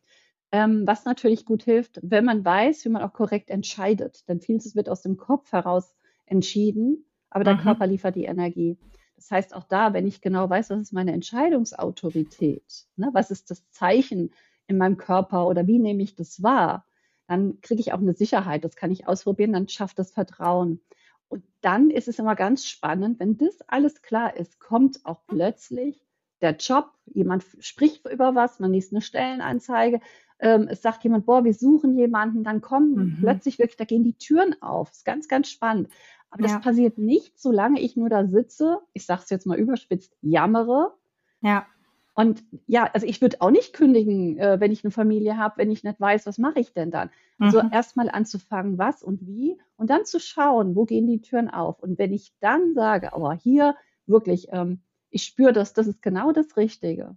Ähm, 0.52 0.86
was 0.86 1.06
natürlich 1.06 1.45
gut 1.45 1.63
hilft, 1.63 2.00
wenn 2.02 2.26
man 2.26 2.43
weiß, 2.43 2.86
wie 2.86 2.89
man 2.89 3.02
auch 3.02 3.13
korrekt 3.13 3.50
entscheidet. 3.50 4.28
Denn 4.28 4.41
vieles 4.41 4.76
wird 4.76 4.89
aus 4.89 5.02
dem 5.02 5.17
Kopf 5.17 5.52
heraus 5.52 5.95
entschieden, 6.26 7.06
aber 7.30 7.43
der 7.43 7.56
mhm. 7.56 7.62
Körper 7.62 7.88
liefert 7.88 8.15
die 8.15 8.26
Energie. 8.26 8.78
Das 9.19 9.32
heißt, 9.32 9.53
auch 9.53 9.65
da, 9.65 9.93
wenn 9.93 10.08
ich 10.08 10.21
genau 10.21 10.49
weiß, 10.49 10.69
was 10.69 10.79
ist 10.79 10.93
meine 10.93 11.12
Entscheidungsautorität, 11.12 12.86
ne, 12.95 13.10
was 13.12 13.32
ist 13.32 13.51
das 13.51 13.69
Zeichen 13.69 14.32
in 14.67 14.77
meinem 14.77 14.95
Körper 14.95 15.45
oder 15.45 15.67
wie 15.67 15.77
nehme 15.77 16.01
ich 16.01 16.15
das 16.15 16.41
wahr, 16.41 16.86
dann 17.27 17.60
kriege 17.60 17.82
ich 17.82 17.91
auch 17.91 17.99
eine 17.99 18.13
Sicherheit. 18.13 18.63
Das 18.63 18.77
kann 18.77 18.91
ich 18.91 19.08
ausprobieren, 19.08 19.51
dann 19.51 19.67
schafft 19.67 19.99
das 19.99 20.12
Vertrauen. 20.12 20.79
Und 21.27 21.43
dann 21.60 21.89
ist 21.89 22.08
es 22.08 22.17
immer 22.17 22.36
ganz 22.36 22.65
spannend, 22.65 23.19
wenn 23.19 23.38
das 23.38 23.60
alles 23.67 24.01
klar 24.01 24.38
ist, 24.38 24.58
kommt 24.60 25.05
auch 25.05 25.25
plötzlich 25.27 26.01
der 26.39 26.55
Job, 26.55 26.89
jemand 27.05 27.45
spricht 27.60 28.08
über 28.08 28.36
was, 28.36 28.62
man 28.62 28.71
liest 28.71 28.93
eine 28.93 29.01
Stellenanzeige, 29.01 29.99
ähm, 30.39 30.69
es 30.69 30.82
sagt 30.82 31.03
jemand, 31.03 31.25
boah, 31.25 31.43
wir 31.43 31.53
suchen 31.53 31.97
jemanden, 31.97 32.45
dann 32.45 32.62
kommen 32.62 32.95
mhm. 32.95 33.17
plötzlich 33.19 33.60
wirklich, 33.60 33.75
da 33.75 33.84
gehen 33.84 34.05
die 34.05 34.17
Türen 34.17 34.55
auf. 34.62 34.89
Das 34.89 34.99
ist 34.99 35.05
ganz, 35.05 35.27
ganz 35.27 35.49
spannend. 35.49 35.89
Aber 36.32 36.44
ja. 36.44 36.54
das 36.54 36.62
passiert 36.62 36.98
nicht, 36.98 37.39
solange 37.39 37.80
ich 37.80 37.96
nur 37.96 38.10
da 38.10 38.26
sitze, 38.26 38.80
ich 38.94 39.06
sage 39.06 39.22
es 39.24 39.30
jetzt 39.30 39.48
mal 39.48 39.58
überspitzt, 39.58 40.15
jammere. 40.22 40.94
Ja. 41.42 41.65
Und 42.13 42.44
ja, 42.68 42.89
also 42.94 43.08
ich 43.08 43.22
würde 43.22 43.38
auch 43.39 43.50
nicht 43.50 43.74
kündigen, 43.74 44.38
äh, 44.38 44.60
wenn 44.60 44.72
ich 44.72 44.84
eine 44.84 44.92
Familie 44.92 45.38
habe, 45.38 45.58
wenn 45.58 45.72
ich 45.72 45.84
nicht 45.84 46.00
weiß, 46.02 46.26
was 46.26 46.38
mache 46.38 46.60
ich 46.60 46.74
denn 46.74 46.92
dann. 46.92 47.10
Also 47.39 47.63
mhm. 47.63 47.70
erstmal 47.72 48.10
anzufangen, 48.10 48.78
was 48.78 49.02
und 49.02 49.26
wie 49.26 49.58
und 49.78 49.89
dann 49.89 50.04
zu 50.06 50.20
schauen, 50.20 50.76
wo 50.76 50.84
gehen 50.84 51.08
die 51.08 51.22
Türen 51.22 51.50
auf. 51.50 51.82
Und 51.82 51.98
wenn 51.98 52.12
ich 52.12 52.34
dann 52.42 52.74
sage, 52.74 53.13
aber 53.13 53.34
hier 53.34 53.76
wirklich, 54.06 54.50
ähm, 54.52 54.82
ich 55.10 55.24
spüre 55.24 55.54
das, 55.54 55.74
das 55.74 55.88
ist 55.88 56.02
genau 56.02 56.34
das 56.34 56.58
Richtige. 56.58 57.15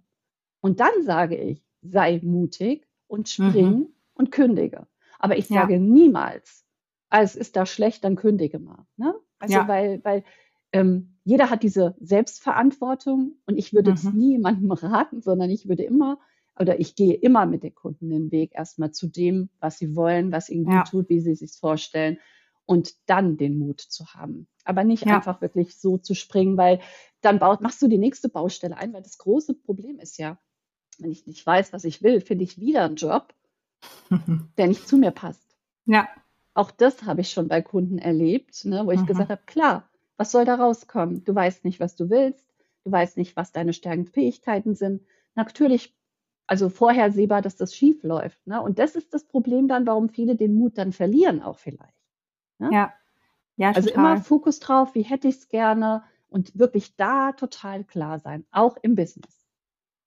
Und 0.61 0.79
dann 0.79 0.93
sage 1.01 1.35
ich, 1.35 1.61
sei 1.81 2.21
mutig 2.23 2.87
und 3.07 3.27
spring 3.27 3.71
mhm. 3.71 3.87
und 4.13 4.31
kündige. 4.31 4.87
Aber 5.19 5.37
ich 5.37 5.47
sage 5.47 5.73
ja. 5.73 5.79
niemals, 5.79 6.62
als 7.13 7.35
ist 7.35 7.55
da 7.55 7.67
schlecht, 7.67 8.03
dann 8.03 8.15
kündige 8.15 8.57
mal. 8.57 8.87
Ne? 8.97 9.13
Also 9.37 9.53
ja. 9.53 9.67
weil, 9.67 10.03
weil 10.03 10.23
ähm, 10.71 11.19
jeder 11.23 11.51
hat 11.51 11.61
diese 11.61 11.95
Selbstverantwortung 11.99 13.35
und 13.45 13.55
ich 13.55 13.71
würde 13.71 13.91
es 13.91 14.03
mhm. 14.03 14.17
nie 14.17 14.31
jemandem 14.31 14.71
raten, 14.71 15.21
sondern 15.21 15.51
ich 15.51 15.69
würde 15.69 15.83
immer 15.83 16.19
oder 16.57 16.79
ich 16.79 16.95
gehe 16.95 17.13
immer 17.13 17.45
mit 17.45 17.61
den 17.61 17.75
Kunden 17.75 18.09
den 18.09 18.31
Weg 18.31 18.53
erstmal 18.55 18.91
zu 18.91 19.07
dem, 19.07 19.49
was 19.59 19.77
sie 19.77 19.95
wollen, 19.95 20.31
was 20.31 20.49
ihnen 20.49 20.65
gut 20.65 20.73
ja. 20.73 20.83
tut, 20.83 21.09
wie 21.09 21.19
sie 21.19 21.35
sich 21.35 21.51
vorstellen 21.51 22.17
und 22.65 22.93
dann 23.05 23.37
den 23.37 23.59
Mut 23.59 23.81
zu 23.81 24.07
haben. 24.07 24.47
Aber 24.63 24.83
nicht 24.83 25.05
ja. 25.05 25.15
einfach 25.15 25.39
wirklich 25.41 25.77
so 25.77 25.99
zu 25.99 26.15
springen, 26.15 26.57
weil 26.57 26.79
dann 27.21 27.37
baut, 27.37 27.61
machst 27.61 27.81
du 27.81 27.87
die 27.87 27.99
nächste 27.99 28.29
Baustelle 28.29 28.77
ein, 28.77 28.91
weil 28.91 29.03
das 29.03 29.19
große 29.19 29.53
Problem 29.53 29.99
ist 29.99 30.17
ja, 30.17 30.39
wenn 30.97 31.11
ich 31.11 31.27
nicht 31.27 31.45
weiß, 31.45 31.73
was 31.73 31.83
ich 31.83 32.01
will, 32.01 32.21
finde 32.21 32.43
ich 32.43 32.59
wieder 32.59 32.85
einen 32.85 32.95
Job, 32.95 33.35
der 34.57 34.67
nicht 34.67 34.87
zu 34.87 34.97
mir 34.97 35.11
passt. 35.11 35.55
Ja. 35.85 36.07
Auch 36.53 36.71
das 36.71 37.03
habe 37.03 37.21
ich 37.21 37.31
schon 37.31 37.47
bei 37.47 37.61
Kunden 37.61 37.97
erlebt, 37.97 38.65
ne, 38.65 38.85
wo 38.85 38.91
ich 38.91 39.01
Mhm. 39.01 39.05
gesagt 39.05 39.29
habe, 39.29 39.41
klar, 39.45 39.89
was 40.17 40.31
soll 40.31 40.45
da 40.45 40.55
rauskommen? 40.55 41.23
Du 41.23 41.33
weißt 41.33 41.65
nicht, 41.65 41.79
was 41.79 41.95
du 41.95 42.09
willst, 42.09 42.45
du 42.83 42.91
weißt 42.91 43.17
nicht, 43.17 43.35
was 43.35 43.51
deine 43.51 43.73
Stärken, 43.73 44.05
Fähigkeiten 44.05 44.75
sind. 44.75 45.05
Natürlich, 45.35 45.95
also 46.47 46.69
vorhersehbar, 46.69 47.41
dass 47.41 47.55
das 47.55 47.75
schief 47.75 48.03
läuft. 48.03 48.45
Ne? 48.45 48.61
Und 48.61 48.79
das 48.79 48.95
ist 48.95 49.13
das 49.13 49.25
Problem 49.25 49.67
dann, 49.67 49.87
warum 49.87 50.09
viele 50.09 50.35
den 50.35 50.53
Mut 50.55 50.77
dann 50.77 50.91
verlieren 50.91 51.41
auch 51.41 51.57
vielleicht. 51.57 51.97
Ne? 52.59 52.69
Ja. 52.73 52.93
Ja, 53.57 53.73
Also 53.73 53.89
total. 53.89 54.15
immer 54.15 54.23
Fokus 54.23 54.59
drauf, 54.59 54.95
wie 54.95 55.03
hätte 55.03 55.27
ich 55.27 55.35
es 55.37 55.49
gerne 55.49 56.03
und 56.29 56.57
wirklich 56.57 56.95
da 56.95 57.31
total 57.33 57.83
klar 57.83 58.19
sein, 58.19 58.45
auch 58.51 58.77
im 58.81 58.95
Business. 58.95 59.45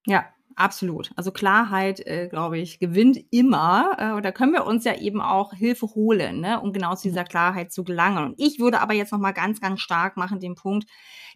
Ja, 0.07 0.25
absolut. 0.57 1.11
Also 1.17 1.31
Klarheit, 1.31 2.01
äh, 2.01 2.29
glaube 2.29 2.59
ich, 2.59 2.79
gewinnt 2.79 3.19
immer. 3.31 3.97
Äh, 3.99 4.13
und 4.13 4.25
da 4.25 4.33
können 4.33 4.53
wir 4.53 4.67
uns 4.67 4.85
ja 4.85 4.97
eben 4.97 5.21
auch 5.21 5.53
Hilfe 5.53 5.87
holen, 5.95 6.41
ne, 6.41 6.61
um 6.61 6.73
genau 6.73 6.95
zu 6.97 7.09
dieser 7.09 7.25
Klarheit 7.25 7.73
zu 7.73 7.85
gelangen. 7.85 8.25
Und 8.25 8.35
ich 8.41 8.59
würde 8.59 8.81
aber 8.81 8.95
jetzt 8.95 9.13
nochmal 9.13 9.35
ganz, 9.35 9.61
ganz 9.61 9.81
stark 9.81 10.17
machen 10.17 10.41
den 10.41 10.55
Punkt, 10.55 10.89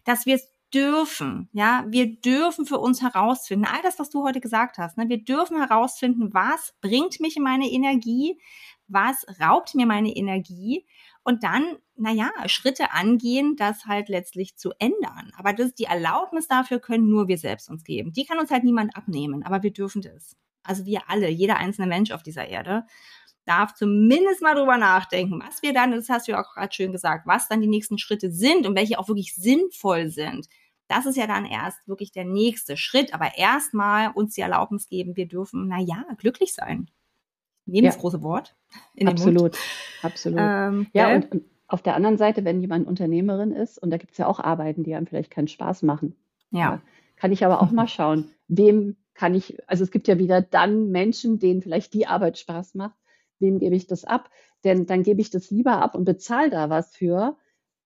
dass 0.03 0.25
wir 0.25 0.35
es 0.35 0.51
dürfen, 0.73 1.49
ja, 1.51 1.85
wir 1.89 2.19
dürfen 2.21 2.65
für 2.65 2.79
uns 2.79 3.01
herausfinden, 3.01 3.65
all 3.65 3.81
das, 3.83 3.99
was 3.99 4.09
du 4.09 4.23
heute 4.23 4.39
gesagt 4.39 4.77
hast, 4.77 4.97
ne, 4.97 5.09
wir 5.09 5.23
dürfen 5.23 5.57
herausfinden, 5.57 6.33
was 6.33 6.73
bringt 6.81 7.19
mich 7.19 7.35
in 7.37 7.43
meine 7.43 7.69
Energie, 7.69 8.39
was 8.87 9.25
raubt 9.39 9.75
mir 9.75 9.85
meine 9.85 10.15
Energie 10.15 10.85
und 11.23 11.43
dann, 11.43 11.77
naja, 11.95 12.31
Schritte 12.47 12.91
angehen, 12.91 13.55
das 13.55 13.85
halt 13.85 14.09
letztlich 14.09 14.57
zu 14.57 14.71
ändern. 14.79 15.31
Aber 15.37 15.53
das, 15.53 15.73
die 15.73 15.83
Erlaubnis 15.85 16.47
dafür 16.47 16.79
können 16.79 17.09
nur 17.09 17.27
wir 17.27 17.37
selbst 17.37 17.69
uns 17.69 17.83
geben. 17.83 18.11
Die 18.13 18.25
kann 18.25 18.39
uns 18.39 18.51
halt 18.51 18.63
niemand 18.63 18.95
abnehmen, 18.95 19.43
aber 19.43 19.63
wir 19.63 19.71
dürfen 19.71 20.01
das. 20.01 20.35
Also 20.63 20.85
wir 20.85 21.09
alle, 21.09 21.29
jeder 21.29 21.57
einzelne 21.57 21.87
Mensch 21.87 22.11
auf 22.11 22.23
dieser 22.23 22.47
Erde 22.47 22.85
darf 23.45 23.73
zumindest 23.73 24.41
mal 24.41 24.55
drüber 24.55 24.77
nachdenken, 24.77 25.41
was 25.43 25.61
wir 25.63 25.73
dann, 25.73 25.91
das 25.91 26.09
hast 26.09 26.27
du 26.27 26.33
ja 26.33 26.41
auch 26.43 26.53
gerade 26.53 26.73
schön 26.73 26.91
gesagt, 26.91 27.25
was 27.27 27.47
dann 27.47 27.61
die 27.61 27.67
nächsten 27.67 27.97
Schritte 27.97 28.31
sind 28.31 28.67
und 28.67 28.75
welche 28.75 28.99
auch 28.99 29.07
wirklich 29.07 29.33
sinnvoll 29.35 30.09
sind. 30.09 30.47
Das 30.87 31.05
ist 31.05 31.15
ja 31.15 31.25
dann 31.25 31.45
erst 31.45 31.87
wirklich 31.87 32.11
der 32.11 32.25
nächste 32.25 32.77
Schritt. 32.77 33.13
Aber 33.13 33.37
erstmal 33.37 34.11
uns 34.11 34.35
die 34.35 34.41
Erlaubnis 34.41 34.89
geben, 34.89 35.15
wir 35.15 35.27
dürfen, 35.27 35.67
naja, 35.67 36.05
glücklich 36.17 36.53
sein. 36.53 36.89
Nehmen 37.71 37.85
Ja. 37.85 37.91
das 37.91 37.99
große 37.99 38.21
Wort 38.21 38.55
in. 38.95 39.07
Absolut, 39.07 39.57
absolut. 40.01 40.39
Ähm, 40.39 40.87
Ja, 40.93 41.07
gell? 41.07 41.15
und, 41.17 41.31
und 41.31 41.43
auf 41.67 41.81
der 41.81 41.95
anderen 41.95 42.17
Seite, 42.17 42.43
wenn 42.43 42.59
jemand 42.61 42.87
Unternehmerin 42.87 43.51
ist, 43.51 43.81
und 43.81 43.89
da 43.91 43.97
gibt 43.97 44.11
es 44.11 44.17
ja 44.17 44.27
auch 44.27 44.39
Arbeiten, 44.39 44.83
die 44.83 44.93
einem 44.93 45.07
vielleicht 45.07 45.31
keinen 45.31 45.47
Spaß 45.47 45.83
machen, 45.83 46.15
ja. 46.51 46.81
kann 47.15 47.31
ich 47.31 47.45
aber 47.45 47.61
auch 47.61 47.71
mal 47.71 47.87
schauen, 47.87 48.29
wem 48.47 48.97
kann 49.13 49.33
ich, 49.35 49.57
also 49.69 49.83
es 49.83 49.91
gibt 49.91 50.07
ja 50.07 50.17
wieder 50.17 50.41
dann 50.41 50.89
Menschen, 50.89 51.39
denen 51.39 51.61
vielleicht 51.61 51.93
die 51.93 52.07
Arbeit 52.07 52.37
Spaß 52.37 52.75
macht, 52.75 52.95
wem 53.39 53.59
gebe 53.59 53.75
ich 53.75 53.87
das 53.87 54.03
ab? 54.05 54.29
Denn 54.63 54.85
dann 54.85 55.03
gebe 55.03 55.21
ich 55.21 55.29
das 55.29 55.49
lieber 55.49 55.81
ab 55.81 55.95
und 55.95 56.03
bezahle 56.05 56.49
da 56.49 56.69
was 56.69 56.95
für, 56.95 57.37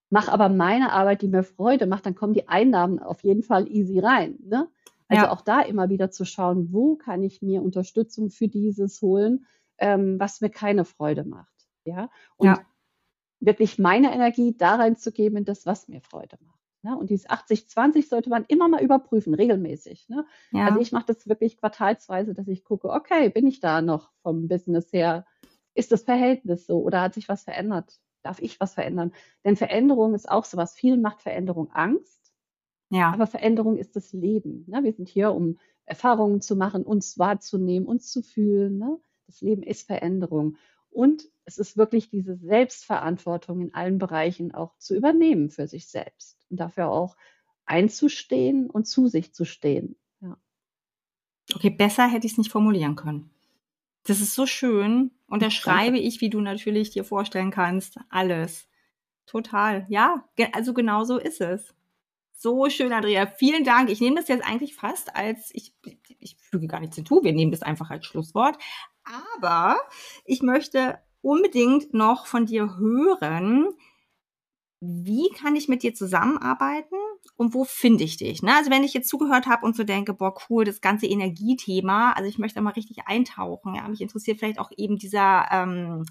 mache 0.09 0.31
aber 0.31 0.49
meine 0.49 0.91
Arbeit, 0.91 1.21
die 1.21 1.27
mir 1.27 1.43
Freude 1.43 1.86
macht, 1.88 2.05
dann 2.05 2.15
kommen 2.15 2.33
die 2.33 2.47
Einnahmen 2.47 2.99
auf 2.99 3.23
jeden 3.23 3.43
Fall 3.43 3.67
easy 3.71 3.99
rein. 3.99 4.38
Ne? 4.43 4.67
Also 5.07 5.25
Ja. 5.25 5.31
auch 5.31 5.41
da 5.41 5.61
immer 5.61 5.89
wieder 5.89 6.09
zu 6.11 6.25
schauen, 6.25 6.69
wo 6.71 6.95
kann 6.95 7.21
ich 7.23 7.41
mir 7.41 7.61
Unterstützung 7.61 8.29
für 8.29 8.47
dieses 8.47 9.01
holen, 9.01 9.45
ähm, 9.78 10.19
was 10.19 10.41
mir 10.41 10.49
keine 10.49 10.86
Freude 10.86 11.23
macht. 11.23 11.53
Ja, 11.86 12.09
und 12.38 12.47
Ja. 12.47 12.65
wirklich 13.39 13.78
meine 13.78 14.13
Energie 14.13 14.55
da 14.57 14.76
reinzugeben 14.76 15.38
in 15.39 15.45
das, 15.45 15.65
was 15.65 15.88
mir 15.88 16.01
Freude 16.01 16.38
macht. 16.41 16.55
Ne? 16.86 16.97
Und 16.97 17.09
dieses 17.09 17.28
80-20 17.28 18.07
sollte 18.09 18.30
man 18.30 18.45
immer 18.47 18.67
mal 18.67 18.82
überprüfen, 18.82 19.34
regelmäßig. 19.34 20.07
Ne? 20.07 20.26
ja. 20.51 20.65
Also 20.67 20.80
ich 20.80 20.91
mache 20.91 21.07
das 21.07 21.28
wirklich 21.28 21.57
quartalsweise, 21.57 22.34
dass 22.34 22.47
ich 22.47 22.63
gucke, 22.63 22.89
okay, 22.89 23.30
bin 23.30 23.47
ich 23.47 23.59
da 23.59 23.82
noch 23.82 24.11
vom 24.21 24.47
Business 24.47 24.93
her? 24.93 25.26
Ist 25.73 25.91
das 25.91 26.03
Verhältnis 26.03 26.67
so 26.67 26.82
oder 26.82 27.01
hat 27.01 27.15
sich 27.15 27.28
was 27.28 27.43
verändert? 27.43 27.99
Darf 28.21 28.39
ich 28.39 28.59
was 28.59 28.76
verändern? 28.76 29.13
Denn 29.43 29.55
Veränderung 29.55 30.13
ist 30.13 30.30
auch 30.30 30.45
sowas. 30.45 30.76
Vielen 30.76 31.01
macht 31.01 31.21
Veränderung 31.21 31.71
Angst, 31.71 32.34
ja. 32.91 33.11
aber 33.11 33.28
Veränderung 33.28 33.78
ist 33.78 33.95
das 33.95 34.13
Leben. 34.13 34.65
Ne? 34.67 34.84
Wir 34.84 34.93
sind 34.93 35.09
hier, 35.09 35.34
um 35.34 35.57
Erfahrungen 35.86 36.41
zu 36.41 36.55
machen, 36.55 36.84
uns 36.84 37.17
wahrzunehmen, 37.17 37.88
uns 37.88 38.11
zu 38.11 38.21
fühlen. 38.21 38.78
Ne? 38.78 38.99
Das 39.28 39.41
Leben 39.41 39.63
ist 39.63 39.88
Veränderung. 39.88 40.57
Und 40.89 41.28
es 41.45 41.57
ist 41.57 41.78
wirklich 41.78 42.09
diese 42.09 42.38
Selbstverantwortung 42.38 43.61
in 43.61 43.73
allen 43.73 43.97
Bereichen 43.97 44.53
auch 44.53 44.78
zu 44.78 44.95
übernehmen 44.95 45.49
für 45.49 45.67
sich 45.67 45.88
selbst 45.88 46.38
und 46.49 46.59
dafür 46.59 46.89
auch 46.89 47.17
einzustehen 47.65 48.69
und 48.69 48.86
zu 48.86 49.07
sich 49.07 49.34
zu 49.34 49.45
stehen. 49.45 49.95
Ja. 50.21 50.38
Okay, 51.53 51.69
besser 51.69 52.07
hätte 52.07 52.26
ich 52.26 52.34
es 52.34 52.38
nicht 52.38 52.51
formulieren 52.51 52.95
können. 52.95 53.30
Das 54.05 54.21
ist 54.21 54.36
so 54.36 54.45
schön. 54.45 55.11
Und 55.28 55.41
da 55.41 55.49
schreibe 55.49 55.97
ich, 55.97 56.21
wie 56.21 56.30
du 56.30 56.39
natürlich 56.39 56.91
dir 56.91 57.03
vorstellen 57.03 57.51
kannst, 57.51 57.97
alles. 58.09 58.67
Total. 59.26 59.86
Ja, 59.89 60.23
also 60.53 60.73
genau 60.73 61.03
so 61.03 61.17
ist 61.17 61.41
es. 61.41 61.73
So 62.32 62.69
schön, 62.69 62.93
Andrea. 62.93 63.26
Vielen 63.26 63.63
Dank. 63.63 63.89
Ich 63.89 64.01
nehme 64.01 64.17
das 64.17 64.28
jetzt 64.28 64.45
eigentlich 64.45 64.76
fast 64.76 65.15
als, 65.15 65.49
ich, 65.53 65.73
ich 66.19 66.38
füge 66.38 66.67
gar 66.67 66.80
nichts 66.80 66.95
hinzu, 66.95 67.23
wir 67.23 67.34
nehmen 67.34 67.51
das 67.51 67.63
einfach 67.63 67.89
als 67.89 68.05
Schlusswort. 68.05 68.57
Aber 69.06 69.78
ich 70.24 70.41
möchte 70.41 70.99
unbedingt 71.22 71.93
noch 71.93 72.26
von 72.26 72.45
dir 72.45 72.78
hören, 72.78 73.68
wie 74.82 75.30
kann 75.30 75.56
ich 75.56 75.68
mit 75.68 75.84
dir 75.84 75.93
zusammenarbeiten 75.93 76.95
und 77.38 77.53
wo 77.53 77.64
finde 77.64 78.03
ich 78.03 78.18
dich? 78.18 78.43
Ne? 78.43 78.53
Also 78.56 78.70
wenn 78.70 78.84
ich 78.84 78.93
jetzt 78.93 79.10
zugehört 79.10 79.47
habe 79.47 79.66
und 79.66 79.76
so 79.76 79.84
denke, 79.84 80.14
boah, 80.14 80.36
cool, 80.49 80.64
das 80.64 80.82
ganze 80.82 81.08
Energiethema, 81.08 82.12
also 82.14 82.30
ich 82.30 82.38
möchte 82.38 82.62
mal 82.62 82.72
richtig 82.72 83.08
eintauchen. 83.08 83.76
Ja? 83.76 83.88
Mich 83.88 84.01
interessiert 84.01 84.39
vielleicht 84.39 84.60
auch 84.60 84.72
eben 84.78 84.97
dieser 84.97 85.47
ähm, 85.51 86.06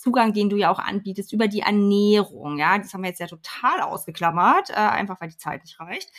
Zugang, 0.00 0.32
den 0.32 0.48
du 0.48 0.56
ja 0.56 0.70
auch 0.70 0.78
anbietest, 0.78 1.34
über 1.34 1.46
die 1.46 1.60
Ernährung. 1.60 2.58
Ja, 2.58 2.78
das 2.78 2.94
haben 2.94 3.02
wir 3.02 3.10
jetzt 3.10 3.20
ja 3.20 3.26
total 3.26 3.82
ausgeklammert, 3.82 4.70
äh, 4.70 4.74
einfach 4.74 5.20
weil 5.20 5.28
die 5.28 5.36
Zeit 5.36 5.62
nicht 5.62 5.78
reicht. 5.78 6.10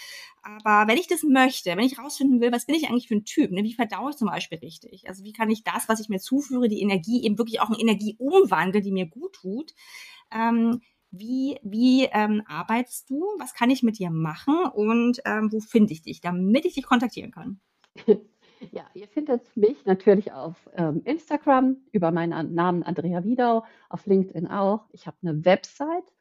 Aber 0.43 0.87
wenn 0.87 0.99
ich 0.99 1.07
das 1.07 1.23
möchte, 1.23 1.71
wenn 1.71 1.79
ich 1.79 1.97
rausfinden 1.97 2.41
will, 2.41 2.51
was 2.51 2.67
bin 2.67 2.75
ich 2.75 2.87
eigentlich 2.87 3.07
für 3.07 3.15
ein 3.15 3.25
Typ? 3.25 3.49
Ne? 3.51 3.63
Wie 3.63 3.73
verdaue 3.73 4.11
ich 4.11 4.17
zum 4.17 4.27
Beispiel 4.27 4.59
richtig? 4.59 5.07
Also 5.07 5.23
wie 5.23 5.33
kann 5.33 5.49
ich 5.49 5.63
das, 5.63 5.89
was 5.89 5.99
ich 5.99 6.09
mir 6.09 6.19
zuführe, 6.19 6.67
die 6.67 6.81
Energie 6.81 7.23
eben 7.23 7.39
wirklich 7.39 7.59
auch 7.59 7.71
in 7.71 7.79
Energie 7.79 8.15
umwandeln, 8.19 8.83
die 8.83 8.91
mir 8.91 9.07
gut 9.07 9.33
tut? 9.33 9.73
Ähm, 10.31 10.81
wie, 11.09 11.57
wie 11.63 12.05
ähm, 12.05 12.43
arbeitest 12.45 13.09
du? 13.09 13.25
Was 13.39 13.55
kann 13.55 13.71
ich 13.71 13.81
mit 13.81 13.97
dir 13.97 14.11
machen? 14.11 14.57
Und 14.73 15.21
ähm, 15.25 15.51
wo 15.51 15.59
finde 15.59 15.93
ich 15.93 16.03
dich, 16.03 16.21
damit 16.21 16.65
ich 16.65 16.75
dich 16.75 16.85
kontaktieren 16.85 17.31
kann? 17.31 17.59
Ja, 18.71 18.83
ihr 18.93 19.07
findet 19.07 19.55
mich 19.57 19.85
natürlich 19.85 20.31
auf 20.31 20.69
ähm, 20.75 21.01
Instagram 21.05 21.77
über 21.91 22.11
meinen 22.11 22.53
Namen 22.53 22.83
Andrea 22.83 23.23
Wiedau, 23.23 23.65
auf 23.89 24.05
LinkedIn 24.05 24.47
auch. 24.47 24.85
Ich 24.91 25.07
habe 25.07 25.17
eine 25.23 25.43
Website, 25.45 26.13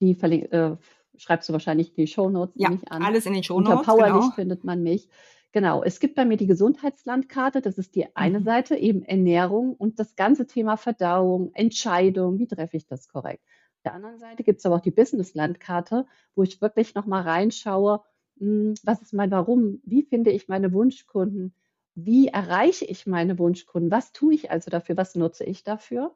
die 0.00 0.12
äh, 0.12 0.76
schreibst 1.16 1.48
du 1.48 1.52
wahrscheinlich 1.52 1.88
in 1.90 1.96
die 1.96 2.06
Shownotes 2.06 2.54
Ja, 2.56 2.70
ich 2.72 2.90
an. 2.92 3.02
alles 3.02 3.26
in 3.26 3.32
den 3.32 3.40
Unter 3.40 3.44
Shownotes. 3.44 3.86
Powerlicht 3.86 4.14
Genau. 4.22 4.34
findet 4.34 4.64
man 4.64 4.82
mich. 4.82 5.08
Genau, 5.52 5.82
es 5.82 5.98
gibt 5.98 6.14
bei 6.14 6.24
mir 6.24 6.36
die 6.36 6.46
Gesundheitslandkarte, 6.46 7.60
das 7.60 7.76
ist 7.76 7.96
die 7.96 8.14
eine 8.14 8.38
Mhm. 8.38 8.44
Seite, 8.44 8.76
eben 8.76 9.02
Ernährung 9.02 9.74
und 9.74 9.98
das 9.98 10.14
ganze 10.14 10.46
Thema 10.46 10.76
Verdauung, 10.76 11.50
Entscheidung, 11.54 12.38
wie 12.38 12.46
treffe 12.46 12.76
ich 12.76 12.86
das 12.86 13.08
korrekt. 13.08 13.42
Auf 13.78 13.82
der 13.84 13.94
anderen 13.94 14.18
Seite 14.20 14.44
gibt 14.44 14.60
es 14.60 14.66
aber 14.66 14.76
auch 14.76 14.80
die 14.80 14.92
Business-Landkarte, 14.92 16.06
wo 16.36 16.44
ich 16.44 16.60
wirklich 16.60 16.94
nochmal 16.94 17.22
reinschaue, 17.22 18.02
hm, 18.38 18.74
was 18.84 19.02
ist 19.02 19.12
mein 19.12 19.32
Warum, 19.32 19.80
wie 19.84 20.02
finde 20.04 20.30
ich 20.30 20.46
meine 20.46 20.72
Wunschkunden, 20.72 21.52
wie 21.94 22.28
erreiche 22.28 22.84
ich 22.84 23.06
meine 23.06 23.38
Wunschkunden, 23.38 23.90
was 23.90 24.12
tue 24.12 24.34
ich 24.34 24.50
also 24.50 24.70
dafür, 24.70 24.96
was 24.96 25.14
nutze 25.14 25.44
ich 25.44 25.64
dafür. 25.64 26.14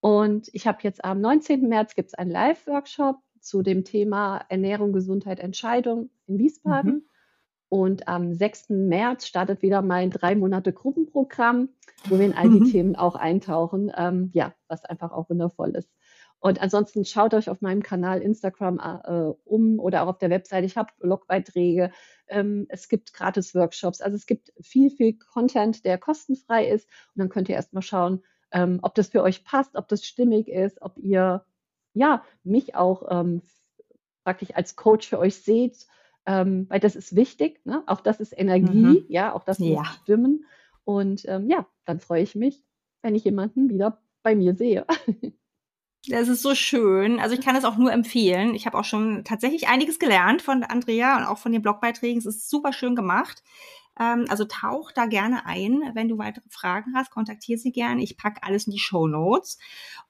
Und 0.00 0.48
ich 0.52 0.66
habe 0.66 0.78
jetzt 0.82 1.04
am 1.04 1.20
19. 1.20 1.68
März 1.68 1.94
gibt 1.94 2.08
es 2.08 2.14
einen 2.14 2.30
Live-Workshop 2.30 3.18
zu 3.40 3.62
dem 3.62 3.84
Thema 3.84 4.44
Ernährung, 4.48 4.92
Gesundheit, 4.92 5.38
Entscheidung 5.40 6.10
in 6.26 6.38
Wiesbaden. 6.38 6.92
Mhm. 6.94 7.04
Und 7.68 8.08
am 8.08 8.34
6. 8.34 8.70
März 8.70 9.26
startet 9.26 9.62
wieder 9.62 9.80
mein 9.80 10.10
drei 10.10 10.34
Monate 10.34 10.72
Gruppenprogramm, 10.72 11.70
wo 12.08 12.18
wir 12.18 12.26
in 12.26 12.34
all 12.34 12.50
die 12.50 12.60
Mhm. 12.60 12.70
Themen 12.70 12.96
auch 12.96 13.14
eintauchen. 13.14 13.90
Ähm, 13.96 14.30
ja, 14.34 14.54
was 14.68 14.84
einfach 14.84 15.12
auch 15.12 15.30
wundervoll 15.30 15.70
ist. 15.70 15.90
Und 16.42 16.60
ansonsten 16.60 17.04
schaut 17.04 17.34
euch 17.34 17.48
auf 17.48 17.60
meinem 17.60 17.84
Kanal 17.84 18.20
Instagram 18.20 18.80
äh, 18.80 19.32
um 19.44 19.78
oder 19.78 20.02
auch 20.02 20.08
auf 20.08 20.18
der 20.18 20.28
Webseite. 20.28 20.66
Ich 20.66 20.76
habe 20.76 20.92
Blogbeiträge. 20.98 21.92
Ähm, 22.26 22.66
es 22.68 22.88
gibt 22.88 23.14
gratis 23.14 23.54
Workshops. 23.54 24.00
Also 24.00 24.16
es 24.16 24.26
gibt 24.26 24.52
viel, 24.60 24.90
viel 24.90 25.16
Content, 25.16 25.84
der 25.84 25.98
kostenfrei 25.98 26.66
ist. 26.66 26.88
Und 27.14 27.20
dann 27.20 27.28
könnt 27.28 27.48
ihr 27.48 27.54
erstmal 27.54 27.82
schauen, 27.84 28.24
ähm, 28.50 28.80
ob 28.82 28.96
das 28.96 29.06
für 29.10 29.22
euch 29.22 29.44
passt, 29.44 29.76
ob 29.76 29.86
das 29.86 30.04
stimmig 30.04 30.48
ist, 30.48 30.82
ob 30.82 30.98
ihr 30.98 31.44
ja 31.94 32.24
mich 32.42 32.74
auch 32.74 33.06
ähm, 33.08 33.42
praktisch 34.24 34.52
als 34.52 34.74
Coach 34.74 35.08
für 35.08 35.20
euch 35.20 35.36
seht, 35.36 35.86
ähm, 36.26 36.66
weil 36.68 36.80
das 36.80 36.96
ist 36.96 37.14
wichtig. 37.14 37.64
Ne? 37.64 37.84
Auch 37.86 38.00
das 38.00 38.18
ist 38.18 38.36
Energie, 38.36 38.82
Mhm. 38.82 39.04
ja, 39.08 39.32
auch 39.32 39.44
das 39.44 39.60
Ja. 39.60 39.78
muss 39.78 39.86
stimmen. 40.02 40.44
Und 40.82 41.22
ähm, 41.28 41.48
ja, 41.48 41.68
dann 41.84 42.00
freue 42.00 42.24
ich 42.24 42.34
mich, 42.34 42.64
wenn 43.00 43.14
ich 43.14 43.22
jemanden 43.22 43.68
wieder 43.70 44.02
bei 44.24 44.34
mir 44.34 44.56
sehe. 44.56 44.86
Das 46.08 46.28
ist 46.28 46.42
so 46.42 46.54
schön. 46.56 47.20
Also 47.20 47.36
ich 47.36 47.40
kann 47.42 47.54
es 47.54 47.64
auch 47.64 47.76
nur 47.76 47.92
empfehlen. 47.92 48.54
Ich 48.54 48.66
habe 48.66 48.76
auch 48.76 48.84
schon 48.84 49.22
tatsächlich 49.24 49.68
einiges 49.68 50.00
gelernt 50.00 50.42
von 50.42 50.64
Andrea 50.64 51.16
und 51.16 51.24
auch 51.24 51.38
von 51.38 51.52
den 51.52 51.62
Blogbeiträgen. 51.62 52.18
Es 52.18 52.26
ist 52.26 52.50
super 52.50 52.72
schön 52.72 52.96
gemacht. 52.96 53.44
Ähm, 54.00 54.24
also 54.28 54.44
tauch 54.44 54.90
da 54.90 55.06
gerne 55.06 55.46
ein. 55.46 55.80
Wenn 55.94 56.08
du 56.08 56.18
weitere 56.18 56.48
Fragen 56.50 56.94
hast, 56.96 57.12
kontaktiere 57.12 57.58
sie 57.58 57.70
gerne. 57.70 58.02
Ich 58.02 58.16
packe 58.16 58.42
alles 58.42 58.66
in 58.66 58.72
die 58.72 58.80
Show 58.80 59.06
Notes. 59.06 59.58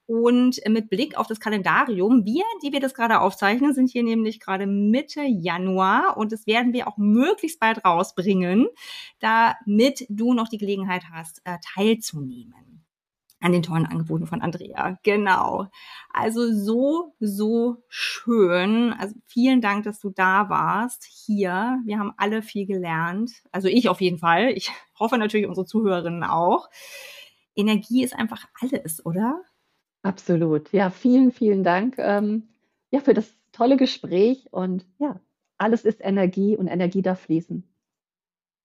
Und 0.06 0.60
mit 0.66 0.88
Blick 0.88 1.16
auf 1.18 1.26
das 1.26 1.40
Kalendarium, 1.40 2.24
wir, 2.24 2.44
die 2.62 2.72
wir 2.72 2.80
das 2.80 2.94
gerade 2.94 3.20
aufzeichnen, 3.20 3.74
sind 3.74 3.90
hier 3.90 4.02
nämlich 4.02 4.40
gerade 4.40 4.66
Mitte 4.66 5.22
Januar 5.22 6.16
und 6.16 6.32
das 6.32 6.46
werden 6.46 6.72
wir 6.72 6.88
auch 6.88 6.96
möglichst 6.96 7.60
bald 7.60 7.84
rausbringen, 7.84 8.66
damit 9.20 10.06
du 10.08 10.34
noch 10.34 10.48
die 10.48 10.58
Gelegenheit 10.58 11.04
hast, 11.12 11.40
äh, 11.44 11.58
teilzunehmen 11.74 12.71
an 13.42 13.52
den 13.52 13.62
tollen 13.62 13.86
Angeboten 13.86 14.26
von 14.26 14.40
Andrea. 14.40 14.98
Genau. 15.02 15.66
Also 16.12 16.52
so, 16.52 17.14
so 17.20 17.82
schön. 17.88 18.92
Also 18.98 19.14
vielen 19.26 19.60
Dank, 19.60 19.84
dass 19.84 20.00
du 20.00 20.10
da 20.10 20.48
warst 20.48 21.04
hier. 21.04 21.80
Wir 21.84 21.98
haben 21.98 22.12
alle 22.16 22.42
viel 22.42 22.66
gelernt. 22.66 23.32
Also 23.50 23.68
ich 23.68 23.88
auf 23.88 24.00
jeden 24.00 24.18
Fall. 24.18 24.50
Ich 24.52 24.70
hoffe 24.98 25.18
natürlich 25.18 25.46
unsere 25.46 25.66
Zuhörerinnen 25.66 26.24
auch. 26.24 26.68
Energie 27.54 28.02
ist 28.02 28.14
einfach 28.14 28.46
alles, 28.60 29.04
oder? 29.04 29.42
Absolut. 30.02 30.72
Ja, 30.72 30.90
vielen, 30.90 31.32
vielen 31.32 31.64
Dank 31.64 31.96
ähm, 31.98 32.48
ja, 32.90 33.00
für 33.00 33.14
das 33.14 33.34
tolle 33.52 33.76
Gespräch 33.76 34.48
und 34.50 34.86
ja, 34.98 35.20
alles 35.58 35.84
ist 35.84 36.00
Energie 36.00 36.56
und 36.56 36.66
Energie 36.66 37.02
darf 37.02 37.20
fließen. 37.20 37.64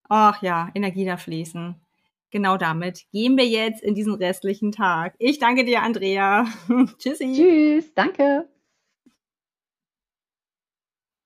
Ach 0.10 0.42
ja, 0.42 0.70
Energie 0.74 1.06
darf 1.06 1.24
fließen. 1.24 1.76
Genau 2.32 2.58
damit 2.58 3.04
gehen 3.12 3.38
wir 3.38 3.46
jetzt 3.46 3.82
in 3.82 3.96
diesen 3.96 4.14
restlichen 4.14 4.72
Tag. 4.72 5.16
Ich 5.18 5.40
danke 5.40 5.64
dir, 5.64 5.82
Andrea. 5.82 6.46
Tschüssi. 6.98 7.34
Tschüss, 7.34 7.94
danke. 7.94 8.50